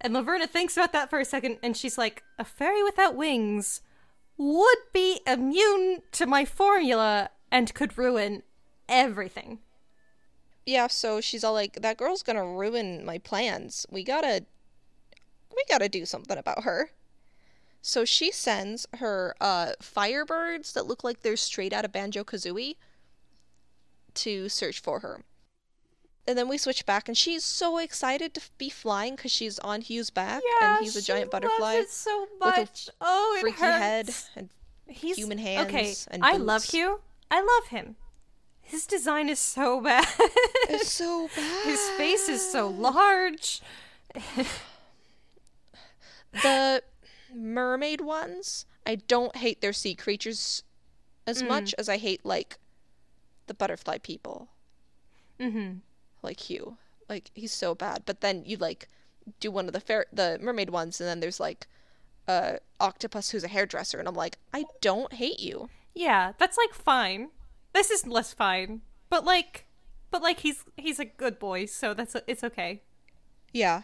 and 0.00 0.14
Laverna 0.14 0.48
thinks 0.48 0.76
about 0.76 0.92
that 0.92 1.10
for 1.10 1.18
a 1.18 1.24
second 1.24 1.58
and 1.62 1.76
she's 1.76 1.98
like, 1.98 2.22
a 2.38 2.44
fairy 2.44 2.82
without 2.82 3.16
wings 3.16 3.82
would 4.36 4.78
be 4.92 5.20
immune 5.26 6.02
to 6.12 6.26
my 6.26 6.44
formula 6.44 7.30
and 7.50 7.74
could 7.74 7.98
ruin 7.98 8.42
everything. 8.88 9.58
Yeah, 10.66 10.86
so 10.86 11.20
she's 11.20 11.44
all 11.44 11.54
like, 11.54 11.80
that 11.82 11.96
girl's 11.96 12.22
gonna 12.22 12.46
ruin 12.46 13.04
my 13.04 13.18
plans. 13.18 13.86
We 13.90 14.04
gotta, 14.04 14.44
we 15.54 15.64
gotta 15.68 15.88
do 15.88 16.04
something 16.04 16.38
about 16.38 16.64
her. 16.64 16.90
So 17.82 18.04
she 18.04 18.30
sends 18.30 18.86
her 18.98 19.34
uh, 19.40 19.72
firebirds 19.82 20.74
that 20.74 20.86
look 20.86 21.02
like 21.02 21.20
they're 21.20 21.36
straight 21.36 21.72
out 21.72 21.84
of 21.84 21.92
Banjo 21.92 22.24
Kazooie 22.24 22.76
to 24.14 24.48
search 24.48 24.80
for 24.80 25.00
her. 25.00 25.24
And 26.26 26.36
then 26.36 26.48
we 26.48 26.58
switch 26.58 26.84
back, 26.84 27.08
and 27.08 27.16
she's 27.16 27.42
so 27.42 27.78
excited 27.78 28.34
to 28.34 28.42
be 28.58 28.68
flying 28.68 29.16
because 29.16 29.32
she's 29.32 29.58
on 29.60 29.80
Hugh's 29.80 30.10
back, 30.10 30.42
and 30.62 30.78
he's 30.84 30.94
a 30.94 31.02
giant 31.02 31.30
butterfly, 31.30 31.74
it 31.76 31.90
so 31.90 32.28
with 32.40 32.54
a 32.56 32.60
much. 32.60 32.90
oh, 33.00 33.34
it 33.38 33.40
freaky 33.40 33.60
hurts. 33.60 33.78
head, 33.78 34.10
and 34.36 34.50
He's 34.86 35.16
human 35.16 35.38
Okay, 35.38 35.84
hands 35.84 36.08
and 36.10 36.24
I 36.24 36.36
love. 36.36 36.64
Hugh. 36.64 37.00
I 37.30 37.40
love 37.40 37.68
him. 37.68 37.96
His 38.70 38.86
design 38.86 39.28
is 39.28 39.38
so 39.38 39.80
bad. 39.88 40.06
it's 40.68 40.90
so 40.90 41.28
bad. 41.34 41.64
His 41.64 41.80
face 41.90 42.28
is 42.28 42.50
so 42.52 42.68
large. 42.68 43.60
The 46.44 46.82
mermaid 47.34 48.00
ones, 48.00 48.66
I 48.86 48.94
don't 48.96 49.34
hate 49.36 49.60
their 49.60 49.72
sea 49.72 49.94
creatures 49.94 50.62
as 51.26 51.42
much 51.42 51.74
as 51.78 51.88
I 51.88 51.96
hate 51.96 52.24
like 52.24 52.58
the 53.46 53.54
butterfly 53.54 53.98
people, 53.98 54.48
Mm-hmm. 55.40 55.78
like 56.22 56.38
Hugh. 56.40 56.76
Like 57.08 57.30
he's 57.34 57.52
so 57.52 57.74
bad. 57.74 58.02
But 58.06 58.20
then 58.20 58.44
you 58.46 58.56
like 58.56 58.88
do 59.40 59.50
one 59.50 59.66
of 59.66 59.72
the 59.72 59.80
fair 59.80 60.06
the 60.12 60.38
mermaid 60.40 60.70
ones, 60.70 61.00
and 61.00 61.08
then 61.08 61.18
there's 61.20 61.40
like 61.40 61.66
a 62.28 62.58
octopus 62.78 63.30
who's 63.30 63.42
a 63.44 63.48
hairdresser, 63.48 63.98
and 63.98 64.06
I'm 64.06 64.14
like, 64.14 64.38
I 64.54 64.64
don't 64.80 65.12
hate 65.14 65.40
you. 65.40 65.68
Yeah, 65.94 66.32
that's 66.38 66.56
like 66.56 66.74
fine. 66.74 67.30
This 67.72 67.90
is 67.90 68.06
less 68.06 68.32
fine, 68.32 68.82
but 69.08 69.24
like, 69.24 69.66
but 70.10 70.22
like 70.22 70.40
he's 70.40 70.64
he's 70.76 70.98
a 70.98 71.04
good 71.04 71.38
boy, 71.38 71.66
so 71.66 71.94
that's 71.94 72.16
it's 72.26 72.44
okay. 72.44 72.82
Yeah. 73.52 73.82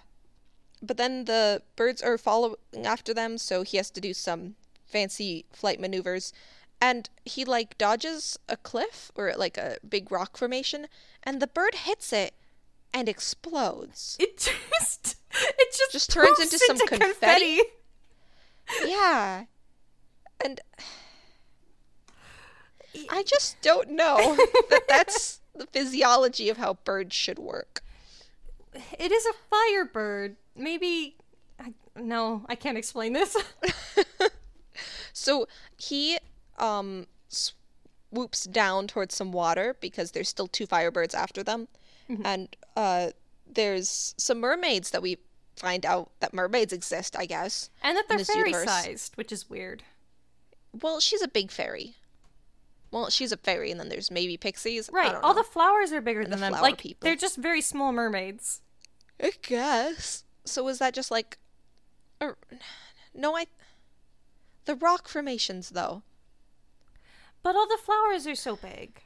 But 0.83 0.97
then 0.97 1.25
the 1.25 1.63
birds 1.77 2.03
are 2.03 2.19
following 2.19 2.57
after 2.85 3.15
them, 3.15 3.39
so 3.39 3.63
he 3.63 3.77
has 3.79 3.91
to 3.91 4.01
do 4.01 4.13
some 4.13 4.57
fancy 4.85 5.47
flight 5.53 5.81
maneuvers. 5.81 6.33
And 6.81 7.09
he 7.25 7.45
like 7.45 7.79
dodges 7.79 8.39
a 8.49 8.57
cliff 8.57 9.11
or 9.15 9.33
like 9.37 9.57
a 9.57 9.79
big 9.89 10.13
rock 10.13 10.37
formation, 10.37 10.89
and 11.23 11.41
the 11.41 11.47
bird 11.47 11.75
hits 11.75 12.13
it 12.13 12.35
and 12.93 13.09
explodes. 13.09 14.17
It 14.21 14.37
just 14.39 15.17
it 15.33 15.73
just 15.77 15.93
Just 15.93 16.11
turns 16.11 16.39
into 16.41 16.59
some 16.59 16.79
confetti. 16.79 17.61
Yeah. 18.85 19.45
And 20.45 20.61
I 23.11 23.23
just 23.23 23.61
don't 23.63 23.91
know 23.91 24.37
that 24.71 24.83
that's 24.89 25.41
the 25.55 25.67
physiology 25.67 26.49
of 26.49 26.57
how 26.57 26.75
birds 26.85 27.15
should 27.15 27.39
work. 27.39 27.83
It 28.99 29.11
is 29.13 29.27
a 29.27 29.33
firebird. 29.51 30.37
Maybe 30.55 31.17
I, 31.59 31.73
no, 31.97 32.45
I 32.49 32.55
can't 32.55 32.79
explain 32.79 33.13
this. 33.13 33.37
So 35.13 35.49
he 35.79 36.19
um 36.59 37.07
swoops 37.29 38.45
down 38.45 38.87
towards 38.87 39.15
some 39.15 39.33
water 39.33 39.75
because 39.81 40.11
there's 40.13 40.29
still 40.29 40.47
two 40.47 40.67
firebirds 40.67 41.15
after 41.15 41.43
them. 41.43 41.69
And 42.23 42.55
uh 42.77 43.11
there's 43.51 44.15
some 44.19 44.41
mermaids 44.41 44.91
that 44.91 45.01
we 45.03 45.17
find 45.57 45.87
out 45.87 46.11
that 46.21 46.35
mermaids 46.35 46.73
exist, 46.73 47.17
I 47.19 47.25
guess. 47.25 47.71
And 47.83 47.97
that 47.97 48.09
they're 48.09 48.19
fairy 48.19 48.51
universe. 48.51 48.69
sized, 48.69 49.17
which 49.17 49.33
is 49.33 49.49
weird. 49.49 49.83
Well, 50.83 51.01
she's 51.01 51.23
a 51.23 51.29
big 51.29 51.51
fairy. 51.51 51.95
Well, 52.91 53.11
she's 53.11 53.33
a 53.33 53.37
fairy, 53.37 53.71
and 53.71 53.81
then 53.81 53.89
there's 53.89 54.11
maybe 54.11 54.37
pixies. 54.37 54.89
Right. 54.93 55.15
All 55.15 55.35
know. 55.35 55.43
the 55.43 55.45
flowers 55.45 55.93
are 55.93 56.01
bigger 56.01 56.21
And 56.21 56.33
the 56.33 56.37
than 56.37 56.53
them. 56.53 56.63
Like 56.63 56.79
people. 56.79 57.07
they're 57.07 57.17
just 57.17 57.37
very 57.37 57.61
small 57.61 57.93
mermaids. 57.93 58.63
I 59.23 59.33
guess. 59.43 60.25
So 60.45 60.63
was 60.65 60.79
that 60.79 60.95
just 60.95 61.11
like, 61.11 61.39
or 62.21 62.37
no? 63.15 63.37
I. 63.37 63.47
The 64.65 64.75
rock 64.75 65.09
formations, 65.09 65.71
though. 65.71 66.03
But 67.43 67.55
all 67.55 67.69
the 67.69 67.79
flowers 67.83 68.27
are 68.27 68.35
so 68.35 68.57
big. 68.57 69.01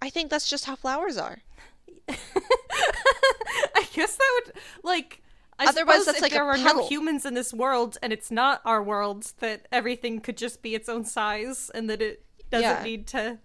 I 0.00 0.10
think 0.10 0.30
that's 0.30 0.48
just 0.48 0.64
how 0.64 0.76
flowers 0.76 1.18
are. 1.18 1.40
I 2.08 3.86
guess 3.92 4.16
that 4.16 4.42
would 4.44 4.54
like. 4.82 5.22
I 5.58 5.66
Otherwise, 5.66 6.06
that's 6.06 6.18
if 6.18 6.22
like 6.22 6.32
there 6.32 6.44
were 6.44 6.56
no 6.56 6.86
humans 6.86 7.26
in 7.26 7.34
this 7.34 7.52
world, 7.52 7.98
and 8.00 8.12
it's 8.12 8.30
not 8.30 8.62
our 8.64 8.82
world, 8.82 9.32
that 9.40 9.66
everything 9.72 10.20
could 10.20 10.36
just 10.36 10.62
be 10.62 10.74
its 10.76 10.88
own 10.88 11.04
size, 11.04 11.68
and 11.74 11.90
that 11.90 12.00
it 12.00 12.24
doesn't 12.50 12.62
Yeah. 12.78 12.82
need 12.82 13.06
to. 13.08 13.38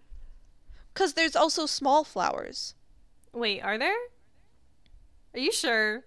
Because 0.94 1.14
there's 1.14 1.36
also 1.36 1.66
small 1.66 2.04
flowers. 2.04 2.76
Wait, 3.34 3.62
are 3.62 3.78
there? 3.78 3.98
Are 5.34 5.40
you 5.40 5.52
sure? 5.52 6.06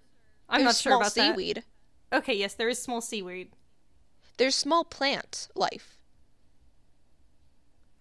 I'm 0.49 0.61
There's 0.63 0.65
not 0.65 0.75
sure 0.81 0.95
about 0.95 1.13
that. 1.15 1.35
seaweed. 1.35 1.63
Okay, 2.13 2.33
yes, 2.33 2.53
there 2.53 2.69
is 2.69 2.81
small 2.81 3.01
seaweed. 3.01 3.51
There's 4.37 4.55
small 4.55 4.85
plant 4.85 5.49
life, 5.55 5.97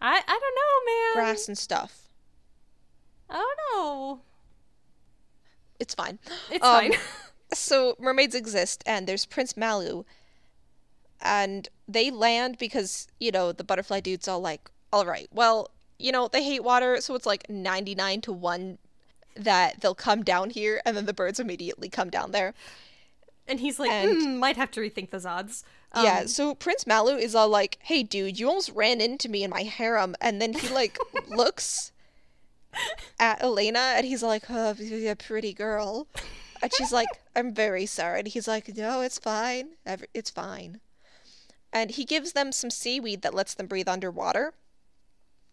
I 0.00 0.22
I 0.26 0.38
don't 0.40 0.54
know, 0.54 0.92
man. 0.92 1.24
grass 1.26 1.48
and 1.48 1.56
stuff. 1.58 2.08
I 3.28 3.34
don't 3.34 3.58
know. 3.74 4.20
It's 5.80 5.94
fine. 5.94 6.18
It's 6.50 6.64
Um, 6.64 6.92
fine. 6.92 6.92
so 7.54 7.96
mermaids 7.98 8.34
exist 8.34 8.82
and 8.86 9.06
there's 9.08 9.26
prince 9.26 9.54
Nalu 9.54 10.04
and 11.20 11.68
they 11.88 12.10
land 12.10 12.58
because 12.58 13.08
you 13.18 13.30
know 13.32 13.50
the 13.52 13.64
butterfly 13.64 14.00
dude's 14.00 14.28
all 14.28 14.40
like 14.40 14.70
all 14.96 15.06
right. 15.06 15.28
Well 15.32 15.70
you 15.98 16.12
know 16.12 16.28
they 16.28 16.42
hate 16.44 16.62
water 16.62 17.00
so 17.00 17.14
it's 17.14 17.24
like 17.26 17.48
99 17.48 18.20
to 18.22 18.32
1 18.32 18.78
that 19.36 19.80
they'll 19.80 19.94
come 19.94 20.22
down 20.22 20.50
here 20.50 20.80
and 20.84 20.96
then 20.96 21.06
the 21.06 21.12
birds 21.14 21.38
immediately 21.40 21.88
come 21.88 22.10
down 22.10 22.30
there. 22.32 22.52
And 23.48 23.60
he's 23.60 23.78
like, 23.78 23.90
and- 23.90 24.22
"Hmm, 24.22 24.36
might 24.38 24.56
have 24.56 24.70
to 24.72 24.80
rethink 24.80 25.10
those 25.10 25.24
odds. 25.24 25.64
yeah 25.94 26.20
Um, 26.20 26.28
so 26.28 26.54
prince 26.54 26.84
Nalu 26.84 27.18
is 27.20 27.34
all 27.34 27.48
like 27.48 27.78
hey 27.82 28.02
dude 28.02 28.38
you 28.38 28.48
almost 28.48 28.70
ran 28.74 29.00
into 29.00 29.28
me 29.28 29.42
in 29.44 29.50
my 29.50 29.62
harem 29.62 30.14
and 30.20 30.40
then 30.42 30.52
he 30.52 30.68
like 30.68 30.98
looks 31.28 31.92
at 33.18 33.42
elena 33.42 33.94
and 33.96 34.04
he's 34.06 34.22
like 34.22 34.44
oh 34.50 34.74
you're 34.78 35.12
a 35.12 35.16
pretty 35.16 35.52
girl. 35.54 36.06
And 36.62 36.72
she's 36.74 36.92
like 36.92 37.08
i'm 37.34 37.54
very 37.54 37.86
sorry 37.86 38.18
and 38.20 38.28
he's 38.28 38.48
like 38.48 38.76
no 38.76 39.00
it's 39.00 39.18
fine. 39.18 39.76
It's 40.12 40.30
fine. 40.30 40.80
And 41.72 41.90
he 41.92 42.04
gives 42.04 42.32
them 42.32 42.52
some 42.52 42.70
seaweed 42.70 43.22
that 43.22 43.34
lets 43.34 43.54
them 43.54 43.66
breathe 43.66 43.88
underwater 43.88 44.52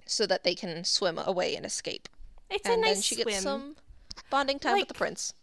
so 0.06 0.26
that 0.26 0.44
they 0.44 0.56
can 0.56 0.84
swim 0.84 1.18
away 1.18 1.56
and 1.56 1.66
escape 1.66 2.08
it's 2.50 2.68
and 2.68 2.76
a 2.80 2.82
nice 2.82 2.96
then 2.96 3.02
she 3.02 3.16
swim. 3.16 3.28
gets 3.28 3.42
some 3.44 3.76
bonding 4.30 4.60
time 4.60 4.78
with 4.78 4.88
the 4.88 4.94
prince 4.94 5.34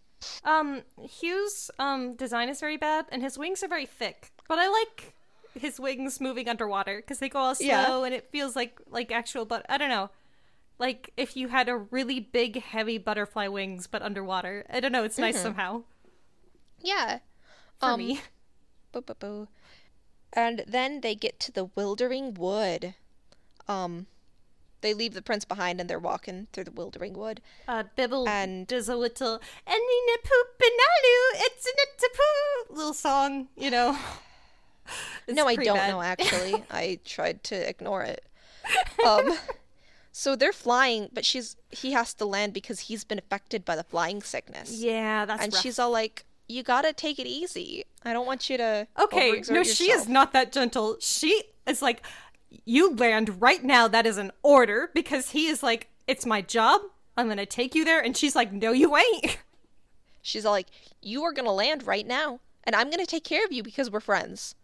Um, 0.44 0.82
Hugh's 1.02 1.70
um 1.78 2.14
design 2.14 2.48
is 2.50 2.60
very 2.60 2.76
bad, 2.76 3.06
and 3.10 3.22
his 3.22 3.38
wings 3.38 3.62
are 3.62 3.68
very 3.68 3.86
thick. 3.86 4.32
But 4.48 4.58
I 4.58 4.68
like 4.68 5.14
his 5.58 5.80
wings 5.80 6.20
moving 6.20 6.46
underwater 6.46 6.96
because 6.96 7.20
they 7.20 7.28
go 7.30 7.38
all 7.38 7.54
slow, 7.54 7.66
Yeah. 7.66 8.04
and 8.04 8.14
it 8.14 8.28
feels 8.30 8.54
like 8.54 8.78
like 8.90 9.10
actual. 9.10 9.46
But 9.46 9.64
I 9.68 9.78
don't 9.78 9.88
know, 9.88 10.10
like 10.78 11.10
if 11.16 11.36
you 11.38 11.48
had 11.48 11.68
a 11.70 11.76
really 11.76 12.20
big, 12.20 12.60
heavy 12.62 12.98
butterfly 12.98 13.48
wings 13.48 13.86
but 13.86 14.02
underwater. 14.02 14.66
I 14.68 14.78
don't 14.80 14.92
know. 14.92 15.04
It's 15.04 15.16
nice 15.18 15.40
somehow 15.40 15.84
yeah 16.82 17.20
for 17.78 17.90
Um, 17.92 17.98
me. 17.98 18.20
Boo, 18.92 19.00
boo, 19.02 19.14
boo. 19.14 19.48
And 20.32 20.64
then 20.66 21.00
they 21.00 21.14
get 21.14 21.40
to 21.40 21.52
the 21.52 21.66
Wildering 21.76 22.34
Wood. 22.34 22.94
Um, 23.68 24.06
they 24.80 24.94
leave 24.94 25.14
the 25.14 25.22
prince 25.22 25.44
behind 25.44 25.80
and 25.80 25.88
they're 25.88 25.98
walking 25.98 26.46
through 26.52 26.64
the 26.64 26.70
Wildering 26.70 27.14
Wood. 27.14 27.40
Uh, 27.68 27.84
Bibble 27.96 28.28
and- 28.28 28.66
does 28.66 28.88
a 28.88 28.96
little 28.96 29.34
and 29.66 29.74
in 29.76 30.14
a 30.14 30.18
poopinalu, 30.18 31.16
it's 31.34 31.66
a 31.66 32.72
little 32.72 32.94
song, 32.94 33.48
you 33.56 33.70
know. 33.70 33.96
It's 35.28 35.36
no, 35.36 35.46
I 35.46 35.54
don't 35.54 35.76
bad. 35.76 35.90
know 35.90 36.02
actually. 36.02 36.64
I 36.70 36.98
tried 37.04 37.44
to 37.44 37.68
ignore 37.68 38.02
it. 38.02 38.24
Um, 39.06 39.36
so 40.12 40.34
they're 40.34 40.52
flying, 40.52 41.10
but 41.12 41.24
she's 41.24 41.56
he 41.70 41.92
has 41.92 42.12
to 42.14 42.24
land 42.24 42.52
because 42.54 42.80
he's 42.80 43.04
been 43.04 43.18
affected 43.18 43.64
by 43.64 43.76
the 43.76 43.84
flying 43.84 44.20
sickness. 44.20 44.72
Yeah, 44.72 45.26
that's 45.26 45.44
and 45.44 45.52
rough. 45.52 45.62
she's 45.62 45.78
all 45.78 45.90
like, 45.92 46.24
"You 46.48 46.64
gotta 46.64 46.92
take 46.92 47.20
it 47.20 47.26
easy. 47.28 47.84
I 48.04 48.12
don't 48.12 48.26
want 48.26 48.50
you 48.50 48.56
to." 48.56 48.88
Okay, 48.98 49.44
no, 49.50 49.62
she 49.62 49.92
is 49.92 50.08
not 50.08 50.32
that 50.32 50.50
gentle. 50.50 50.96
She 50.98 51.44
is 51.66 51.82
like, 51.82 52.02
you 52.64 52.94
land 52.94 53.40
right 53.40 53.62
now. 53.62 53.88
That 53.88 54.06
is 54.06 54.18
an 54.18 54.32
order 54.42 54.90
because 54.94 55.30
he 55.30 55.46
is 55.46 55.62
like, 55.62 55.88
it's 56.06 56.26
my 56.26 56.42
job. 56.42 56.80
I'm 57.16 57.28
gonna 57.28 57.46
take 57.46 57.74
you 57.74 57.84
there, 57.84 58.00
and 58.00 58.16
she's 58.16 58.34
like, 58.36 58.52
no, 58.52 58.72
you 58.72 58.96
ain't. 58.96 59.38
She's 60.22 60.44
like, 60.44 60.66
"You 61.00 61.22
are 61.24 61.32
gonna 61.32 61.50
land 61.52 61.86
right 61.86 62.06
now, 62.06 62.40
and 62.64 62.76
I'm 62.76 62.90
gonna 62.90 63.06
take 63.06 63.24
care 63.24 63.42
of 63.44 63.52
you 63.52 63.62
because 63.62 63.90
we're 63.90 64.00
friends." 64.00 64.54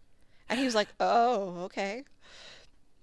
And 0.51 0.59
he 0.59 0.67
was 0.67 0.75
like, 0.75 0.89
"Oh, 1.01 1.61
okay." 1.65 2.05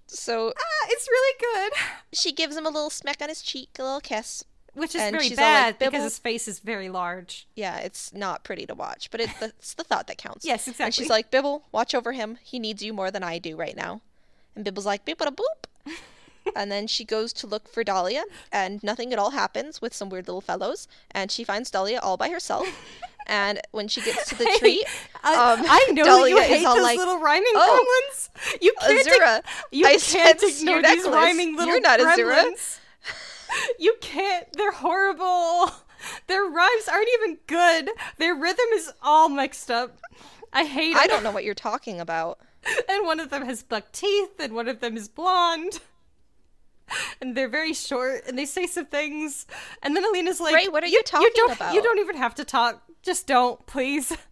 So 0.06 0.52
Ah, 0.56 0.86
it's 0.88 1.08
really 1.08 1.34
good, 1.40 1.72
she 2.12 2.30
gives 2.32 2.56
him 2.56 2.64
a 2.66 2.70
little 2.70 2.90
smack 2.90 3.20
on 3.20 3.28
his 3.28 3.42
cheek, 3.42 3.70
a 3.78 3.82
little 3.82 4.00
kiss. 4.00 4.44
which 4.74 4.94
is 4.94 5.00
And 5.00 5.12
very 5.16 5.24
all 5.24 5.30
like, 5.30 5.36
bad 5.36 5.78
because 5.80 6.04
his 6.04 6.18
face 6.18 6.46
is 6.46 6.60
very 6.60 6.88
large. 6.88 7.48
Yeah, 7.56 7.78
it's 7.78 8.12
not 8.12 8.44
pretty 8.44 8.66
to 8.66 8.74
watch, 8.74 9.10
but 9.10 9.20
it, 9.20 9.30
it's 9.40 9.74
the 9.74 9.82
thought 9.84 10.06
that 10.06 10.18
counts. 10.18 10.44
Yes, 10.46 10.68
exactly. 10.68 10.84
And 10.86 10.94
she's 10.94 11.10
like, 11.10 11.30
"Bibble, 11.32 11.64
watch 11.72 11.92
over 11.94 12.12
him. 12.12 12.38
He 12.42 12.58
needs 12.60 12.82
you 12.84 12.92
more 12.92 13.10
than 13.10 13.24
I 13.24 13.38
do 13.38 13.56
right 13.56 13.76
now." 13.76 14.00
And 14.54 14.64
Bibble's 14.64 14.86
like, 14.86 15.04
"Bibble 15.04 15.26
boop." 15.26 15.92
and 16.56 16.70
then 16.70 16.86
she 16.86 17.04
goes 17.04 17.32
to 17.34 17.46
look 17.46 17.68
for 17.68 17.84
Dahlia, 17.84 18.24
and 18.52 18.82
nothing 18.82 19.12
at 19.12 19.18
all 19.18 19.30
happens 19.30 19.80
with 19.80 19.94
some 19.94 20.08
weird 20.08 20.28
little 20.28 20.40
fellows. 20.40 20.88
And 21.10 21.30
she 21.30 21.44
finds 21.44 21.70
Dahlia 21.70 22.00
all 22.00 22.16
by 22.16 22.28
herself. 22.30 22.66
and 23.26 23.60
when 23.72 23.88
she 23.88 24.00
gets 24.00 24.28
to 24.28 24.34
the 24.36 24.56
tree, 24.58 24.84
I, 25.22 25.52
um, 25.52 25.64
I 25.68 25.90
know 25.92 26.02
you 26.02 26.04
Dahlia 26.04 26.36
is 26.36 26.46
hate 26.46 26.64
all 26.64 26.74
those 26.76 26.84
like, 26.84 26.98
little 26.98 27.18
ryming 27.18 27.52
"Oh, 27.54 28.10
gremlins. 28.12 28.60
You 28.60 28.74
can't. 28.80 29.06
Azura, 29.06 29.42
you 29.70 29.86
I 29.86 29.96
can't 29.96 30.42
ignore 30.42 30.82
these 30.82 31.04
necklace. 31.04 31.06
rhyming 31.06 31.56
little 31.56 31.66
You're 31.66 31.80
not 31.80 32.00
Azura." 32.00 32.78
You 33.78 33.94
can't. 34.00 34.46
They're 34.54 34.72
horrible. 34.72 35.70
Their 36.26 36.44
rhymes 36.44 36.88
aren't 36.90 37.08
even 37.14 37.38
good. 37.46 37.90
Their 38.18 38.34
rhythm 38.34 38.66
is 38.74 38.92
all 39.02 39.28
mixed 39.28 39.70
up. 39.70 39.96
I 40.52 40.64
hate 40.64 40.92
It. 40.92 40.96
I 40.96 41.06
don't 41.06 41.22
know 41.22 41.30
what 41.30 41.44
you're 41.44 41.54
talking 41.54 42.00
about. 42.00 42.38
And 42.88 43.06
one 43.06 43.20
of 43.20 43.30
them 43.30 43.44
has 43.44 43.62
buck 43.62 43.92
teeth, 43.92 44.38
and 44.38 44.54
one 44.54 44.68
of 44.68 44.80
them 44.80 44.96
is 44.96 45.08
blonde. 45.08 45.80
And 47.20 47.36
they're 47.36 47.48
very 47.48 47.72
short, 47.72 48.24
and 48.26 48.38
they 48.38 48.44
say 48.44 48.66
some 48.66 48.86
things. 48.86 49.46
And 49.82 49.96
then 49.96 50.04
Alina's 50.04 50.40
like, 50.40 50.70
what 50.70 50.82
are 50.82 50.88
you 50.88 51.02
talking 51.02 51.30
don't, 51.34 51.52
about?" 51.52 51.74
You 51.74 51.82
don't 51.82 51.98
even 51.98 52.16
have 52.16 52.34
to 52.36 52.44
talk. 52.44 52.82
Just 53.02 53.26
don't, 53.26 53.64
please." 53.66 54.16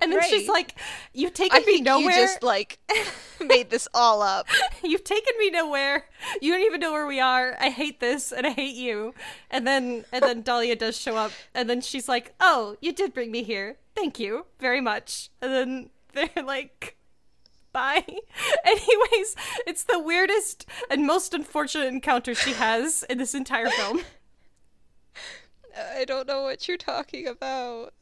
And 0.00 0.10
then 0.10 0.22
she's 0.22 0.48
like, 0.48 0.78
"You've 1.12 1.34
taken 1.34 1.62
I 1.62 1.66
me 1.66 1.80
nowhere. 1.80 2.04
you 2.04 2.10
just 2.10 2.42
like 2.42 2.78
made 3.44 3.68
this 3.68 3.86
all 3.92 4.22
up. 4.22 4.46
You've 4.82 5.04
taken 5.04 5.34
me 5.38 5.50
nowhere. 5.50 6.06
You 6.40 6.52
don't 6.52 6.62
even 6.62 6.80
know 6.80 6.92
where 6.92 7.06
we 7.06 7.20
are. 7.20 7.54
I 7.60 7.68
hate 7.68 8.00
this 8.00 8.32
and 8.32 8.46
I 8.46 8.50
hate 8.50 8.76
you. 8.76 9.12
And 9.50 9.66
then 9.66 10.06
and 10.10 10.22
then 10.22 10.40
Dahlia 10.42 10.74
does 10.74 10.96
show 10.96 11.16
up 11.16 11.32
and 11.54 11.68
then 11.68 11.80
she's 11.82 12.08
like, 12.08 12.34
"Oh, 12.40 12.76
you 12.80 12.92
did 12.92 13.12
bring 13.12 13.30
me 13.30 13.42
here. 13.42 13.76
Thank 13.94 14.18
you 14.18 14.46
very 14.58 14.80
much." 14.80 15.28
And 15.42 15.52
then 15.52 15.90
they're 16.14 16.44
like 16.44 16.96
Bye. 17.72 18.04
Anyways, 18.64 19.36
it's 19.66 19.84
the 19.84 19.98
weirdest 19.98 20.66
and 20.90 21.06
most 21.06 21.34
unfortunate 21.34 21.86
encounter 21.86 22.34
she 22.34 22.52
has 22.54 23.04
in 23.10 23.18
this 23.18 23.34
entire 23.34 23.68
film. 23.68 24.00
I 25.96 26.04
don't 26.04 26.26
know 26.26 26.42
what 26.42 26.66
you're 26.66 26.76
talking 26.76 27.28
about. 27.28 27.94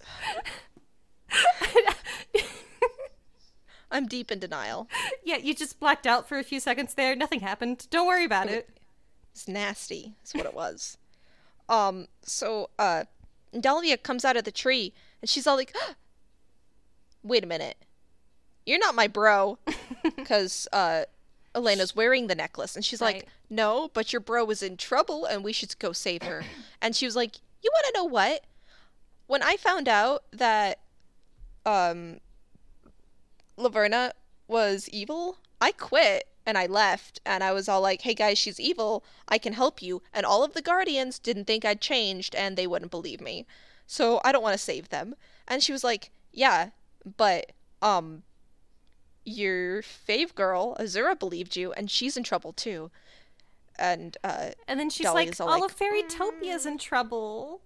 I'm 3.91 4.07
deep 4.07 4.33
in 4.33 4.39
denial. 4.39 4.89
yeah, 5.25 5.37
you 5.37 5.55
just 5.55 5.79
blacked 5.79 6.07
out 6.07 6.29
for 6.29 6.39
a 6.39 6.45
few 6.45 6.59
seconds 6.61 6.95
there. 6.95 7.15
Nothing 7.15 7.41
happened. 7.41 7.87
Don't 7.91 8.07
worry 8.07 8.25
about 8.25 8.49
it. 8.49 8.71
It's 9.33 9.47
nasty. 9.47 10.15
Is 10.25 10.33
what 10.33 10.47
it 10.47 10.55
was. 10.55 10.97
um. 11.69 12.07
So, 12.23 12.71
uh, 12.79 13.05
Dahlia 13.59 13.99
comes 13.99 14.25
out 14.25 14.37
of 14.37 14.45
the 14.45 14.51
tree 14.53 14.95
and 15.21 15.29
she's 15.29 15.47
all 15.47 15.57
like, 15.57 15.75
"Wait 17.23 17.45
a 17.45 17.47
minute, 17.47 17.77
you're 18.67 18.79
not 18.79 18.95
my 18.95 19.07
bro," 19.07 19.59
because 20.17 20.69
uh, 20.73 21.05
Elena's 21.55 21.97
wearing 21.97 22.27
the 22.27 22.35
necklace 22.35 22.77
and 22.77 22.85
she's 22.85 23.01
Right. 23.01 23.17
like, 23.17 23.29
"No, 23.49 23.89
but 23.95 24.13
your 24.13 24.21
bro 24.21 24.49
is 24.51 24.63
in 24.63 24.77
trouble 24.77 25.25
and 25.25 25.43
we 25.45 25.53
should 25.53 25.79
go 25.79 25.93
save 25.93 26.23
her." 26.23 26.45
and 26.83 26.95
she 26.97 27.07
was 27.07 27.17
like, 27.17 27.37
"You 27.63 27.71
want 27.73 27.87
to 27.95 27.99
know 28.01 28.05
what? 28.05 28.45
When 29.27 29.43
I 29.43 29.57
found 29.57 29.89
out 29.89 30.25
that, 30.33 30.81
um, 31.65 32.21
Laverna 33.59 34.13
was 34.49 34.89
evil, 34.91 35.39
I 35.61 35.73
quit 35.73 36.29
and 36.45 36.57
I 36.57 36.67
left 36.67 37.21
and 37.27 37.43
I 37.43 37.53
was 37.53 37.69
all 37.69 37.81
like, 37.81 38.03
"Hey 38.03 38.15
guys, 38.15 38.39
she's 38.39 38.61
evil. 38.61 39.03
I 39.29 39.39
can 39.39 39.53
help 39.55 39.83
you." 39.83 40.03
And 40.13 40.25
all 40.27 40.45
of 40.45 40.53
the 40.55 40.63
guardians 40.63 41.19
didn't 41.19 41.47
think 41.47 41.65
I'd 41.65 41.81
changed 41.81 42.35
and 42.35 42.57
they 42.57 42.67
wouldn't 42.67 42.91
believe 42.91 43.21
me. 43.21 43.47
so 43.89 44.21
I 44.25 44.33
don't 44.33 44.43
want 44.43 44.53
to 44.55 44.59
save 44.59 44.89
them. 44.89 45.15
And 45.49 45.63
she 45.63 45.71
was 45.73 45.85
like, 45.85 46.11
yeah, 46.33 46.71
but 47.17 47.53
um, 47.81 48.25
your 49.27 49.83
fave 49.83 50.35
girl 50.35 50.75
Azura 50.81 51.19
believed 51.19 51.57
you, 51.57 51.73
and 51.73 51.91
she's 51.91 52.17
in 52.17 52.23
trouble 52.23 52.53
too. 52.53 52.91
And 53.79 54.17
uh, 54.25 54.53
And 54.67 54.81
then 54.81 54.89
she's 54.89 55.05
like, 55.13 55.39
all 55.39 55.49
all 55.49 55.61
like, 55.61 55.71
of 55.71 55.77
Fairytopia's 55.79 56.65
in 56.65 56.79
trouble. 56.79 57.61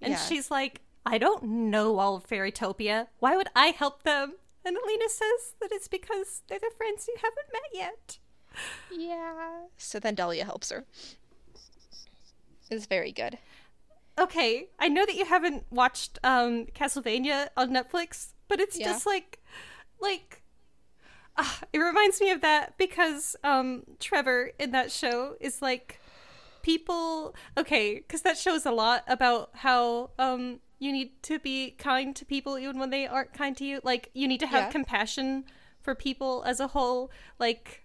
And 0.00 0.12
Yeah. 0.12 0.18
she's 0.18 0.50
like, 0.50 0.82
I 1.04 1.18
don't 1.18 1.42
know 1.42 1.98
all 1.98 2.16
of 2.16 2.26
Fairytopia. 2.26 3.08
Why 3.18 3.36
would 3.36 3.48
I 3.56 3.68
help 3.68 4.02
them? 4.04 4.34
And 4.64 4.76
Alina 4.76 5.08
says 5.08 5.54
that 5.60 5.70
it's 5.72 5.88
because 5.88 6.42
they're 6.48 6.58
the 6.58 6.70
friends 6.76 7.08
you 7.08 7.16
haven't 7.16 7.52
met 7.52 7.62
yet. 7.72 8.18
yeah. 8.90 9.66
So 9.76 9.98
then 9.98 10.14
Dahlia 10.14 10.44
helps 10.44 10.70
her. 10.70 10.84
It's 12.70 12.86
very 12.86 13.12
good. 13.12 13.38
Okay, 14.18 14.68
I 14.78 14.88
know 14.88 15.04
that 15.06 15.14
you 15.14 15.24
haven't 15.24 15.64
watched 15.70 16.18
um 16.24 16.66
Castlevania 16.66 17.48
on 17.56 17.70
Netflix, 17.70 18.32
but 18.48 18.60
it's 18.60 18.78
Yeah. 18.78 18.86
just 18.86 19.06
like 19.06 19.40
like 20.00 20.42
it 21.72 21.78
reminds 21.78 22.20
me 22.20 22.30
of 22.30 22.40
that 22.40 22.76
because 22.78 23.36
um 23.44 23.82
Trevor 24.00 24.50
in 24.58 24.70
that 24.72 24.90
show 24.92 25.36
is 25.40 25.60
like 25.62 26.00
people 26.62 27.34
okay, 27.56 28.00
cuz 28.00 28.22
that 28.22 28.36
shows 28.38 28.66
a 28.66 28.72
lot 28.72 29.04
about 29.06 29.50
how 29.54 30.10
um 30.18 30.60
you 30.78 30.92
need 30.92 31.22
to 31.22 31.38
be 31.38 31.70
kind 31.72 32.14
to 32.16 32.24
people 32.24 32.58
even 32.58 32.78
when 32.78 32.90
they 32.90 33.06
aren't 33.06 33.32
kind 33.32 33.56
to 33.56 33.64
you. 33.64 33.80
Like 33.82 34.10
you 34.14 34.28
need 34.28 34.40
to 34.40 34.46
have 34.46 34.64
Yeah. 34.64 34.70
compassion 34.72 35.44
for 35.80 35.94
people 35.94 36.42
as 36.44 36.60
a 36.60 36.68
whole 36.68 37.10
like 37.38 37.84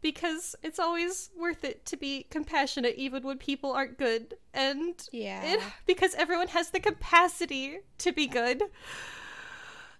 because 0.00 0.56
it's 0.62 0.78
always 0.78 1.30
worth 1.36 1.64
it 1.64 1.84
to 1.86 1.96
be 1.96 2.24
compassionate 2.30 2.94
even 2.96 3.22
when 3.22 3.38
people 3.38 3.72
aren't 3.72 3.98
good 3.98 4.34
and 4.52 5.08
Yeah. 5.12 5.44
it, 5.44 5.60
because 5.86 6.14
everyone 6.16 6.48
has 6.48 6.70
the 6.70 6.80
capacity 6.80 7.78
to 7.98 8.12
be 8.12 8.26
good 8.26 8.62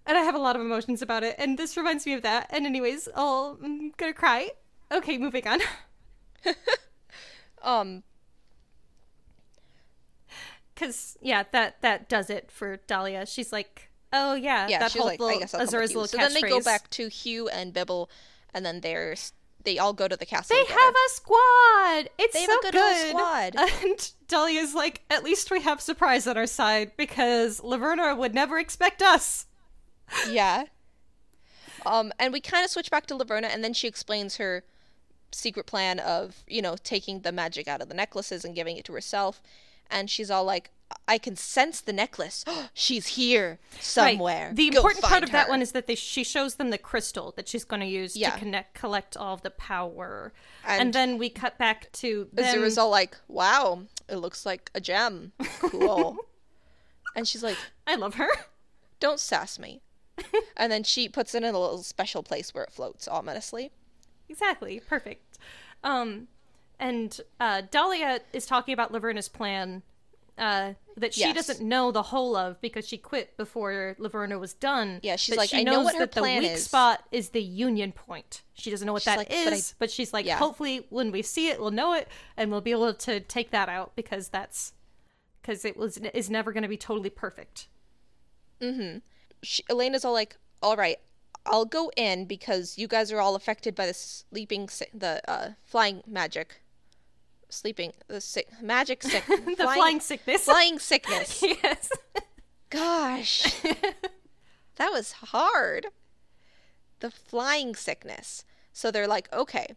and 0.06 0.18
i 0.18 0.22
have 0.22 0.34
a 0.34 0.38
lot 0.38 0.56
of 0.56 0.62
emotions 0.62 1.02
about 1.02 1.22
it 1.22 1.34
and 1.38 1.58
this 1.58 1.76
reminds 1.76 2.06
me 2.06 2.12
of 2.12 2.22
that 2.22 2.46
and 2.50 2.66
anyways 2.66 3.08
i'll, 3.14 3.58
i'm 3.62 3.90
gonna 3.96 4.12
cry 4.12 4.50
okay 4.90 5.18
moving 5.18 5.46
on 5.46 5.60
Um, 7.64 8.02
because 10.74 11.16
yeah 11.22 11.44
that 11.52 11.80
that 11.82 12.08
does 12.08 12.28
it 12.28 12.50
for 12.50 12.78
dahlia 12.88 13.24
she's 13.24 13.52
like 13.52 13.92
oh 14.12 14.34
yeah, 14.34 14.68
yeah, 14.68 14.78
that 14.78 14.92
she's 14.92 15.00
whole 15.00 15.16
like, 15.18 15.20
I 15.20 15.38
guess 15.38 15.54
I'll 15.54 15.62
azura's 15.62 15.92
you. 15.92 16.00
little 16.00 16.08
So 16.08 16.18
then 16.18 16.34
they 16.34 16.42
go 16.42 16.60
back 16.60 16.90
to 16.90 17.08
Hugh 17.08 17.48
and 17.48 17.72
Bibble, 17.72 18.10
and 18.54 18.64
then 18.64 18.80
they're 18.80 19.16
they 19.64 19.78
all 19.78 19.92
go 19.92 20.08
to 20.08 20.16
the 20.16 20.26
castle. 20.26 20.56
They 20.56 20.62
together. 20.62 20.80
have 20.80 20.94
a 20.94 21.10
squad. 21.10 22.10
It's 22.18 22.34
They 22.34 22.46
so 22.46 22.58
a 22.58 22.62
good 22.62 22.76
old 22.76 22.96
squad. 23.08 23.56
And 23.84 24.12
Dahlia's 24.26 24.74
like, 24.74 25.02
at 25.08 25.22
least 25.22 25.50
we 25.52 25.60
have 25.60 25.80
surprise 25.80 26.26
on 26.26 26.36
our 26.36 26.48
side 26.48 26.92
because 26.96 27.60
Laverna 27.60 28.16
would 28.16 28.34
never 28.34 28.58
expect 28.58 29.02
us. 29.02 29.46
Yeah. 30.28 30.64
Um, 31.84 32.12
and 32.18 32.32
we 32.32 32.40
kind 32.40 32.64
of 32.64 32.70
switch 32.70 32.90
back 32.90 33.06
to 33.06 33.14
Laverna, 33.14 33.48
and 33.52 33.64
then 33.64 33.72
she 33.72 33.88
explains 33.88 34.36
her 34.36 34.62
secret 35.32 35.66
plan 35.66 35.98
of, 35.98 36.44
you 36.46 36.62
know, 36.62 36.76
taking 36.82 37.20
the 37.20 37.32
magic 37.32 37.66
out 37.66 37.80
of 37.80 37.88
the 37.88 37.94
necklaces 37.94 38.44
and 38.44 38.54
giving 38.54 38.76
it 38.76 38.84
to 38.84 38.92
herself. 38.92 39.42
And 39.90 40.08
she's 40.08 40.30
all 40.30 40.44
like, 40.44 40.70
I 41.08 41.16
can 41.18 41.36
sense 41.36 41.80
the 41.80 41.92
necklace. 41.92 42.44
she's 42.74 43.08
here 43.08 43.58
somewhere. 43.80 44.48
Right. 44.48 44.56
The 44.56 44.70
Go 44.70 44.76
important 44.78 45.04
part 45.04 45.22
of 45.24 45.32
that 45.32 45.48
one 45.48 45.60
is 45.62 45.72
that 45.72 45.86
they 45.86 45.94
she 45.94 46.22
shows 46.22 46.56
them 46.56 46.70
the 46.70 46.78
crystal 46.78 47.32
that 47.36 47.48
she's 47.48 47.64
going 47.64 47.80
to 47.80 47.86
use 47.86 48.14
Yeah. 48.14 48.30
to 48.30 48.38
connect 48.38 48.74
collect 48.74 49.16
all 49.16 49.34
of 49.34 49.42
the 49.42 49.50
power. 49.50 50.32
And- 50.66 50.80
And, 50.82 50.92
then 50.92 51.18
we 51.18 51.30
cut 51.30 51.56
back 51.58 51.90
to 51.92 52.28
them. 52.32 52.44
Azura's 52.44 52.76
all 52.78 52.90
like, 52.90 53.16
wow, 53.26 53.82
it 54.08 54.16
looks 54.16 54.44
like 54.46 54.70
a 54.74 54.80
gem. 54.80 55.32
Cool. 55.60 56.16
and 57.16 57.26
she's 57.26 57.42
like, 57.42 57.56
I 57.86 57.96
love 57.96 58.14
her. 58.16 58.28
don't 59.00 59.18
sass 59.18 59.58
me. 59.58 59.80
and 60.56 60.70
then 60.70 60.82
she 60.84 61.08
puts 61.08 61.34
it 61.34 61.42
in 61.42 61.54
a 61.54 61.58
little 61.58 61.82
special 61.82 62.22
place 62.22 62.54
where 62.54 62.64
it 62.64 62.72
floats 62.72 63.08
ominously. 63.08 63.72
Exactly. 64.28 64.80
Perfect. 64.80 65.38
Um, 65.84 66.28
and 66.78 67.20
uh, 67.40 67.62
Dahlia 67.70 68.20
is 68.32 68.46
talking 68.46 68.72
about 68.72 68.92
Laverna's 68.92 69.28
plan 69.28 69.82
uh, 70.38 70.72
that 70.96 71.12
she 71.14 71.20
Yes. 71.20 71.34
doesn't 71.34 71.66
know 71.66 71.92
the 71.92 72.02
whole 72.04 72.34
of 72.36 72.60
because 72.60 72.88
she 72.88 72.96
quit 72.96 73.36
before 73.36 73.94
Laverna 73.98 74.40
was 74.40 74.54
done. 74.54 74.98
Yeah, 75.02 75.16
she's 75.16 75.34
but 75.34 75.38
like, 75.42 75.50
she 75.50 75.58
"I 75.58 75.62
know 75.62 75.72
knows 75.72 75.84
what 75.84 75.94
her 75.94 76.00
that 76.00 76.12
plan 76.12 76.42
the 76.42 76.48
weak 76.48 76.56
is." 76.56 76.64
spot 76.64 77.04
is 77.12 77.30
the 77.30 77.42
union 77.42 77.92
point. 77.92 78.42
She 78.54 78.70
doesn't 78.70 78.86
know 78.86 78.92
what 78.94 79.02
She's 79.02 79.06
that 79.06 79.18
like, 79.18 79.28
is, 79.30 79.74
"But 79.78 79.84
but, 79.86 79.90
she's 79.90 80.12
like, 80.12 80.24
yeah. 80.26 80.38
hopefully 80.38 80.86
when 80.90 81.12
we 81.12 81.22
see 81.22 81.48
it, 81.48 81.60
we'll 81.60 81.70
know 81.70 81.92
it 81.92 82.08
and 82.36 82.50
we'll 82.50 82.60
be 82.62 82.70
able 82.72 82.94
to 82.94 83.20
take 83.20 83.50
that 83.50 83.68
out 83.68 83.94
because 83.94 84.28
that's 84.30 84.72
because 85.42 85.64
it 85.64 85.76
was 85.76 85.98
is 85.98 86.30
never 86.30 86.52
going 86.52 86.62
to 86.62 86.68
be 86.68 86.76
totally 86.78 87.10
perfect. 87.10 87.68
She, 89.42 89.64
Elena's 89.68 90.04
all 90.04 90.12
like, 90.12 90.36
all 90.62 90.76
right, 90.76 90.98
I'll 91.46 91.64
go 91.64 91.90
in 91.96 92.26
because 92.26 92.78
you 92.78 92.86
guys 92.86 93.10
are 93.10 93.20
all 93.20 93.34
affected 93.34 93.74
by 93.74 93.86
the 93.86 93.94
sleeping, 93.94 94.68
si- 94.68 94.86
the 94.94 95.20
uh, 95.28 95.50
flying 95.64 96.02
magic. 96.06 96.60
Sleeping, 97.48 97.92
the 98.08 98.20
sick, 98.20 98.48
magic 98.62 99.02
sick. 99.02 99.24
the 99.26 99.54
flying, 99.56 100.00
sickness. 100.00 100.44
flying 100.44 100.78
sickness. 100.78 101.42
yes. 101.62 101.90
Gosh. 102.70 103.60
that 104.76 104.90
was 104.90 105.12
hard. 105.12 105.88
The 107.00 107.10
flying 107.10 107.74
sickness. 107.74 108.44
So 108.72 108.90
they're 108.90 109.08
like, 109.08 109.30
okay. 109.32 109.74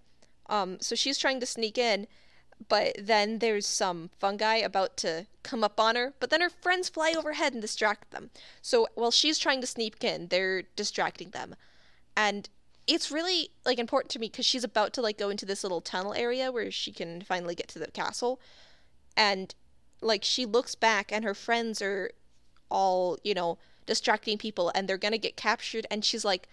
Um, 0.48 0.78
so 0.80 0.96
she's 0.96 1.18
trying 1.18 1.40
to 1.40 1.46
sneak 1.46 1.78
in, 1.78 2.08
but 2.68 2.96
then 3.00 3.40
there's 3.40 3.68
some 3.68 4.10
fungi 4.18 4.56
about 4.58 4.98
to 4.98 5.28
come 5.44 5.64
up 5.64 5.80
on 5.80 5.96
her, 5.96 6.14
but 6.20 6.30
then 6.30 6.42
her 6.42 6.50
friends 6.50 6.90
fly 6.90 7.14
overhead 7.16 7.54
and 7.54 7.62
distract 7.62 8.12
them. 8.12 8.30
So 8.62 8.88
while 8.96 9.12
she's 9.12 9.38
trying 9.38 9.62
to 9.62 9.68
sneak 9.68 10.04
in, 10.04 10.28
they're 10.28 10.64
distracting 10.76 11.32
them. 11.32 11.56
And 12.16 12.50
it's 12.88 13.12
really 13.12 13.50
like 13.66 13.80
important 13.80 14.12
to 14.12 14.20
me 14.20 14.28
because 14.28 14.46
she's 14.46 14.64
about 14.64 14.94
to 14.94 15.02
like 15.02 15.18
go 15.18 15.30
into 15.30 15.46
this 15.46 15.64
little 15.64 15.82
tunnel 15.82 16.14
area 16.14 16.52
where 16.52 16.72
she 16.72 16.92
can 16.92 17.22
finally 17.22 17.56
get 17.56 17.68
to 17.70 17.80
the 17.80 17.88
castle. 17.88 18.40
And 19.18 19.54
like 20.02 20.24
she 20.24 20.46
looks 20.46 20.76
back 20.76 21.12
and 21.12 21.26
her 21.26 21.34
friends 21.34 21.82
are 21.82 22.12
all, 22.70 23.18
you 23.24 23.34
know, 23.34 23.58
distracting 23.86 24.38
people 24.38 24.72
and 24.74 24.88
they're 24.88 24.98
going 24.98 25.12
to 25.12 25.18
get 25.18 25.36
captured 25.36 25.86
and 25.92 26.04
she's 26.04 26.26
like 26.26 26.48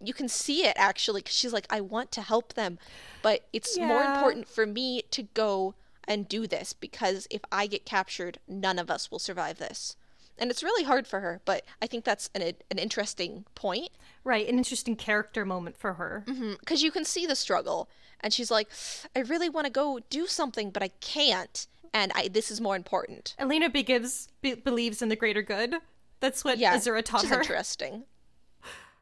you 0.00 0.12
can 0.14 0.28
see 0.28 0.64
it 0.66 0.74
actually 0.76 1.22
cuz 1.22 1.34
she's 1.34 1.52
like 1.52 1.66
I 1.70 1.80
want 1.80 2.10
to 2.12 2.22
help 2.22 2.54
them, 2.54 2.78
but 3.22 3.46
it's 3.52 3.78
more 3.78 4.04
important 4.04 4.48
for 4.48 4.66
me 4.66 5.02
to 5.10 5.22
go 5.22 5.74
and 6.08 6.28
do 6.28 6.46
this 6.46 6.72
because 6.72 7.26
if 7.30 7.40
I 7.50 7.66
get 7.66 7.84
captured, 7.84 8.38
none 8.46 8.78
of 8.78 8.90
us 8.90 9.10
will 9.10 9.18
survive 9.18 9.58
this. 9.58 9.96
And 10.38 10.50
it's 10.50 10.62
really 10.62 10.84
hard 10.84 11.06
for 11.06 11.20
her, 11.20 11.40
but 11.46 11.64
I 11.80 11.86
think 11.86 12.04
that's 12.04 12.28
an 12.34 12.42
an 12.42 12.78
interesting 12.78 13.44
point 13.54 13.88
Right, 14.22 14.46
an 14.48 14.58
interesting 14.58 14.96
character 14.96 15.44
moment 15.44 15.76
for 15.78 15.94
her. 15.94 16.24
because 16.60 16.82
you 16.82 16.90
can 16.90 17.04
see 17.04 17.26
the 17.26 17.36
struggle 17.36 17.88
and 18.20 18.32
she's 18.34 18.50
like 18.50 18.68
I 19.14 19.20
really 19.20 19.48
want 19.48 19.66
to 19.66 19.72
go 19.72 20.00
do 20.10 20.26
something 20.26 20.70
but 20.70 20.82
I 20.82 20.88
can't 21.00 21.66
and 21.94 22.12
I 22.14 22.28
this 22.28 22.50
is 22.50 22.60
more 22.60 22.76
important. 22.76 23.34
Elena 23.38 23.70
begins 23.70 24.28
be- 24.42 24.54
believes 24.54 25.00
in 25.00 25.08
the 25.08 25.16
greater 25.16 25.42
good. 25.42 25.76
That's 26.20 26.44
what 26.44 26.58
Yeah, 26.58 26.76
Azura 26.76 27.02
taught 27.02 27.24
her. 27.26 27.40
interesting. 27.40 28.04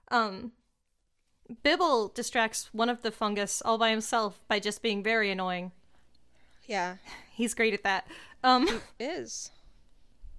Um, 0.08 0.52
Bibble 1.62 2.08
distracts 2.08 2.70
one 2.72 2.88
of 2.88 3.02
the 3.02 3.10
fungus 3.10 3.62
all 3.64 3.78
by 3.78 3.90
himself 3.90 4.40
by 4.48 4.58
just 4.58 4.82
being 4.82 5.02
very 5.02 5.30
annoying. 5.30 5.72
Yeah. 6.66 6.96
He's 7.32 7.54
great 7.54 7.74
at 7.74 7.82
that. 7.82 8.06
Um, 8.42 8.82
is. 8.98 9.50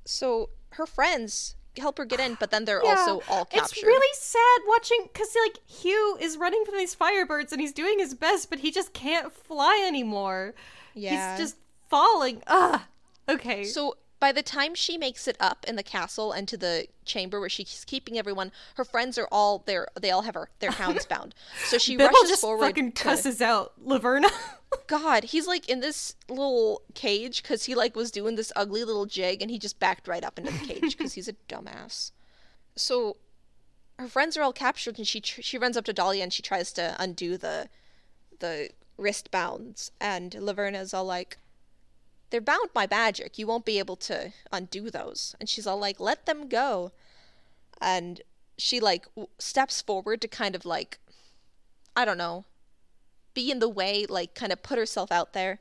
So 0.06 0.50
her 0.72 0.86
friends 0.86 1.56
help 1.78 1.98
her 1.98 2.06
get 2.06 2.20
in, 2.20 2.38
but 2.40 2.52
then 2.52 2.66
they're 2.66 2.82
yeah, 2.84 2.92
also 2.92 3.22
all 3.30 3.46
captured. 3.46 3.78
It's 3.78 3.84
really 3.84 4.14
sad 4.14 4.62
watching 4.68 5.10
because 5.12 5.36
like 5.46 5.60
Hugh 5.68 6.18
is 6.20 6.38
running 6.38 6.64
from 6.66 6.78
these 6.78 6.96
firebirds 6.96 7.52
and 7.52 7.60
he's 7.60 7.74
doing 7.74 8.00
his 8.00 8.14
best, 8.14 8.50
but 8.50 8.60
he 8.60 8.72
just 8.72 8.94
can't 8.94 9.32
fly 9.32 9.84
anymore. 9.86 10.54
Yeah. 10.94 11.32
He's 11.32 11.40
just 11.40 11.58
falling. 11.90 12.42
Ah, 12.48 12.88
okay. 13.28 13.64
So 13.66 13.98
by 14.26 14.32
the 14.32 14.42
time 14.42 14.74
she 14.74 14.98
makes 14.98 15.28
it 15.28 15.38
up 15.40 15.64
in 15.68 15.76
the 15.76 15.84
castle 15.84 16.32
and 16.32 16.48
to 16.48 16.58
the 16.58 16.88
chamber 17.06 17.40
where 17.40 17.48
she's 17.48 17.84
keeping 17.86 18.18
everyone, 18.18 18.52
her 18.74 18.84
friends 18.84 19.20
are 19.20 19.28
all 19.32 19.62
there. 19.68 19.88
They 20.02 20.10
all 20.10 20.24
have 20.24 20.34
her 20.34 20.50
their 20.58 20.72
hounds 20.72 21.06
bound. 21.14 21.36
So 21.66 21.78
she 21.78 21.96
Bibble 21.96 22.08
rushes 22.10 22.30
just 22.30 22.42
forward. 22.42 22.66
fucking 22.66 22.94
to- 22.94 23.04
cusses 23.04 23.40
out 23.40 23.74
Laverna. 23.86 24.32
God, 24.88 25.26
he's 25.26 25.46
like 25.46 25.70
in 25.70 25.80
this 25.80 26.16
little 26.28 26.82
cage 26.96 27.44
because 27.44 27.66
he 27.66 27.76
like 27.76 27.96
was 27.96 28.10
doing 28.10 28.36
this 28.36 28.52
ugly 28.56 28.84
little 28.84 29.06
jig 29.06 29.44
and 29.44 29.52
he 29.52 29.60
just 29.60 29.80
backed 29.80 30.08
right 30.08 30.24
up 30.24 30.40
into 30.40 30.52
the 30.52 30.66
cage 30.66 30.98
because 30.98 31.14
he's 31.14 31.28
a 31.28 31.34
dumbass. 31.48 32.10
So 32.76 33.18
her 34.00 34.08
friends 34.08 34.36
are 34.38 34.42
all 34.42 34.54
captured 34.54 34.98
and 34.98 35.06
she 35.08 35.22
tr- 35.22 35.42
she 35.44 35.60
runs 35.60 35.78
up 35.78 35.86
to 35.86 35.94
Dahlia 35.94 36.24
and 36.24 36.34
she 36.34 36.42
tries 36.42 36.74
to 36.74 36.96
undo 36.98 37.38
the 37.38 37.70
the 38.40 38.72
wrist 38.98 39.30
bounds 39.30 39.92
and 40.02 40.32
Laverna's 40.32 40.96
all 40.96 41.06
like 41.06 41.38
they're 42.30 42.42
bound 42.42 42.70
by 42.74 42.88
magic. 42.90 43.38
You 43.38 43.48
won't 43.48 43.66
be 43.66 43.80
able 43.80 43.96
to 43.98 44.34
undo 44.52 44.90
those. 44.90 45.36
And 45.40 45.48
she's 45.50 45.68
all 45.68 45.78
like 45.80 46.00
let 46.00 46.26
them 46.26 46.48
go. 46.48 46.92
And 47.82 48.22
she 48.58 48.80
like 48.80 49.06
w- 49.16 49.28
steps 49.38 49.82
forward 49.82 50.22
to 50.22 50.28
kind 50.28 50.56
of 50.56 50.66
like 50.66 51.00
I 51.96 52.04
don't 52.06 52.18
know, 52.18 52.46
be 53.34 53.52
in 53.52 53.60
the 53.60 53.70
way, 53.70 54.06
like 54.08 54.34
kind 54.36 54.52
of 54.52 54.62
put 54.64 54.78
herself 54.78 55.12
out 55.12 55.34
there. 55.34 55.60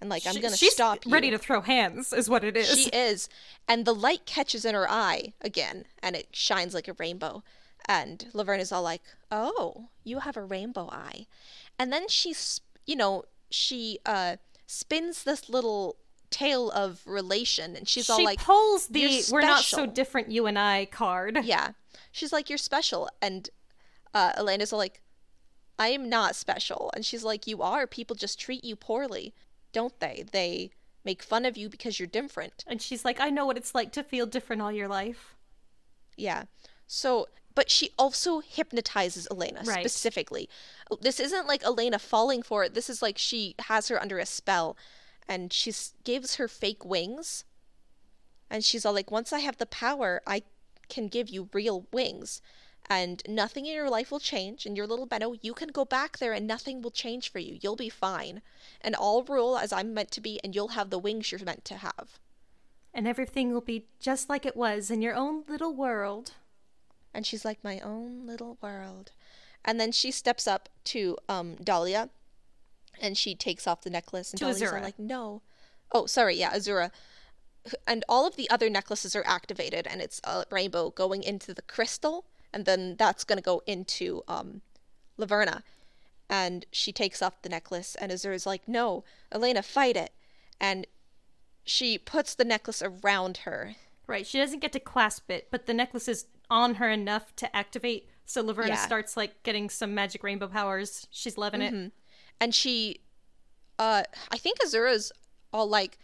and 0.00 0.10
like 0.10 0.26
I'm 0.26 0.40
gonna 0.40 0.56
stop 0.56 1.04
you. 1.06 1.12
ready 1.12 1.30
to 1.30 1.38
throw 1.38 1.60
hands, 1.60 2.12
is 2.12 2.28
what 2.28 2.44
it 2.44 2.56
is. 2.56 2.68
She 2.68 2.90
is, 2.90 3.28
and 3.66 3.84
the 3.84 3.94
light 3.94 4.26
catches 4.26 4.64
in 4.64 4.74
her 4.74 4.88
eye 4.90 5.32
again, 5.40 5.84
and 6.02 6.14
it 6.16 6.28
shines 6.32 6.74
like 6.74 6.88
a 6.88 6.92
rainbow. 6.94 7.42
And 7.88 8.26
Laverne 8.34 8.60
is 8.60 8.70
all 8.72 8.82
like, 8.82 9.02
"Oh, 9.32 9.88
you 10.04 10.18
have 10.20 10.36
a 10.36 10.44
rainbow 10.44 10.88
eye," 10.92 11.26
and 11.78 11.90
then 11.92 12.08
she's, 12.08 12.60
you 12.86 12.96
know, 12.96 13.24
she 13.50 13.98
uh 14.04 14.36
spins 14.68 15.24
this 15.24 15.48
little 15.48 15.96
tale 16.30 16.70
of 16.70 17.00
relation, 17.06 17.74
and 17.74 17.88
she's 17.88 18.08
all 18.08 18.18
she 18.18 18.24
like, 18.24 18.38
pulls 18.38 18.86
the 18.86 19.00
"You're 19.00 19.22
"We're 19.32 19.40
not 19.40 19.64
so 19.64 19.86
different, 19.86 20.30
you 20.30 20.46
and 20.46 20.58
I" 20.58 20.86
card. 20.86 21.40
Yeah. 21.42 21.72
She's 22.12 22.32
like, 22.32 22.48
You're 22.48 22.58
special. 22.58 23.08
And 23.20 23.50
uh, 24.14 24.32
Elena's 24.36 24.72
all 24.72 24.78
like, 24.78 25.02
I 25.78 25.88
am 25.88 26.08
not 26.08 26.36
special. 26.36 26.90
And 26.94 27.04
she's 27.04 27.24
like, 27.24 27.46
You 27.46 27.62
are. 27.62 27.86
People 27.86 28.14
just 28.14 28.38
treat 28.38 28.64
you 28.64 28.76
poorly, 28.76 29.34
don't 29.72 29.98
they? 30.00 30.24
They 30.30 30.70
make 31.04 31.22
fun 31.22 31.44
of 31.44 31.56
you 31.56 31.68
because 31.68 31.98
you're 31.98 32.06
different. 32.06 32.64
And 32.66 32.82
she's 32.82 33.04
like, 33.04 33.18
"I 33.20 33.30
know 33.30 33.46
what 33.46 33.56
it's 33.56 33.74
like 33.74 33.92
to 33.92 34.02
feel 34.02 34.26
different 34.26 34.60
all 34.60 34.72
your 34.72 34.88
life." 34.88 35.34
Yeah. 36.16 36.44
So, 36.86 37.28
but 37.58 37.72
she 37.72 37.90
also 37.98 38.38
hypnotizes 38.38 39.26
Elena 39.32 39.62
Right. 39.64 39.80
specifically. 39.80 40.48
This 41.00 41.18
isn't 41.18 41.48
like 41.48 41.64
Elena 41.64 41.98
falling 41.98 42.40
for 42.40 42.62
it. 42.62 42.72
This 42.72 42.88
is 42.88 43.02
like 43.02 43.18
she 43.18 43.56
has 43.58 43.88
her 43.88 44.00
under 44.00 44.20
a 44.20 44.26
spell 44.26 44.76
and 45.28 45.52
she 45.52 45.72
gives 46.04 46.36
her 46.36 46.46
fake 46.46 46.84
wings. 46.84 47.42
And 48.48 48.64
she's 48.64 48.86
all 48.86 48.92
like, 48.92 49.10
Once 49.10 49.32
I 49.32 49.40
have 49.40 49.56
the 49.56 49.66
power, 49.66 50.22
I 50.24 50.44
can 50.88 51.08
give 51.08 51.28
you 51.28 51.48
real 51.52 51.88
wings. 51.92 52.40
And 52.88 53.24
nothing 53.28 53.66
in 53.66 53.74
your 53.74 53.90
life 53.90 54.12
will 54.12 54.20
change. 54.20 54.64
And 54.64 54.76
your 54.76 54.86
little 54.86 55.06
Benno, 55.06 55.34
you 55.42 55.52
can 55.52 55.70
go 55.70 55.84
back 55.84 56.18
there 56.18 56.32
and 56.32 56.46
nothing 56.46 56.80
will 56.80 56.92
change 56.92 57.28
for 57.28 57.40
you. 57.40 57.58
You'll 57.60 57.74
be 57.74 57.88
fine. 57.88 58.40
And 58.80 58.94
I'll 58.94 59.24
rule 59.24 59.58
as 59.58 59.72
I'm 59.72 59.92
meant 59.92 60.12
to 60.12 60.20
be, 60.20 60.38
and 60.44 60.54
you'll 60.54 60.78
have 60.78 60.90
the 60.90 60.98
wings 61.00 61.32
you're 61.32 61.44
meant 61.44 61.64
to 61.64 61.78
have. 61.78 62.20
And 62.94 63.08
everything 63.08 63.52
will 63.52 63.60
be 63.60 63.86
just 63.98 64.28
like 64.28 64.46
it 64.46 64.56
was 64.56 64.92
in 64.92 65.02
your 65.02 65.16
own 65.16 65.42
little 65.48 65.74
world. 65.74 66.34
And 67.18 67.26
she's 67.26 67.44
like 67.44 67.64
my 67.64 67.80
own 67.80 68.24
little 68.24 68.58
world. 68.62 69.10
And 69.64 69.80
then 69.80 69.90
she 69.90 70.12
steps 70.12 70.46
up 70.46 70.68
to 70.84 71.18
um 71.28 71.56
dahlia 71.56 72.10
and 73.02 73.18
she 73.18 73.34
takes 73.34 73.66
off 73.66 73.82
the 73.82 73.90
necklace 73.90 74.30
and 74.30 74.38
To 74.38 74.44
dahlia's 74.44 74.62
Azura. 74.62 74.82
like 74.82 75.00
no. 75.00 75.42
Oh 75.90 76.06
sorry 76.06 76.36
yeah 76.36 76.52
azura. 76.52 76.92
And 77.88 78.04
all 78.08 78.24
of 78.24 78.36
the 78.36 78.48
other 78.50 78.70
necklaces 78.70 79.16
are 79.16 79.24
activated 79.26 79.84
and 79.88 80.00
it's 80.00 80.20
a 80.22 80.44
rainbow 80.52 80.90
going 80.90 81.24
into 81.24 81.52
the 81.52 81.62
crystal 81.62 82.24
and 82.52 82.64
then 82.66 82.94
that's 82.96 83.24
going 83.24 83.38
to 83.38 83.42
go 83.42 83.62
into 83.66 84.22
um 84.28 84.62
laverna. 85.18 85.62
And 86.30 86.66
she 86.70 86.92
takes 86.92 87.20
off 87.20 87.42
the 87.42 87.48
necklace 87.48 87.96
and 87.96 88.12
azura's 88.12 88.46
like 88.46 88.68
no 88.68 89.02
elena 89.32 89.62
fight 89.64 89.96
it. 89.96 90.12
And 90.60 90.86
she 91.64 91.98
puts 91.98 92.36
the 92.36 92.44
necklace 92.44 92.80
around 92.80 93.38
her. 93.38 93.74
Right. 94.06 94.24
She 94.24 94.38
doesn't 94.38 94.60
get 94.60 94.72
to 94.72 94.80
clasp 94.80 95.30
it, 95.32 95.48
but 95.50 95.66
the 95.66 95.74
necklace 95.74 96.06
is 96.06 96.26
on 96.50 96.76
her 96.76 96.88
enough 96.90 97.34
to 97.36 97.54
activate. 97.56 98.08
So 98.24 98.42
Laverna 98.42 98.68
Yeah. 98.68 98.76
starts 98.76 99.16
like 99.16 99.42
getting 99.42 99.70
some 99.70 99.94
magic 99.94 100.22
rainbow 100.22 100.48
powers. 100.48 101.06
She's 101.10 101.36
loving 101.38 101.62
it. 101.62 101.92
and 102.40 102.54
she 102.54 103.00
uh 103.80 104.02
i 104.30 104.36
think 104.38 104.58
azura's 104.62 105.10
all 105.52 105.66
like 105.68 105.98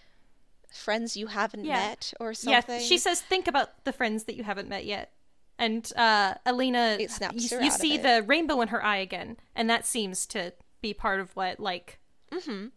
friends 0.73 1.17
you 1.17 1.29
haven't 1.29 1.65
Yeah. 1.65 1.75
met 1.77 2.13
or 2.19 2.35
something. 2.35 2.75
Yeah. 2.81 2.81
She 2.81 2.99
says, 2.99 3.21
"Think 3.21 3.47
about 3.47 3.85
the 3.85 3.93
friends 3.93 4.25
that 4.25 4.35
you 4.35 4.43
haven't 4.43 4.69
met 4.69 4.85
yet." 4.85 5.13
And 5.57 5.91
uh, 5.95 6.35
Elena, 6.45 6.97
It 6.99 7.13
snaps 7.13 7.53
you, 7.53 7.61
you 7.63 7.71
see 7.71 7.97
the 7.97 8.25
rainbow 8.27 8.61
in 8.61 8.69
her 8.69 8.83
eye 8.85 8.97
again, 8.97 9.37
and 9.55 9.71
that 9.71 9.87
seems 9.87 10.27
to 10.27 10.53
be 10.81 10.93
part 10.93 11.21
of 11.21 11.37
what 11.37 11.61
like. 11.61 12.01
Mhm. 12.33 12.73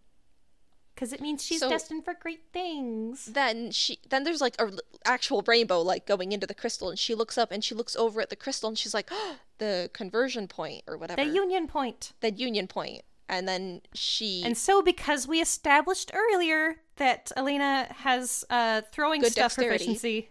Because 0.98 1.14
it 1.14 1.22
means 1.22 1.44
she's 1.46 1.60
So- 1.60 1.70
destined 1.70 2.04
for 2.06 2.16
great 2.16 2.42
things. 2.52 3.26
then 3.26 3.70
she 3.70 4.00
then 4.10 4.24
there's 4.24 4.42
like 4.42 4.60
a 4.60 4.72
actual 5.06 5.44
rainbow 5.44 5.80
like 5.80 6.08
going 6.08 6.32
into 6.32 6.48
the 6.48 6.56
crystal 6.56 6.90
and 6.90 6.98
she 6.98 7.14
looks 7.14 7.38
up 7.38 7.52
and 7.52 7.64
she 7.64 7.76
looks 7.76 7.96
over 7.96 8.20
at 8.20 8.32
the 8.32 8.36
crystal 8.36 8.68
and 8.68 8.78
she's 8.80 8.96
like 8.96 9.12
the 9.60 9.92
conversion 9.94 10.48
point 10.48 10.82
or 10.88 10.98
whatever 10.98 11.24
The 11.24 11.30
union 11.30 11.68
point. 11.68 12.14
the 12.22 12.32
union 12.32 12.68
point 12.68 13.04
and 13.30 13.48
then 13.48 13.82
she 13.94 14.42
And 14.44 14.58
so, 14.58 14.82
because 14.82 15.28
we 15.28 15.40
established 15.40 16.10
earlier 16.16 16.78
that 16.96 17.32
Elena 17.38 17.88
has 18.00 18.44
uh, 18.50 18.82
throwing 18.92 19.22
Good 19.22 19.34
stuff 19.34 19.52
dexterity. 19.56 19.86
proficiency, 19.86 20.30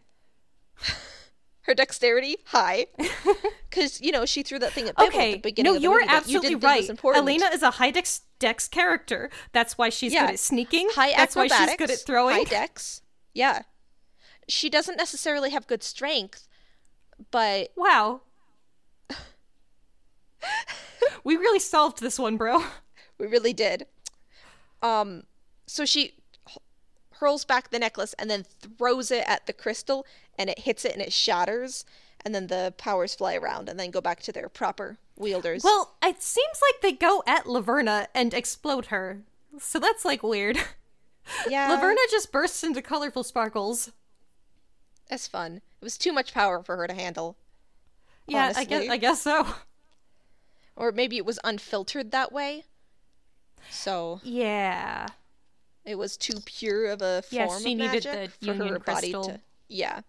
her 1.67 1.75
dexterity 1.75 2.37
high 2.47 2.87
because 3.71 4.01
you 4.01 4.13
know 4.13 4.25
she 4.25 4.43
threw 4.43 4.59
that 4.59 4.73
thing 4.73 4.89
at 4.89 4.97
Bibble 4.97 5.19
at 5.19 5.33
the 5.33 5.39
beginning 5.39 5.73
no, 5.73 5.77
of 5.77 5.83
the 5.83 5.89
you're 5.89 6.01
you 6.01 6.09
absolutely 6.09 6.55
was 6.55 6.65
right. 6.65 7.17
Elena 7.17 7.47
is 7.47 7.63
a 7.63 7.73
high 7.73 7.91
dex, 7.91 8.23
dex 8.39 8.69
character. 8.69 9.31
That's 9.53 9.77
why 9.77 9.89
she's 9.89 10.13
Yeah. 10.13 10.27
good 10.27 10.35
at 10.35 10.39
sneaking. 10.39 10.89
high 10.95 11.13
That's 11.17 11.37
why 11.37 11.49
she's 11.49 11.77
good 11.77 11.91
at 11.91 11.99
throwing. 12.01 12.37
high 12.37 12.45
dex. 12.45 13.03
Yeah, 13.35 13.63
she 14.49 14.71
doesn't 14.71 14.97
necessarily 14.97 15.51
have 15.51 15.67
good 15.67 15.83
strength, 15.83 16.49
but 17.31 17.73
Wow. 17.77 18.23
we 21.25 21.37
really 21.37 21.59
solved 21.59 22.01
this 22.01 22.19
one, 22.19 22.37
bro. 22.37 22.65
we 23.19 23.27
really 23.27 23.53
did. 23.53 23.87
Um, 24.83 25.25
so 25.67 25.85
she 25.85 26.15
hurls 27.21 27.45
back 27.45 27.71
the 27.71 27.79
necklace 27.79 28.15
and 28.19 28.31
then 28.31 28.45
throws 28.45 29.11
it 29.11 29.25
at 29.27 29.47
the 29.47 29.53
crystal, 29.53 30.07
and 30.39 30.49
it 30.51 30.61
hits 30.61 30.85
it 30.85 30.93
and 30.93 31.03
it 31.03 31.13
shatters, 31.13 31.85
and 32.25 32.35
then 32.35 32.47
the 32.49 32.75
powers 32.77 33.15
fly 33.15 33.35
around 33.37 33.69
and 33.69 33.79
then 33.79 33.91
go 33.91 34.01
back 34.01 34.21
to 34.21 34.33
their 34.33 34.49
proper 34.49 34.99
wielders. 35.17 35.63
Well, 35.65 35.95
it 36.03 36.23
seems 36.23 36.61
like 36.63 36.81
they 36.83 36.93
go 36.93 37.23
at 37.27 37.45
Laverna 37.45 38.07
and 38.15 38.35
explode 38.35 38.87
her. 38.87 39.23
So 39.59 39.79
that's 39.79 40.05
like 40.05 40.23
weird. 40.23 40.59
yeah, 41.49 41.71
Laverna 41.77 41.97
just 42.11 42.33
bursts 42.33 42.63
into 42.65 42.83
colorful 42.83 43.25
sparkles. 43.25 43.93
that's 45.09 45.27
fun. 45.29 45.57
It 45.81 45.85
was 45.85 45.97
too 45.97 46.13
much 46.13 46.35
power 46.35 46.63
for 46.63 46.77
her 46.77 46.87
to 46.87 46.95
handle, 46.95 47.37
Yeah, 48.27 48.53
I 48.57 48.65
guess 48.65 48.89
I 48.89 48.97
guess 48.97 49.23
so. 49.23 49.47
or 50.75 50.91
maybe 50.93 51.17
it 51.17 51.25
was 51.27 51.39
unfiltered 51.45 52.11
that 52.11 52.33
way. 52.33 52.65
So 53.71 54.21
Yeah. 54.23 55.07
It 55.87 55.97
was 55.97 56.17
too 56.17 56.41
pure 56.45 56.87
of 56.87 57.01
a 57.01 57.23
form 57.23 57.41
Yeah, 57.41 57.59
she 57.59 57.73
of 57.73 57.79
needed 57.79 58.05
magic 58.05 58.41
the 58.41 58.47
for 58.47 58.55
her 58.55 58.79
body 58.81 59.13
crystal. 59.13 59.25
to. 59.25 59.41
Yeah. 59.69 60.01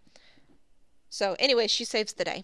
So 1.10 1.36
anyway, 1.40 1.68
she 1.68 1.86
saves 1.86 2.14
the 2.14 2.26
day. 2.26 2.44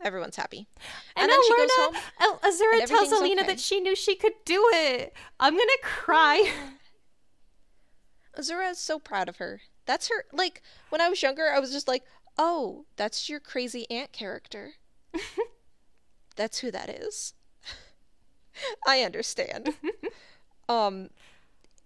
Everyone's 0.00 0.36
happy. 0.36 0.66
And, 1.14 1.30
then 1.30 1.38
she 1.46 1.56
goes 1.56 1.70
home. 1.72 1.94
El- 2.20 2.38
Azura 2.38 2.80
and 2.80 2.88
tells 2.88 3.12
Alina 3.12 3.42
okay. 3.42 3.50
that 3.50 3.60
she 3.60 3.80
knew 3.80 3.94
she 3.94 4.14
could 4.14 4.32
do 4.46 4.64
it. 4.72 5.12
I'm 5.38 5.52
gonna 5.52 5.70
cry. 5.82 6.50
Azura 8.38 8.70
is 8.70 8.78
so 8.78 8.98
proud 8.98 9.28
of 9.28 9.36
her. 9.36 9.60
That's 9.84 10.08
her. 10.08 10.24
Like 10.32 10.62
when 10.88 11.00
I 11.00 11.08
was 11.08 11.22
younger, 11.22 11.50
I 11.54 11.58
was 11.58 11.70
just 11.72 11.88
like, 11.88 12.04
"Oh, 12.38 12.86
that's 12.96 13.28
your 13.28 13.40
crazy 13.40 13.90
aunt 13.90 14.12
character." 14.12 14.74
that's 16.36 16.60
who 16.60 16.70
that 16.70 16.88
is. 16.88 17.34
I 18.86 19.02
understand. 19.02 19.74
um. 20.68 21.10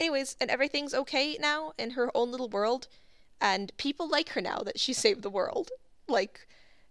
Anyways, 0.01 0.37
and 0.41 0.51
everything's 0.51 0.93
okay 0.95 1.37
now 1.41 1.73
in 1.79 1.91
her 1.91 2.11
own 2.17 2.31
little 2.31 2.49
world, 2.49 2.89
and 3.41 3.73
people 3.77 4.09
like 4.09 4.31
her 4.31 4.41
now 4.41 4.59
that 4.59 4.79
she 4.81 4.93
saved 4.93 5.23
the 5.23 5.31
world. 5.31 5.71
Like 6.09 6.47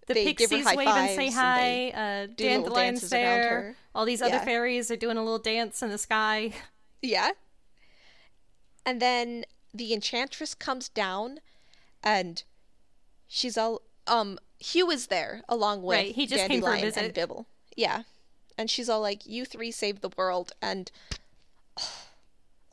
The 0.08 0.14
they 0.14 0.34
give 0.34 0.52
her 0.52 0.64
high 0.64 0.76
wave 0.76 0.88
and 0.88 1.16
say 1.16 1.30
hi. 1.32 1.60
they 1.62 1.94
uh, 1.94 2.28
Dandelion's 2.36 2.74
dances 3.02 3.14
around 3.14 3.22
there. 3.24 3.50
her. 3.62 3.76
All 3.94 4.06
these 4.06 4.22
other 4.22 4.36
Yeah. 4.36 4.46
fairies 4.46 4.90
are 4.90 4.96
doing 4.96 5.18
a 5.18 5.22
little 5.24 5.40
dance 5.40 5.82
in 5.82 5.90
the 5.90 5.98
sky. 5.98 6.54
Yeah. 7.02 7.32
And 8.86 9.02
then 9.02 9.46
the 9.74 9.94
enchantress 9.94 10.56
comes 10.56 10.88
down 10.90 11.40
and 12.04 12.44
she's 13.28 13.58
all 13.58 13.82
um 14.08 14.40
Hugh 14.60 14.90
is 14.90 15.08
there 15.08 15.42
along 15.50 15.84
with 15.84 15.98
Right, 15.98 16.16
he 16.16 16.26
just 16.26 16.48
came 16.48 16.62
for 16.62 16.74
a 16.74 16.80
visit. 16.80 17.04
and 17.04 17.14
Bibble. 17.14 17.46
Yeah. 17.76 18.04
And 18.58 18.70
she's 18.70 18.88
all 18.90 19.02
like, 19.02 19.26
You 19.26 19.46
three 19.46 19.72
saved 19.72 20.02
the 20.02 20.12
world 20.18 20.54
and 20.62 20.92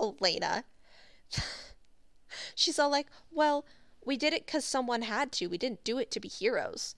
Elena. 0.00 0.64
she's 2.54 2.78
all 2.78 2.90
like, 2.90 3.06
Well, 3.30 3.64
we 4.04 4.16
did 4.16 4.32
it 4.32 4.46
because 4.46 4.64
someone 4.64 5.02
had 5.02 5.32
to. 5.32 5.46
We 5.46 5.58
didn't 5.58 5.84
do 5.84 5.98
it 5.98 6.10
to 6.12 6.20
be 6.20 6.28
heroes. 6.28 6.94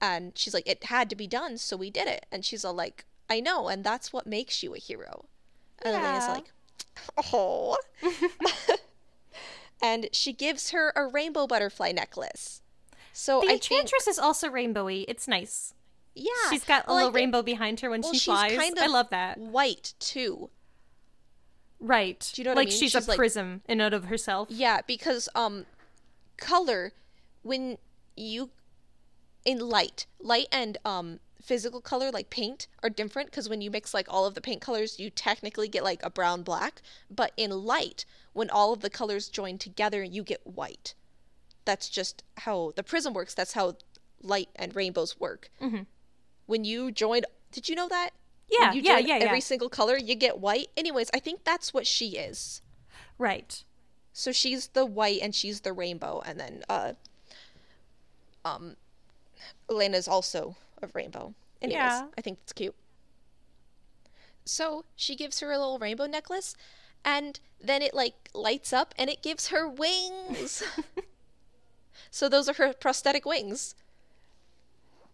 And 0.00 0.32
she's 0.36 0.54
like, 0.54 0.66
It 0.68 0.84
had 0.84 1.10
to 1.10 1.16
be 1.16 1.26
done, 1.26 1.58
so 1.58 1.76
we 1.76 1.90
did 1.90 2.08
it. 2.08 2.26
And 2.32 2.44
she's 2.44 2.64
all 2.64 2.74
like, 2.74 3.04
I 3.28 3.40
know, 3.40 3.68
and 3.68 3.84
that's 3.84 4.12
what 4.12 4.26
makes 4.26 4.62
you 4.62 4.74
a 4.74 4.78
hero. 4.78 5.26
And 5.82 5.94
Elena's 5.94 6.28
like, 6.28 6.52
Oh. 7.32 7.76
and 9.82 10.08
she 10.12 10.32
gives 10.32 10.70
her 10.70 10.92
a 10.96 11.06
rainbow 11.06 11.46
butterfly 11.46 11.92
necklace. 11.92 12.62
So 13.12 13.40
The 13.40 13.48
I 13.48 13.52
enchantress 13.54 14.06
is 14.06 14.18
also 14.18 14.48
rainbowy. 14.48 15.04
It's 15.08 15.26
nice. 15.28 15.74
yeah, 16.14 16.30
She's 16.50 16.64
got 16.64 16.84
a 16.84 16.88
well, 16.88 16.96
little 16.96 17.10
think 17.10 17.16
rainbow 17.24 17.42
behind 17.42 17.80
her 17.80 17.90
when 17.90 18.02
well, 18.02 18.12
she 18.12 18.18
she's 18.18 18.24
flies. 18.24 18.56
kind 18.56 18.78
I 18.78 18.86
love 18.86 19.10
that. 19.10 19.38
white 19.38 19.94
too. 19.98 20.50
Right. 21.80 22.30
Do 22.34 22.40
you 22.40 22.44
know 22.44 22.50
what 22.50 22.58
I 22.58 22.60
like 22.60 22.68
mean? 22.68 22.78
she's, 22.78 22.92
She's 22.92 23.06
a 23.06 23.08
like- 23.10 23.16
prism 23.16 23.62
in 23.66 23.80
and 23.80 23.94
of 23.94 24.04
herself. 24.04 24.48
Yeah, 24.50 24.80
because 24.86 25.28
um, 25.34 25.64
color 26.36 26.92
when 27.42 27.78
you 28.16 28.50
in 29.44 29.58
light, 29.58 30.06
light 30.20 30.46
and 30.52 30.76
um 30.84 31.20
physical 31.42 31.80
color 31.80 32.10
like 32.10 32.28
paint 32.28 32.66
are 32.82 32.90
different 32.90 33.30
because 33.30 33.48
when 33.48 33.62
you 33.62 33.70
mix 33.70 33.94
like 33.94 34.06
all 34.10 34.26
of 34.26 34.34
the 34.34 34.40
paint 34.42 34.60
colors, 34.60 35.00
you 35.00 35.08
technically 35.08 35.68
get 35.68 35.82
like 35.82 36.02
a 36.04 36.10
brown 36.10 36.42
black. 36.42 36.82
But 37.10 37.32
in 37.38 37.50
light, 37.50 38.04
when 38.34 38.50
all 38.50 38.72
of 38.74 38.80
the 38.80 38.90
colors 38.90 39.28
join 39.30 39.56
together, 39.56 40.02
you 40.02 40.22
get 40.22 40.46
white. 40.46 40.94
That's 41.64 41.88
just 41.88 42.22
how 42.38 42.72
the 42.76 42.82
prism 42.82 43.14
works. 43.14 43.32
That's 43.34 43.54
how 43.54 43.76
light 44.22 44.50
and 44.54 44.76
rainbows 44.76 45.18
work. 45.18 45.50
Mhm. 45.62 45.86
When 46.44 46.64
you 46.64 46.92
join, 46.92 47.22
did 47.52 47.68
you 47.70 47.74
know 47.74 47.88
that? 47.88 48.10
Yeah, 48.50 48.68
when 48.68 48.76
you 48.76 48.82
yeah, 48.82 48.98
yeah, 48.98 49.14
Every 49.16 49.38
yeah. 49.38 49.40
single 49.40 49.68
color, 49.68 49.96
you 49.96 50.14
get 50.14 50.38
white. 50.38 50.68
Anyways, 50.76 51.10
I 51.14 51.18
think 51.20 51.44
that's 51.44 51.72
what 51.72 51.86
she 51.86 52.16
is. 52.16 52.62
Right. 53.18 53.62
So 54.12 54.32
she's 54.32 54.68
the 54.68 54.84
white 54.84 55.20
and 55.22 55.34
she's 55.34 55.60
the 55.60 55.72
rainbow, 55.72 56.22
and 56.26 56.38
then 56.40 56.62
uh, 56.68 56.92
um, 58.44 58.76
Elena's 59.70 60.08
also 60.08 60.56
a 60.82 60.88
rainbow. 60.92 61.34
Anyways, 61.62 61.76
Yeah. 61.76 62.06
I 62.16 62.20
think 62.20 62.40
that's 62.40 62.52
cute. 62.52 62.74
So 64.44 64.84
she 64.96 65.14
gives 65.14 65.40
her 65.40 65.52
a 65.52 65.58
little 65.58 65.78
rainbow 65.78 66.06
necklace, 66.06 66.56
and 67.04 67.38
then 67.60 67.82
it 67.82 67.94
like 67.94 68.30
lights 68.34 68.72
up 68.72 68.94
and 68.98 69.08
it 69.10 69.22
gives 69.22 69.48
her 69.48 69.68
wings. 69.68 70.62
so 72.10 72.28
those 72.28 72.48
are 72.48 72.54
her 72.54 72.72
prosthetic 72.72 73.24
wings. 73.24 73.74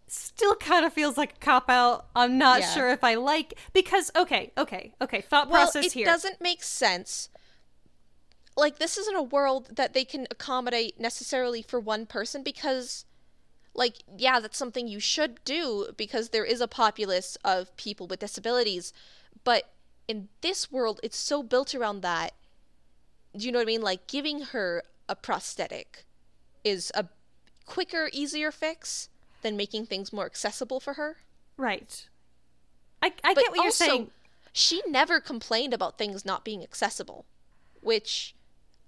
Still 0.09 0.55
kind 0.57 0.85
of 0.87 0.93
feels 0.93 1.17
like 1.17 1.33
a 1.33 1.39
cop 1.39 1.69
out. 1.69 2.07
I'm 2.15 2.39
not 2.39 2.61
Yeah. 2.61 2.75
sure 2.75 2.89
if 2.91 3.03
I 3.03 3.15
like 3.15 3.55
because 3.73 4.11
okay, 4.15 4.53
okay, 4.57 4.95
okay. 5.01 5.21
Thought 5.21 5.49
Well, 5.49 5.65
process 5.65 5.87
it 5.87 5.93
here. 5.95 6.07
It 6.07 6.11
doesn't 6.11 6.41
make 6.41 6.63
sense. 6.63 7.29
Like 8.57 8.79
this 8.79 8.97
isn't 8.97 9.17
a 9.17 9.23
world 9.23 9.71
that 9.77 9.95
they 9.95 10.05
can 10.05 10.27
accommodate 10.31 11.01
necessarily 11.01 11.61
for 11.61 11.81
one 11.81 12.07
person 12.07 12.43
because 12.43 13.05
like 13.75 13.97
yeah, 14.17 14.39
that's 14.39 14.57
something 14.57 14.87
you 14.87 15.01
should 15.01 15.45
do 15.45 15.89
because 15.97 16.29
there 16.29 16.45
is 16.45 16.61
a 16.61 16.69
populace 16.69 17.37
of 17.45 17.77
people 17.77 18.07
with 18.07 18.21
disabilities, 18.21 18.93
but 19.43 19.71
in 20.07 20.29
this 20.41 20.71
world 20.71 21.01
it's 21.03 21.19
so 21.19 21.43
built 21.43 21.75
around 21.75 22.01
that. 22.03 22.33
Do 23.37 23.45
you 23.45 23.51
know 23.53 23.59
what 23.59 23.65
I 23.65 23.67
mean? 23.67 23.83
Like 23.83 24.07
giving 24.07 24.41
her 24.43 24.85
a 25.09 25.17
prosthetic 25.17 26.05
is 26.65 26.91
a 26.95 27.07
quicker, 27.67 28.09
easier 28.13 28.51
fix 28.53 29.09
than 29.47 29.57
making 29.57 29.87
things 29.87 30.13
more 30.13 30.27
accessible 30.27 30.81
for 30.81 30.95
her. 30.95 31.19
Right. 31.57 32.09
I 33.03 33.13
I 33.25 33.35
But 33.35 33.43
get 33.43 33.51
what 33.51 33.57
you're 33.57 33.65
also, 33.67 33.85
saying. 33.87 34.11
She 34.53 34.83
never 34.89 35.21
complained 35.21 35.73
about 35.73 35.97
things 35.99 36.25
not 36.25 36.45
being 36.45 36.63
accessible, 36.63 37.25
which 37.81 38.35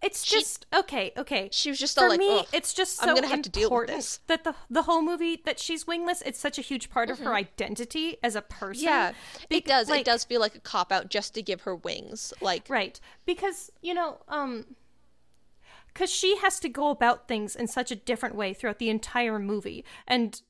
It's 0.03 0.25
she- 0.25 0.37
just 0.37 0.67
okay, 0.75 1.13
okay. 1.17 1.49
she 1.53 1.71
was 1.71 1.79
just 1.79 1.95
For 1.97 2.05
all 2.05 2.11
like, 2.11 2.19
me, 2.19 2.45
it's 2.53 2.73
just 2.75 2.97
so 2.97 3.09
I'm 3.09 3.15
gonna 3.15 3.27
have 3.29 3.43
to 3.43 3.51
deal 3.51 3.69
with 3.71 3.73
important 3.91 3.99
this." 3.99 4.21
that 4.27 4.45
the 4.45 4.55
the 4.71 4.83
whole 4.83 5.03
movie 5.03 5.41
that 5.45 5.59
she's 5.61 5.87
wingless. 5.87 6.23
It's 6.23 6.39
such 6.41 6.59
a 6.59 6.63
huge 6.63 6.89
part 6.91 7.11
of 7.11 7.19
her 7.21 7.35
identity 7.35 8.17
as 8.23 8.35
a 8.35 8.43
person. 8.43 8.87
Mm-hmm. 8.89 9.15
Yeah, 9.51 9.57
it 9.59 9.65
does. 9.67 9.89
like- 9.91 10.01
it 10.03 10.07
does 10.07 10.25
feel 10.25 10.41
like 10.41 10.55
a 10.57 10.61
cop 10.61 10.91
out 10.93 11.09
just 11.11 11.35
to 11.35 11.43
give 11.43 11.61
her 11.63 11.75
wings. 11.77 12.33
Like, 12.41 12.69
Right. 12.69 12.99
Because, 13.27 13.71
you 13.83 13.95
know, 13.95 14.19
um 14.29 14.77
cuz 15.95 16.11
she 16.11 16.37
has 16.39 16.61
to 16.61 16.69
go 16.69 16.89
about 16.91 17.27
things 17.29 17.57
in 17.57 17.67
such 17.67 17.91
a 17.91 17.97
different 17.97 18.35
way 18.37 18.55
throughout 18.55 18.79
the 18.79 18.89
entire 18.89 19.39
movie. 19.39 19.85
And 20.07 20.41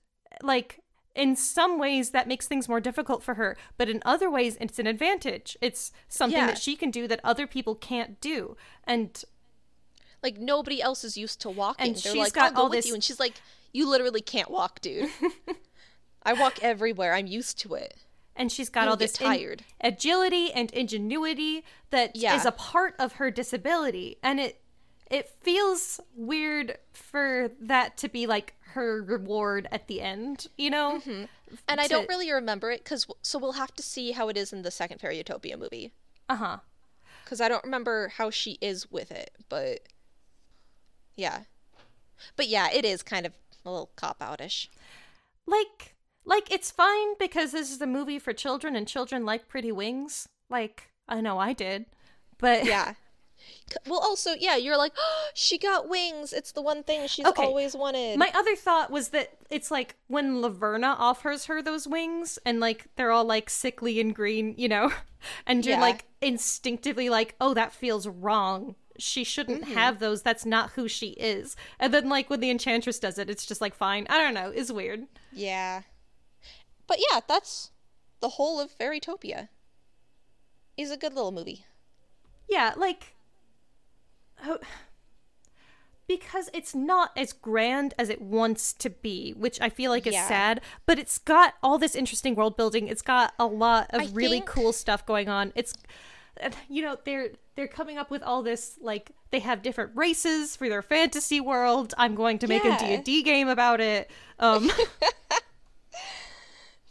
like 0.43 0.81
in 1.15 1.35
some 1.35 1.79
ways 1.79 2.11
that 2.11 2.29
makes 2.29 2.47
things 2.47 2.69
more 2.69 2.81
difficult 2.81 3.23
for 3.23 3.35
her, 3.35 3.57
but 3.77 3.89
in 3.89 4.01
other 4.05 4.31
ways 4.31 4.57
it's 4.61 4.79
an 4.79 4.87
advantage. 4.87 5.57
It's 5.61 5.93
something 6.09 6.39
Yeah. 6.39 6.47
that 6.47 6.59
she 6.59 6.77
can 6.77 6.91
do 6.91 7.09
that 7.09 7.21
other 7.25 7.47
people 7.47 7.75
can't 7.75 8.21
do. 8.21 8.57
And 8.85 9.23
like 10.23 10.39
nobody 10.39 10.81
else 10.83 11.05
is 11.05 11.17
used 11.17 11.41
to 11.43 11.51
walking. 11.51 11.87
And 11.89 11.97
They're 11.97 12.13
she's 12.13 12.21
like, 12.23 12.33
got 12.33 12.55
all 12.57 12.65
with 12.69 12.79
this- 12.79 12.87
you, 12.89 12.95
and 12.95 13.03
she's 13.03 13.19
like, 13.21 13.35
you 13.73 13.89
literally 13.89 14.21
can't 14.21 14.51
walk, 14.51 14.81
dude. 14.81 15.11
I 16.23 16.33
walk 16.35 16.63
everywhere. 16.63 17.15
I'm 17.15 17.27
used 17.27 17.59
to 17.61 17.75
it. 17.75 17.95
and 18.37 18.53
she's 18.53 18.69
got 18.69 18.83
You'll 18.83 18.91
all 18.91 18.97
this 18.97 19.21
in- 19.21 19.27
tired. 19.27 19.65
agility 19.81 20.53
and 20.53 20.71
ingenuity 20.71 21.65
that 21.91 22.15
is 22.15 22.23
Yeah. 22.23 22.41
a 22.47 22.53
part 22.53 22.95
of 23.01 23.15
her 23.15 23.33
disability 23.33 24.17
and 24.23 24.39
it 24.39 24.61
it 25.11 25.29
feels 25.41 26.01
weird 26.15 26.77
for 26.93 27.51
that 27.61 27.97
to 27.99 28.09
be 28.09 28.27
like 28.27 28.55
her 28.73 29.03
reward 29.03 29.67
at 29.73 29.87
the 29.89 30.01
end 30.01 30.47
you 30.57 30.71
know? 30.71 31.01
And 31.67 31.81
I 31.81 31.87
don't 31.87 32.09
really 32.09 32.31
remember 32.31 32.71
it 32.71 32.85
because 32.85 33.07
so 33.23 33.39
we'll 33.39 33.53
have 33.53 33.75
to 33.77 33.83
see 33.83 34.13
how 34.13 34.29
it 34.29 34.37
is 34.37 34.53
in 34.53 34.63
the 34.63 34.71
second 34.71 35.01
Fairytopia 35.01 35.59
movie. 35.59 35.93
Uh-huh. 36.29 36.59
Because 37.25 37.41
I 37.41 37.49
don't 37.49 37.65
remember 37.65 38.09
how 38.09 38.31
she 38.31 38.59
is 38.61 38.91
with 38.91 39.11
it, 39.11 39.31
but 39.49 39.81
yeah, 41.17 41.41
but 42.37 42.49
yeah, 42.49 42.69
it 42.73 42.85
is 42.85 43.03
kind 43.03 43.27
of 43.27 43.33
a 43.65 43.71
little 43.71 43.91
cop 43.97 44.21
outish. 44.21 44.69
like 45.47 45.95
like 46.25 46.51
it's 46.53 46.71
fine 46.71 47.17
because 47.19 47.53
this 47.53 47.71
is 47.71 47.81
a 47.81 47.87
movie 47.87 48.19
for 48.19 48.33
children 48.33 48.77
and 48.77 48.87
children 48.87 49.25
like 49.25 49.49
pretty 49.49 49.73
wings. 49.73 50.29
Like 50.51 50.91
i 51.09 51.21
know 51.23 51.39
i 51.39 51.53
did 51.55 51.87
but 52.39 52.65
Yeah. 52.67 52.95
Well, 53.87 54.01
also, 54.01 54.31
yeah, 54.39 54.57
you're 54.57 54.77
like, 54.79 54.93
oh, 54.99 55.27
she 55.35 55.59
got 55.59 55.89
wings. 55.89 56.33
It's 56.33 56.53
the 56.53 56.63
one 56.63 56.83
thing 56.83 57.07
she's 57.07 57.27
Okay. 57.27 57.43
always 57.45 57.75
wanted. 57.75 58.19
My 58.19 58.31
other 58.35 58.57
thought 58.57 58.91
was 58.91 59.09
that 59.11 59.31
it's 59.51 59.71
like 59.71 59.97
when 60.07 60.37
Laverna 60.43 60.95
offers 60.99 61.47
her 61.47 61.61
those 61.63 61.87
wings 61.87 62.39
and 62.47 62.61
like 62.61 62.87
they're 62.97 63.11
all 63.11 63.25
like 63.25 63.51
sickly 63.51 64.01
and 64.01 64.15
green, 64.15 64.55
you 64.57 64.69
know, 64.69 64.93
and 65.47 65.65
you're 65.67 65.77
Yeah. 65.77 65.81
like 65.81 66.07
instinctively 66.21 67.09
like, 67.09 67.35
oh, 67.41 67.55
that 67.55 67.73
feels 67.73 68.07
wrong. 68.07 68.75
She 68.99 69.23
shouldn't 69.23 69.63
Mm-hmm. 69.63 69.75
have 69.75 69.99
those. 70.01 70.23
That's 70.23 70.45
not 70.47 70.71
who 70.71 70.89
she 70.89 71.09
is. 71.11 71.55
And 71.79 71.95
then 71.95 72.09
like 72.09 72.29
when 72.31 72.41
the 72.41 72.51
Enchantress 72.51 72.99
does 72.99 73.19
it, 73.19 73.31
it's 73.31 73.47
just 73.47 73.61
like 73.61 73.75
fine. 73.75 74.07
I 74.11 74.19
don't 74.19 74.35
know. 74.35 74.51
It's 74.55 74.73
weird. 74.73 75.05
yeah. 75.33 75.83
But 76.87 76.99
yeah, 77.13 77.21
that's 77.29 77.71
the 78.21 78.31
whole 78.31 78.59
of 78.59 78.71
Fairytopia. 78.77 79.49
Is 80.79 80.91
a 80.91 80.97
good 80.97 81.13
little 81.15 81.33
movie. 81.33 81.67
Yeah, 82.49 82.73
like 82.77 83.15
because 86.07 86.49
it's 86.55 86.75
not 86.75 87.11
as 87.17 87.33
grand 87.33 87.93
as 87.99 88.09
it 88.09 88.23
wants 88.23 88.73
to 88.73 88.89
be, 88.89 89.33
which 89.33 89.61
I 89.61 89.69
feel 89.69 89.91
like 89.91 90.07
is 90.07 90.15
Yeah. 90.15 90.27
sad, 90.27 90.61
but 90.87 90.99
it's 90.99 91.19
got 91.19 91.55
all 91.63 91.77
this 91.79 91.95
interesting 91.95 92.35
world 92.35 92.57
building. 92.57 92.89
It's 92.89 93.03
got 93.03 93.35
a 93.39 93.45
lot 93.47 93.89
of 93.91 94.01
I 94.01 94.07
really 94.13 94.39
think- 94.39 94.47
cool 94.47 94.73
stuff 94.73 95.05
going 95.05 95.29
on. 95.29 95.53
It's 95.55 95.75
you 96.69 96.83
know, 96.83 96.97
they're 97.05 97.31
they're 97.57 97.67
coming 97.69 97.99
up 97.99 98.11
with 98.13 98.23
all 98.23 98.43
this 98.45 98.79
like 98.81 99.11
they 99.33 99.41
have 99.41 99.61
different 99.61 99.91
races 99.97 100.55
for 100.57 100.69
their 100.69 100.83
fantasy 100.83 101.41
world. 101.41 101.93
I'm 101.99 102.15
going 102.15 102.39
to 102.39 102.47
make 102.47 102.63
Yeah. 102.65 102.77
a 102.77 102.97
D&D 103.03 103.23
game 103.25 103.49
about 103.49 103.81
it. 103.81 104.11
Um 104.39 104.71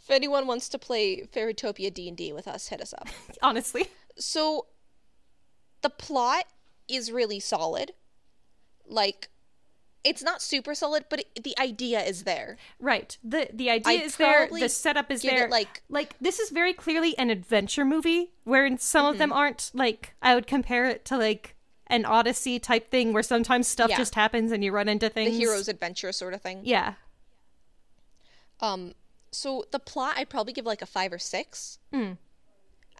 If 0.02 0.10
anyone 0.14 0.46
wants 0.46 0.68
to 0.70 0.78
play 0.78 1.22
Fairytopia 1.34 1.92
D&D 1.92 2.32
with 2.32 2.48
us, 2.48 2.68
hit 2.68 2.80
us 2.80 2.94
up. 2.94 3.08
honestly. 3.42 3.88
so 4.18 4.66
the 5.82 5.90
plot 5.90 6.44
is 6.88 7.10
really 7.12 7.40
solid. 7.40 7.92
Like 8.86 9.28
it's 10.04 10.22
not 10.22 10.40
super 10.40 10.74
solid, 10.74 11.04
but 11.10 11.20
it, 11.34 11.42
the 11.44 11.58
idea 11.58 12.00
is 12.00 12.22
there. 12.22 12.56
Right. 12.80 13.18
The 13.22 13.48
the 13.52 13.68
idea 13.70 13.94
I'd 13.98 14.02
is 14.02 14.16
there, 14.16 14.48
the 14.48 14.68
setup 14.68 15.10
is 15.10 15.22
there. 15.22 15.48
like- 15.48 15.82
like 15.88 16.14
this 16.20 16.38
is 16.38 16.50
very 16.50 16.72
clearly 16.72 17.16
an 17.18 17.30
adventure 17.30 17.84
movie 17.84 18.30
where 18.44 18.76
some 18.78 19.04
of 19.06 19.12
Mm-hmm. 19.14 19.18
them 19.18 19.32
aren't 19.32 19.70
like 19.74 20.14
I 20.22 20.34
would 20.34 20.46
compare 20.46 20.86
it 20.86 21.04
to 21.06 21.16
like 21.18 21.54
an 21.88 22.04
Odyssey 22.04 22.58
type 22.58 22.90
thing 22.90 23.12
where 23.12 23.22
sometimes 23.22 23.66
stuff 23.66 23.90
Yeah. 23.90 23.96
just 23.96 24.14
happens 24.14 24.52
and 24.52 24.62
you 24.62 24.72
run 24.72 24.88
into 24.88 25.08
things. 25.08 25.30
The 25.32 25.38
hero's 25.38 25.68
adventure 25.68 26.12
sort 26.12 26.34
of 26.34 26.42
thing. 26.42 26.60
Yeah. 26.64 26.94
Um, 28.60 28.92
so 29.30 29.64
the 29.70 29.78
plot, 29.78 30.14
I'd 30.16 30.28
probably 30.28 30.52
give 30.52 30.66
like 30.66 30.82
a 30.82 30.86
five 30.86 31.12
or 31.12 31.18
six. 31.18 31.78
Hmm. 31.92 32.12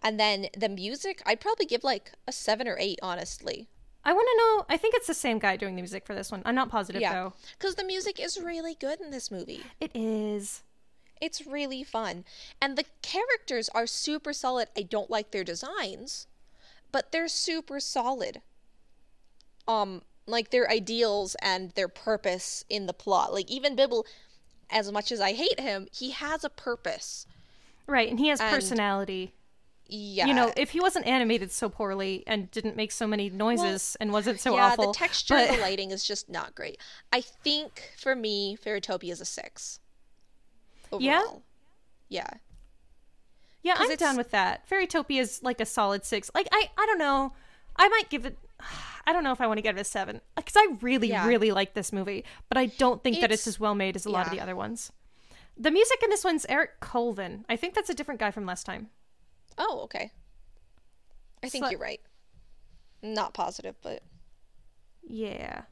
And 0.01 0.19
then 0.19 0.47
the 0.57 0.69
music, 0.69 1.21
I'd 1.25 1.39
probably 1.41 1.65
give 1.65 1.83
like 1.83 2.13
a 2.27 2.31
seven 2.31 2.67
or 2.67 2.77
eight, 2.79 2.99
honestly. 3.01 3.67
I 4.03 4.13
want 4.13 4.27
to 4.31 4.37
know. 4.37 4.65
I 4.73 4.77
think 4.77 4.95
it's 4.95 5.07
the 5.07 5.13
same 5.13 5.39
guy 5.39 5.57
doing 5.57 5.75
the 5.75 5.81
music 5.81 6.05
for 6.05 6.15
this 6.15 6.31
one. 6.31 6.41
I'm 6.45 6.55
not 6.55 6.69
positive 6.69 7.01
Yeah. 7.01 7.13
though. 7.13 7.33
Because 7.57 7.75
the 7.75 7.83
music 7.83 8.19
is 8.19 8.39
really 8.39 8.75
good 8.75 9.01
in 9.01 9.11
this 9.11 9.29
movie. 9.29 9.63
It 9.79 9.91
is. 9.93 10.63
It's 11.21 11.45
really 11.45 11.83
fun. 11.83 12.23
And 12.61 12.77
the 12.77 12.85
characters 13.01 13.69
are 13.75 13.85
super 13.85 14.31
solid. 14.31 14.69
I 14.77 14.83
don't 14.83 15.09
like 15.09 15.31
their 15.31 15.43
designs, 15.43 16.27
but 16.93 17.11
they're 17.11 17.27
super 17.27 17.79
solid. 17.81 18.41
Um, 19.67 20.01
like 20.25 20.51
their 20.51 20.69
ideals 20.71 21.35
and 21.41 21.71
their 21.71 21.89
purpose 21.89 22.63
in 22.69 22.85
the 22.85 22.93
plot. 22.93 23.33
Like 23.33 23.49
even 23.51 23.75
Bibble, 23.75 24.05
as 24.69 24.91
much 24.91 25.11
as 25.11 25.19
I 25.19 25.33
hate 25.33 25.59
him, 25.59 25.87
he 25.91 26.11
has 26.11 26.43
a 26.43 26.49
purpose. 26.49 27.25
Right, 27.85 28.09
and 28.09 28.19
he 28.19 28.29
has 28.29 28.39
And- 28.39 28.49
personality. 28.53 29.33
Yeah. 29.91 30.27
You 30.27 30.35
know, 30.35 30.53
if 30.55 30.69
he 30.69 30.79
wasn't 30.79 31.07
animated 31.07 31.51
so 31.51 31.67
poorly 31.67 32.23
and 32.27 32.51
didn't 32.51 32.75
make 32.75 32.91
so 32.91 33.07
many 33.07 33.29
noises 33.31 33.97
and 33.99 34.11
wasn't 34.13 34.39
so 34.39 34.55
yeah, 34.55 34.67
awful. 34.67 34.87
the 34.87 34.93
texture 34.93 35.33
but 35.33 35.49
the 35.49 35.57
lighting 35.57 35.89
is 35.91 36.03
just 36.05 36.29
not 36.29 36.53
great. 36.53 36.77
I 37.11 37.21
think 37.21 37.91
for 37.97 38.15
me, 38.15 38.55
Fairytopia 38.63 39.11
is 39.11 39.19
a 39.19 39.25
six. 39.25 39.79
Yeah? 40.99 41.21
Overall. 41.21 41.43
Yeah. 42.07 42.27
Yeah, 43.63 43.73
'Cause 43.73 43.85
I'm 43.87 43.91
it's- 43.91 43.99
down 44.07 44.15
with 44.17 44.31
that. 44.31 44.69
Fairytopia 44.69 45.19
is 45.19 45.41
like 45.43 45.59
a 45.59 45.65
solid 45.65 46.05
six. 46.05 46.29
Like 46.35 46.47
I, 46.51 46.69
I 46.77 46.85
don't 46.85 46.99
know. 46.99 47.33
I 47.75 47.87
might 47.89 48.09
give 48.09 48.25
it. 48.25 48.37
I 49.07 49.11
don't 49.13 49.23
know 49.23 49.31
if 49.31 49.41
I 49.41 49.47
want 49.47 49.57
to 49.57 49.61
give 49.63 49.75
it 49.75 49.81
a 49.81 49.83
seven 49.85 50.21
because 50.35 50.53
I 50.55 50.67
really, 50.81 51.09
Yeah. 51.09 51.27
really 51.27 51.51
like 51.51 51.73
this 51.73 51.91
movie, 51.91 52.23
but 52.47 52.57
I 52.59 52.67
don't 52.67 53.03
think 53.03 53.21
that 53.21 53.31
it's 53.31 53.41
It's- 53.43 53.55
as 53.55 53.59
well 53.59 53.73
made 53.73 53.95
as 53.95 54.05
a 54.05 54.11
lot 54.11 54.27
of 54.27 54.31
the 54.31 54.39
other 54.39 54.55
ones. 54.55 54.91
The 55.57 55.71
music 55.71 56.01
in 56.03 56.09
this 56.11 56.23
one's 56.23 56.45
Eric 56.47 56.79
Colvin. 56.79 57.43
I 57.49 57.55
think 57.55 57.73
that's 57.73 57.89
a 57.89 57.93
different 57.95 58.19
guy 58.19 58.29
from 58.31 58.45
last 58.45 58.65
time. 58.65 58.89
Oh, 59.59 59.81
okay. 59.83 60.11
I 61.43 61.49
think 61.49 61.69
you're 61.69 61.79
right. 61.79 62.01
Not 63.03 63.33
positive, 63.33 63.75
but 63.81 64.01
Yeah, 65.03 65.63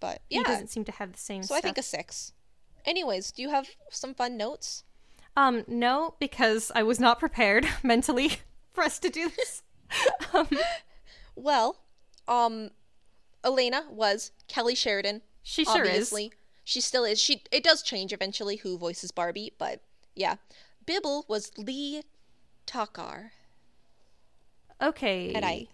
but 0.00 0.22
he 0.28 0.36
yeah. 0.36 0.42
doesn't 0.44 0.68
seem 0.68 0.84
to 0.84 0.92
have 0.92 1.12
the 1.12 1.18
same. 1.18 1.42
So 1.42 1.54
I 1.54 1.60
think 1.60 1.78
a 1.78 1.82
six. 1.82 2.32
Anyways, 2.84 3.30
do 3.32 3.42
you 3.42 3.50
have 3.50 3.68
some 3.90 4.14
fun 4.14 4.36
notes? 4.36 4.84
um 5.34 5.64
no 5.66 6.14
because 6.20 6.70
I 6.74 6.82
was 6.82 7.00
not 7.00 7.18
prepared 7.18 7.66
mentally 7.82 8.32
for 8.72 8.84
us 8.84 8.98
to 8.98 9.08
do 9.08 9.30
this. 9.30 9.62
um, 10.34 10.48
Well, 11.34 11.78
um, 12.28 12.70
Elena 13.42 13.84
was 13.90 14.32
Kelly 14.48 14.74
Sheridan. 14.74 15.22
she 15.42 15.64
sure 15.64 15.84
is. 15.84 16.12
She 16.64 16.80
still 16.80 17.04
is. 17.04 17.20
She 17.20 17.42
it 17.50 17.64
does 17.64 17.82
change 17.82 18.12
eventually 18.12 18.56
who 18.56 18.76
voices 18.78 19.10
Barbie, 19.10 19.52
but 19.58 19.80
yeah. 20.14 20.36
Bibble 20.86 21.24
was 21.28 21.50
Lee 21.56 22.02
Tockar. 22.66 23.30
Okay, 24.80 25.32
And 25.34 25.44
I 25.44 25.66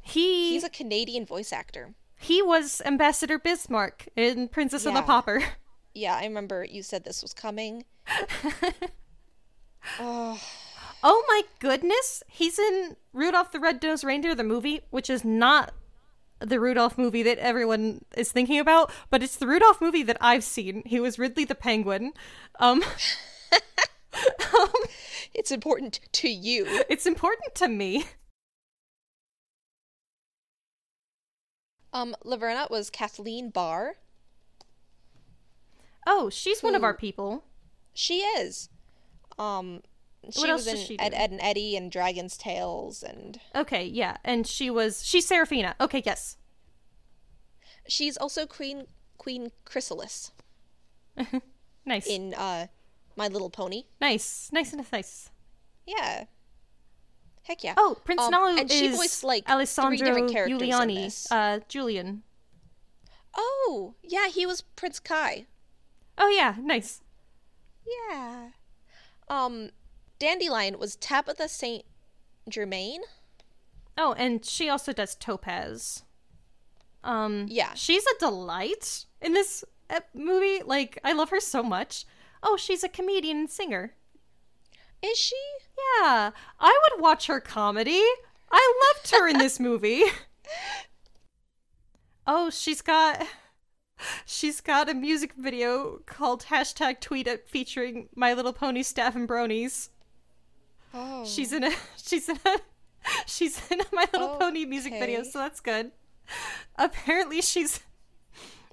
he 0.00 0.50
he's 0.50 0.64
a 0.64 0.68
Canadian 0.70 1.26
voice 1.26 1.52
actor. 1.52 1.94
he 2.18 2.40
was 2.42 2.80
Ambassador 2.84 3.38
Bismarck 3.38 4.08
in 4.16 4.48
Princess 4.48 4.86
and 4.86 4.94
the 4.96 5.00
Yeah. 5.00 5.06
Pauper. 5.06 5.42
Yeah, 5.94 6.16
I 6.16 6.24
remember 6.24 6.64
you 6.64 6.82
said 6.82 7.04
this 7.04 7.22
was 7.22 7.34
coming. 7.34 7.84
oh, 10.00 10.40
Oh 11.04 11.24
my 11.26 11.42
goodness, 11.58 12.22
he's 12.28 12.58
in 12.58 12.96
Rudolph 13.12 13.50
the 13.50 13.58
Red-Nosed 13.58 14.04
Reindeer, 14.04 14.34
the 14.36 14.44
movie, 14.44 14.82
which 14.90 15.10
is 15.10 15.24
not 15.24 15.72
the 16.38 16.60
Rudolph 16.60 16.96
movie 16.96 17.24
that 17.24 17.38
everyone 17.38 18.04
is 18.16 18.30
thinking 18.30 18.60
about, 18.60 18.92
but 19.10 19.20
it's 19.22 19.34
the 19.36 19.46
Rudolph 19.48 19.80
movie 19.80 20.04
that 20.04 20.16
I've 20.20 20.44
seen. 20.44 20.82
He 20.86 21.00
was 21.00 21.18
Ridley 21.18 21.44
the 21.44 21.56
Penguin. 21.56 22.12
Um, 22.60 22.84
it's 25.34 25.50
important 25.50 26.00
to 26.12 26.28
you. 26.28 26.64
it's 26.88 27.06
important 27.06 27.54
to 27.56 27.68
me. 27.68 28.04
Um, 31.92 32.14
Laverna 32.24 32.70
was 32.70 32.88
Kathleen 32.90 33.50
Barr. 33.50 33.96
Oh, 36.06 36.30
she's 36.30 36.62
one 36.62 36.74
of 36.74 36.82
our 36.82 36.94
people. 36.94 37.44
She 37.92 38.20
is. 38.20 38.70
Um, 39.38 39.82
she 40.30 40.40
What 40.40 40.50
else 40.50 40.64
was 40.66 40.74
in 40.80 40.86
she 40.86 40.98
Ed, 40.98 41.10
do? 41.10 41.16
Ed 41.16 41.30
and 41.32 41.40
Eddie 41.42 41.76
and 41.76 41.90
Dragon's 41.92 42.36
Tales, 42.36 43.02
and 43.02 43.38
Okay, 43.54 43.84
yeah, 43.84 44.16
and 44.24 44.46
she 44.46 44.70
was 44.70 45.04
she's 45.04 45.26
Seraphina. 45.26 45.74
Okay, 45.80 46.02
yes. 46.04 46.36
she's 47.86 48.16
also 48.16 48.46
Queen 48.46 48.86
Queen 49.18 49.50
Chrysalis 49.64 50.32
Nice. 51.86 52.06
in 52.06 52.34
uh, 52.34 52.66
My 53.16 53.28
Little 53.28 53.50
Pony. 53.50 53.84
nice. 54.00 54.48
Nice 54.52 54.72
and 54.72 54.84
nice. 54.92 55.30
Yeah. 55.86 56.24
Heck 57.44 57.64
yeah. 57.64 57.74
Oh, 57.76 57.96
Prince 58.04 58.22
Um, 58.22 58.32
Nalu 58.32 58.60
and 58.60 58.70
is 58.70 58.78
she 58.78 58.88
voiced 58.88 59.24
like 59.24 59.48
Alessandro 59.50 59.96
three 59.98 60.06
different 60.06 60.30
characters 60.32 60.60
Juliani, 60.60 61.26
uh 61.30 61.60
Julian. 61.68 62.22
oh, 63.36 63.94
yeah, 64.02 64.28
he 64.28 64.46
was 64.46 64.60
Prince 64.60 65.00
Kai. 65.00 65.46
Oh 66.18 66.28
yeah, 66.28 66.54
nice. 66.60 67.00
Yeah. 68.10 68.50
Um, 69.28 69.70
Dandelion 70.18 70.78
was 70.78 70.94
Tabitha 70.96 71.48
Saint 71.48 71.84
Germain. 72.48 73.00
Oh, 73.98 74.14
and 74.16 74.44
she 74.44 74.68
also 74.68 74.92
does 74.92 75.14
Topaz. 75.16 76.04
Um, 77.04 77.46
Yeah. 77.48 77.74
she's 77.74 78.04
a 78.06 78.18
delight 78.20 79.06
in 79.20 79.32
this 79.32 79.64
uh, 79.90 80.00
movie. 80.14 80.62
Like, 80.64 80.98
I 81.04 81.12
love 81.12 81.30
her 81.30 81.40
so 81.40 81.62
much. 81.62 82.04
Oh, 82.42 82.56
she's 82.56 82.82
a 82.82 82.88
comedian 82.88 83.38
and 83.38 83.50
singer. 83.50 83.94
Is 85.02 85.18
she? 85.18 85.36
Yeah, 86.00 86.30
I 86.60 86.80
would 86.90 87.02
watch 87.02 87.26
her 87.26 87.40
comedy. 87.40 88.02
I 88.50 88.94
loved 88.94 89.10
her 89.12 89.28
in 89.28 89.38
this 89.38 89.58
movie. 89.58 90.04
Oh, 92.26 92.50
she's 92.50 92.82
got 92.82 93.26
she's 94.24 94.60
got 94.60 94.88
a 94.88 94.94
music 94.94 95.32
video 95.36 96.00
called 96.06 96.44
hashtag 96.44 97.00
tweet 97.00 97.26
it 97.26 97.48
featuring 97.48 98.08
My 98.14 98.32
Little 98.32 98.52
Pony 98.52 98.82
staff 98.82 99.16
and 99.16 99.28
bronies. 99.28 99.88
Oh. 100.94 101.24
She's 101.24 101.52
in 101.52 101.64
a 101.64 101.72
she's 101.96 102.28
in 102.28 102.38
a 102.46 102.58
she's 103.26 103.60
in 103.70 103.80
a 103.80 103.84
My 103.92 104.06
Little 104.12 104.36
Pony 104.36 104.64
music 104.64 104.92
video, 104.98 105.24
so 105.24 105.40
that's 105.40 105.60
good. 105.60 105.90
Apparently 106.76 107.40
she's 107.42 107.80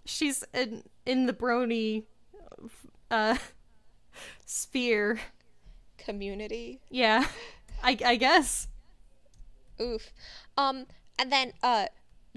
she's 0.06 0.44
in 0.54 0.84
in 1.06 1.26
the 1.26 1.34
brony 1.34 2.04
uh 3.10 3.38
sphere. 4.46 5.20
community. 5.98 6.80
Yeah. 6.90 7.28
I 7.84 7.98
I 8.06 8.16
guess. 8.16 8.68
Oof. 9.82 10.12
Um, 10.58 10.86
and 11.18 11.32
then 11.32 11.54
uh, 11.64 11.88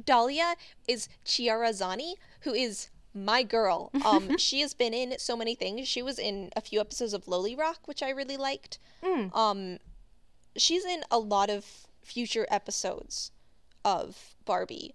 Dahlia 0.04 0.54
is 0.86 1.08
Chiara 1.24 1.72
Zanni, 1.72 2.14
who 2.42 2.52
is 2.52 2.88
my 3.14 3.42
girl. 3.42 3.90
Um, 4.04 4.36
she 4.46 4.60
has 4.60 4.74
been 4.74 4.94
in 4.94 5.18
so 5.18 5.36
many 5.36 5.54
things. 5.54 5.88
She 5.88 6.02
was 6.02 6.18
in 6.18 6.50
a 6.56 6.60
few 6.60 6.80
episodes 6.80 7.12
of 7.14 7.24
LoliRock, 7.26 7.78
which 7.86 8.02
I 8.02 8.10
really 8.10 8.36
liked. 8.36 8.78
Um, 9.34 9.78
she's 10.56 10.84
in 10.84 11.02
a 11.10 11.18
lot 11.18 11.50
of 11.50 11.86
future 12.02 12.46
episodes 12.50 13.32
of 13.84 14.34
Barbie. 14.44 14.94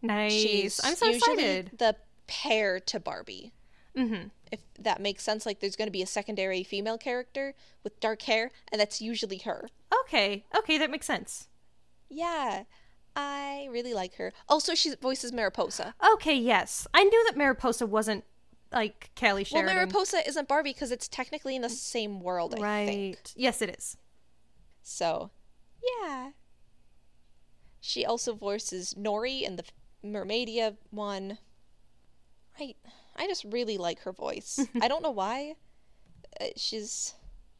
Nice. 0.00 0.32
She's 0.32 0.80
I'm 0.82 0.94
so 0.94 1.08
excited. 1.10 1.72
the 1.78 1.96
pair 2.26 2.80
to 2.80 2.98
Barbie. 3.00 3.52
Mm-hmm. 3.96 4.28
If 4.50 4.60
that 4.78 5.00
makes 5.00 5.22
sense, 5.22 5.46
like 5.46 5.60
there's 5.60 5.76
going 5.76 5.88
to 5.88 5.92
be 5.92 6.02
a 6.02 6.06
secondary 6.06 6.62
female 6.62 6.98
character 6.98 7.54
with 7.84 8.00
dark 8.00 8.22
hair, 8.22 8.50
and 8.70 8.80
that's 8.80 9.00
usually 9.00 9.38
her. 9.38 9.68
Okay. 10.04 10.44
Okay, 10.56 10.78
that 10.78 10.90
makes 10.90 11.06
sense. 11.06 11.48
Yeah, 12.08 12.64
I 13.14 13.68
really 13.70 13.94
like 13.94 14.14
her. 14.14 14.32
Also, 14.48 14.74
she 14.74 14.94
voices 14.94 15.32
Mariposa. 15.32 15.94
Okay, 16.14 16.34
yes. 16.34 16.86
I 16.94 17.04
knew 17.04 17.24
that 17.26 17.36
Mariposa 17.36 17.86
wasn't 17.86 18.24
like 18.72 19.10
Kelly 19.14 19.46
Well, 19.50 19.62
Mariposa 19.64 20.26
isn't 20.26 20.48
Barbie 20.48 20.72
because 20.72 20.90
it's 20.90 21.08
technically 21.08 21.56
in 21.56 21.62
the 21.62 21.70
same 21.70 22.20
world, 22.20 22.54
I 22.56 22.60
right. 22.60 22.86
think. 22.86 23.18
Yes, 23.34 23.62
it 23.62 23.74
is. 23.76 23.96
So, 24.82 25.30
yeah. 25.82 26.30
She 27.80 28.04
also 28.04 28.34
voices 28.34 28.94
Nori 28.94 29.42
in 29.42 29.56
the 29.56 29.64
Mermaidia 30.04 30.76
one. 30.90 31.38
I 32.58 32.74
I 33.18 33.26
just 33.26 33.44
really 33.44 33.76
like 33.78 34.00
her 34.00 34.12
voice. 34.12 34.58
I 34.80 34.88
don't 34.88 35.02
know 35.02 35.10
why. 35.10 35.54
Uh, 36.40 36.46
she's 36.56 37.14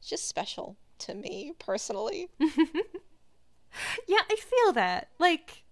just 0.07 0.29
special 0.29 0.77
to 1.01 1.15
me 1.15 1.53
personally. 1.59 2.29
Yeah, 4.07 4.21
I 4.31 4.35
feel 4.37 4.73
that. 4.73 5.09
Like 5.19 5.63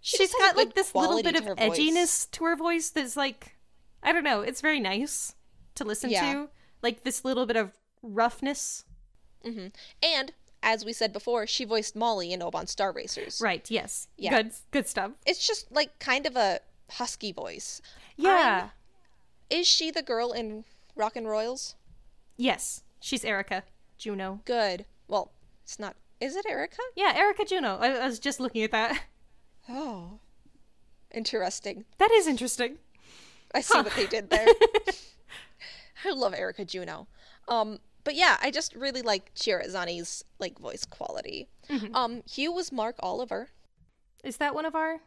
She 0.00 0.22
has 0.22 0.32
got 0.32 0.56
like 0.56 0.74
this 0.74 0.94
little 0.94 1.22
bit 1.22 1.32
to 1.34 1.38
of 1.38 1.44
her 1.46 1.54
voice. 1.54 1.78
edginess 1.78 2.30
to 2.32 2.44
her 2.44 2.56
voice 2.56 2.90
that's 2.90 3.16
like 3.16 3.56
I 4.02 4.12
don't 4.12 4.22
know, 4.24 4.42
it's 4.42 4.60
very 4.60 4.80
nice 4.80 5.34
to 5.76 5.84
listen 5.84 6.10
Yeah. 6.10 6.32
to. 6.32 6.48
Like 6.82 7.04
this 7.04 7.24
little 7.24 7.46
bit 7.46 7.56
of 7.56 7.72
roughness. 8.02 8.84
And 9.44 10.32
as 10.62 10.84
we 10.84 10.92
said 10.92 11.12
before, 11.12 11.46
she 11.46 11.64
voiced 11.64 11.96
Molly 11.96 12.32
in 12.32 12.42
Oban 12.42 12.66
Star 12.68 12.92
Racers. 12.92 13.40
Right, 13.42 13.68
yes. 13.70 14.06
Yeah. 14.16 14.42
Good 14.42 14.52
good 14.70 14.86
stuff. 14.88 15.12
It's 15.26 15.44
just 15.44 15.72
like 15.72 15.98
kind 15.98 16.26
of 16.26 16.36
a 16.36 16.60
husky 16.90 17.32
voice. 17.32 17.80
Yeah. 18.16 18.68
Is 19.52 19.66
she 19.66 19.90
the 19.90 20.02
girl 20.02 20.32
in 20.32 20.64
Rock 20.96 21.14
and 21.14 21.28
Royals? 21.28 21.76
yes. 22.36 22.82
She's 23.00 23.24
Erica 23.24 23.64
Juno. 23.98 24.40
Good. 24.44 24.84
Well, 25.08 25.32
it's 25.64 25.78
not. 25.78 25.96
Is 26.20 26.36
it 26.36 26.46
Erica? 26.48 26.78
Yeah, 26.94 27.12
Erica 27.16 27.44
Juno. 27.44 27.78
I, 27.80 27.88
I 27.88 28.06
was 28.06 28.20
just 28.20 28.38
looking 28.38 28.62
at 28.62 28.70
that. 28.70 29.00
Oh. 29.68 30.20
Interesting. 31.12 31.84
That 31.98 32.10
is 32.12 32.26
interesting. 32.28 32.78
I 33.54 33.60
see 33.60 33.76
what 33.78 33.92
they 33.94 34.06
did 34.06 34.30
there. 34.30 34.46
I 36.04 36.10
love 36.12 36.32
Erica 36.32 36.64
Juno. 36.64 37.08
Um, 37.48 37.80
but 38.04 38.14
yeah, 38.14 38.36
I 38.40 38.50
just 38.52 38.74
really 38.74 39.02
like 39.02 39.32
Chiara 39.34 39.66
Zanni's 39.66 40.24
like 40.38 40.58
voice 40.58 40.84
quality. 40.84 41.48
Um, 41.92 42.22
Hugh 42.30 42.52
was 42.52 42.70
Mark 42.72 42.96
Oliver. 43.00 43.48
Is 44.22 44.36
that 44.36 44.54
one 44.54 44.64
of 44.64 44.74
our 44.74 45.00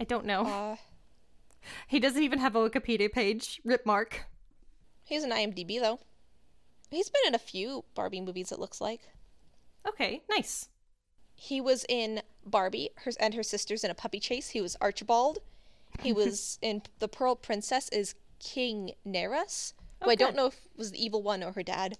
I 0.00 0.04
don't 0.04 0.24
know. 0.24 0.46
Uh, 0.46 0.76
he 1.86 1.98
doesn't 2.00 2.22
even 2.22 2.38
have 2.38 2.56
a 2.56 2.68
Wikipedia 2.70 3.10
page. 3.12 3.60
Rip 3.64 3.84
Mark. 3.86 4.24
he's 5.04 5.24
an 5.24 5.30
IMDb 5.30 5.80
though. 5.80 6.00
He's 6.90 7.10
been 7.10 7.22
in 7.26 7.34
a 7.34 7.38
few 7.38 7.84
Barbie 7.94 8.20
movies. 8.20 8.52
It 8.52 8.58
looks 8.58 8.80
like 8.80 9.00
Okay, 9.86 10.22
nice. 10.30 10.68
he 11.34 11.60
was 11.60 11.84
in 11.88 12.22
Barbie 12.46 12.90
her, 12.96 13.12
and 13.20 13.34
her 13.34 13.42
sisters 13.42 13.84
in 13.84 13.90
a 13.90 13.94
puppy 13.94 14.20
chase. 14.20 14.50
He 14.50 14.60
was 14.60 14.76
Archibald. 14.80 15.38
He 16.00 16.12
was 16.20 16.58
in 16.62 16.82
The 17.00 17.08
Pearl 17.08 17.36
Princess 17.36 17.88
is 17.90 18.14
King 18.40 18.92
Nereus, 19.04 19.74
who 20.02 20.10
I 20.10 20.14
don't 20.14 20.36
know 20.36 20.46
if 20.46 20.68
was 20.76 20.90
the 20.92 21.02
evil 21.04 21.22
one 21.22 21.42
or 21.42 21.52
her 21.52 21.62
dad. 21.62 21.98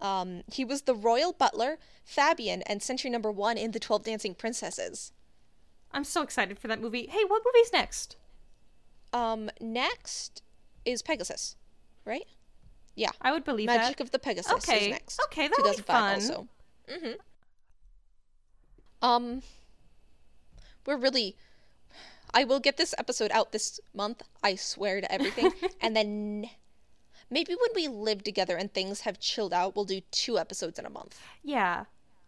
Um, 0.00 0.42
he 0.52 0.64
was 0.64 0.82
the 0.82 0.94
royal 0.94 1.32
butler, 1.32 1.78
Fabian, 2.04 2.62
and 2.62 2.82
Sentry 2.82 3.08
Number 3.08 3.32
One 3.32 3.56
in 3.56 3.70
the 3.70 3.80
Twelve 3.80 4.04
Dancing 4.04 4.34
Princesses. 4.34 5.12
I'm 5.92 6.04
so 6.04 6.22
excited 6.22 6.58
for 6.58 6.68
that 6.68 6.80
movie. 6.82 7.06
Hey, 7.10 7.24
what 7.26 7.42
movie's 7.46 7.72
next? 7.72 8.16
Um, 9.16 9.50
next 9.60 10.42
is 10.84 11.02
Pegasus, 11.02 11.56
right? 12.04 12.26
Yeah, 12.94 13.10
I 13.20 13.32
would 13.32 13.44
believe 13.44 13.68
that. 13.68 13.78
Magic 13.78 13.96
that. 13.98 14.04
of 14.04 14.10
the 14.10 14.18
Pegasus 14.18 14.52
Okay, 14.52 14.86
is 14.86 14.88
next. 14.88 15.20
okay, 15.26 15.48
that'll 15.48 15.72
be 15.72 15.82
fun. 15.82 16.14
Also. 16.14 16.48
Mm-hmm. 16.88 17.12
Um, 19.02 19.42
we're 20.86 20.96
really. 20.96 21.36
I 22.34 22.44
will 22.44 22.60
get 22.60 22.76
this 22.76 22.94
episode 22.98 23.30
out 23.32 23.52
this 23.52 23.80
month. 23.94 24.22
I 24.42 24.56
swear 24.56 25.00
to 25.00 25.10
everything. 25.10 25.52
and 25.80 25.96
then 25.96 26.50
maybe 27.30 27.54
when 27.54 27.70
we 27.74 27.88
live 27.88 28.22
together 28.24 28.56
and 28.56 28.72
things 28.72 29.02
have 29.02 29.18
chilled 29.18 29.54
out, 29.54 29.74
we'll 29.74 29.84
do 29.84 30.00
two 30.10 30.38
episodes 30.38 30.78
in 30.78 30.84
a 30.84 30.90
month. 30.90 31.18
Yeah. 31.42 31.84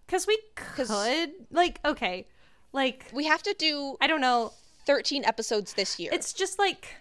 Cuz 0.06 0.26
we 0.26 0.38
could 0.54 1.32
like 1.50 1.80
okay. 1.84 2.26
Like 2.72 3.06
We 3.12 3.24
have 3.24 3.42
to 3.42 3.54
do 3.58 3.96
I 4.00 4.06
don't 4.06 4.22
know. 4.22 4.52
13 4.88 5.24
episodes 5.26 5.74
this 5.74 6.00
year. 6.00 6.10
It's 6.14 6.32
just 6.32 6.58
like 6.58 6.96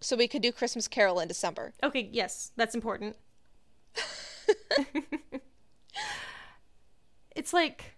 so 0.00 0.16
we 0.16 0.28
could 0.28 0.42
do 0.42 0.52
Christmas 0.52 0.86
Carol 0.86 1.18
in 1.18 1.26
December. 1.26 1.74
okay, 1.82 2.08
yes, 2.12 2.52
that's 2.56 2.72
important. 2.74 3.16
it's 7.34 7.52
like 7.52 7.96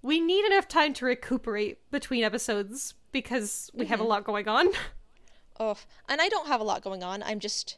we 0.00 0.20
need 0.20 0.46
enough 0.46 0.66
time 0.66 0.94
to 0.94 1.04
recuperate 1.04 1.78
between 1.90 2.24
episodes 2.24 2.94
because 3.12 3.70
we 3.74 3.84
have 3.86 4.00
a 4.00 4.02
mm-hmm. 4.02 4.10
lot 4.10 4.24
going 4.24 4.48
on. 4.48 4.68
Oh, 5.60 5.76
and 6.08 6.20
I 6.20 6.28
don't 6.28 6.48
have 6.48 6.60
a 6.60 6.64
lot 6.64 6.82
going 6.82 7.02
on. 7.02 7.22
I'm 7.22 7.40
just 7.40 7.76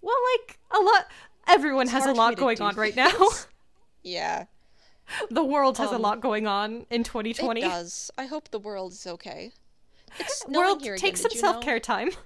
Well, 0.00 0.16
like 0.38 0.60
a 0.70 0.78
lot 0.80 1.06
everyone 1.48 1.88
has 1.88 2.06
a 2.06 2.14
hard 2.14 2.16
for 2.16 2.18
me 2.18 2.18
lot 2.18 2.36
going 2.36 2.60
on 2.60 2.76
right 2.76 2.94
now. 2.94 3.12
yeah. 4.04 4.44
the 5.30 5.44
world 5.44 5.78
has 5.78 5.90
a 5.92 5.96
Um, 5.96 6.02
lot 6.02 6.20
going 6.20 6.46
on 6.46 6.86
in 6.90 7.04
2020. 7.04 7.60
It 7.60 7.64
does. 7.64 8.10
I 8.18 8.26
hope 8.26 8.50
the 8.50 8.58
world 8.58 8.92
is 8.92 9.06
okay. 9.06 9.52
It's 10.18 10.38
snowing 10.42 10.56
World, 10.66 10.82
here 10.82 10.94
again. 10.94 11.02
take 11.02 11.16
some 11.16 11.30
know? 11.34 11.40
self-care 11.40 11.80
time. 11.80 12.10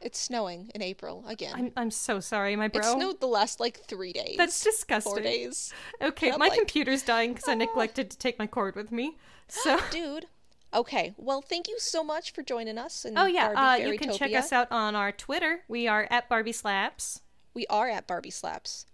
It's 0.00 0.16
snowing 0.20 0.70
in 0.76 0.80
April 0.80 1.24
again. 1.26 1.52
I'm 1.56 1.72
I'm 1.76 1.90
so 1.90 2.20
sorry, 2.20 2.54
my 2.54 2.68
bro. 2.68 2.82
It 2.82 2.84
snowed 2.84 3.20
the 3.20 3.26
last 3.26 3.58
like 3.58 3.80
three 3.80 4.12
days. 4.12 4.36
That's 4.38 4.62
disgusting. 4.62 5.12
Four 5.12 5.20
days. 5.22 5.74
Okay, 6.00 6.30
my 6.30 6.36
like, 6.36 6.52
"Ah." 6.52 6.54
computer's 6.54 7.02
dying 7.02 7.32
because 7.32 7.48
I 7.48 7.54
neglected 7.54 8.08
to 8.12 8.16
take 8.16 8.38
my 8.38 8.46
cord 8.46 8.76
with 8.76 8.92
me. 8.92 9.16
So, 9.48 9.80
Dude. 9.90 10.26
Okay. 10.72 11.14
Well, 11.16 11.40
thank 11.42 11.66
you 11.66 11.80
so 11.80 12.04
much 12.04 12.32
for 12.32 12.44
joining 12.44 12.78
us. 12.78 13.04
In 13.04 13.18
oh 13.18 13.26
yeah, 13.26 13.48
uh, 13.56 13.74
you 13.74 13.98
can 13.98 14.12
check 14.16 14.32
us 14.34 14.52
out 14.52 14.68
on 14.70 14.94
our 14.94 15.10
Twitter. 15.10 15.62
We 15.66 15.88
are 15.88 16.06
at 16.12 16.28
Barbie 16.28 16.52
Slaps. 16.52 17.22
We 17.52 17.66
are 17.66 17.88
at 17.88 18.06
Barbie 18.06 18.30
Slaps. 18.30 18.86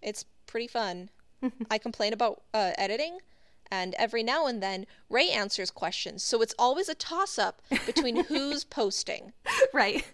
It's 0.00 0.24
pretty 0.46 0.68
fun. 0.68 1.10
I 1.70 1.78
complain 1.78 2.12
about 2.12 2.42
uh, 2.54 2.72
editing, 2.78 3.18
and 3.70 3.94
every 3.98 4.22
now 4.22 4.46
and 4.46 4.62
then 4.62 4.86
Ray 5.10 5.28
answers 5.30 5.70
questions. 5.70 6.22
So 6.22 6.40
it's 6.42 6.54
always 6.58 6.88
a 6.88 6.94
toss 6.94 7.38
up 7.38 7.62
between 7.84 8.24
who's 8.28 8.64
posting. 8.64 9.32
right. 9.72 10.04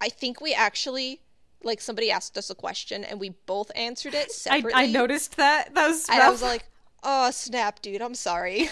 I 0.00 0.08
think 0.08 0.40
we 0.40 0.54
actually, 0.54 1.20
like, 1.62 1.80
somebody 1.80 2.10
asked 2.10 2.38
us 2.38 2.50
a 2.50 2.54
question 2.54 3.02
and 3.04 3.18
we 3.18 3.30
both 3.46 3.70
answered 3.74 4.14
it 4.14 4.26
I, 4.28 4.32
separately. 4.32 4.72
I 4.74 4.86
noticed 4.86 5.36
that. 5.36 5.74
That 5.74 5.88
was 5.88 6.08
And 6.08 6.20
I 6.20 6.30
was 6.30 6.42
like, 6.42 6.64
oh, 7.02 7.30
snap, 7.30 7.82
dude, 7.82 8.02
I'm 8.02 8.14
sorry. 8.14 8.68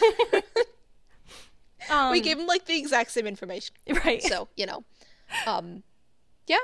um, 1.91 2.11
we 2.13 2.21
gave 2.21 2.39
him, 2.39 2.47
like, 2.47 2.67
the 2.67 2.79
exact 2.79 3.11
same 3.11 3.27
information. 3.27 3.75
right. 4.05 4.23
So, 4.23 4.49
you 4.57 4.67
know. 4.67 4.85
Um, 5.47 5.83
yeah. 6.47 6.59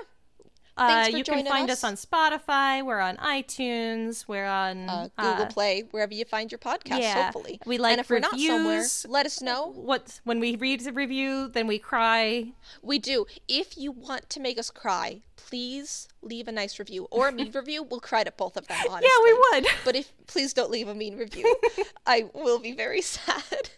Uh, 0.77 1.09
you 1.11 1.23
can 1.25 1.45
find 1.47 1.71
us. 1.71 1.85
us. 1.85 1.85
on 1.85 1.95
Spotify. 1.97 2.85
We're 2.85 3.01
on 3.01 3.17
iTunes. 3.19 4.27
We're 4.27 4.47
on 4.47 4.89
Uh, 4.89 5.09
Google 5.19 5.45
uh, 5.45 5.47
Play, 5.47 5.85
wherever 5.91 6.15
you 6.15 6.25
find 6.25 6.51
your 6.51 6.59
podcast, 6.59 7.01
yeah. 7.01 7.25
hopefully. 7.25 7.61
We 7.67 7.79
like 7.79 7.93
and 7.93 8.01
if 8.01 8.09
we're 8.11 8.21
not 8.21 8.39
somewhere, 8.39 8.77
reviews. 8.77 9.07
let 9.09 9.27
us 9.27 9.43
know. 9.43 9.73
What 9.75 10.21
when 10.25 10.41
we 10.41 10.57
read 10.57 10.81
the 10.81 10.93
review, 10.93 11.49
then 11.49 11.67
we 11.67 11.79
cry. 11.79 12.53
We 12.83 12.99
do. 12.99 13.27
If 13.49 13.77
you 13.77 13.93
want 13.93 14.31
to 14.31 14.41
make 14.41 14.59
us 14.59 14.71
cry, 14.71 15.21
please 15.37 16.09
leave 16.23 16.49
a 16.49 16.53
nice 16.53 16.79
review 16.79 17.07
or 17.11 17.29
a 17.29 17.33
mean 17.33 17.53
review. 17.55 17.83
We'll 17.83 18.01
cry 18.01 18.25
to 18.25 18.33
both 18.33 18.57
of 18.57 18.67
them, 18.67 18.79
honestly. 18.89 19.09
Yeah, 19.09 19.25
we 19.25 19.33
would. 19.61 19.67
But 19.85 19.97
if 19.97 20.13
please 20.27 20.53
don't 20.55 20.71
leave 20.71 20.89
a 20.89 20.95
mean 20.95 21.17
review. 21.17 21.55
I 22.07 22.31
will 22.35 22.59
be 22.59 22.73
very 22.73 23.03
sad. 23.03 23.71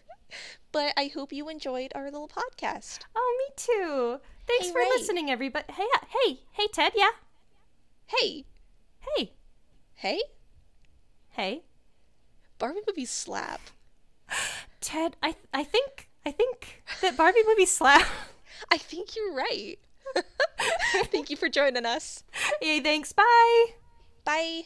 But 0.71 0.93
I 0.97 1.09
hope 1.13 1.31
you 1.31 1.47
enjoyed 1.47 1.91
our 1.95 2.05
little 2.05 2.27
podcast. 2.27 2.99
Oh, 3.15 3.37
me 3.39 3.53
too. 3.55 4.19
Thanks 4.47 4.67
Hey, 4.67 4.71
for 4.71 4.79
Ray. 4.79 4.89
listening, 4.89 5.29
everybody. 5.31 5.65
Hey, 5.73 5.87
uh, 5.95 6.05
hey, 6.09 6.39
hey, 6.53 6.67
Ted. 6.73 6.93
Yeah. 6.95 7.09
Hey, 8.07 8.45
Hey, 9.15 9.31
hey, 9.95 10.21
hey, 11.29 11.63
Barbie 12.57 12.81
movie 12.87 13.05
slap. 13.05 13.61
Ted. 14.81 15.15
I 15.21 15.35
I 15.53 15.63
think 15.63 16.09
I 16.25 16.31
think 16.31 16.83
that 17.01 17.15
Barbie 17.17 17.43
movie 17.47 17.65
slap. 17.67 18.05
I 18.71 18.77
think 18.77 19.15
you're 19.15 19.33
right. 19.33 19.75
Thank 21.11 21.29
you 21.29 21.37
for 21.37 21.49
joining 21.49 21.85
us. 21.85 22.23
Yay! 22.61 22.79
Thanks. 22.79 23.11
Bye. 23.13 23.65
Bye. 24.23 24.63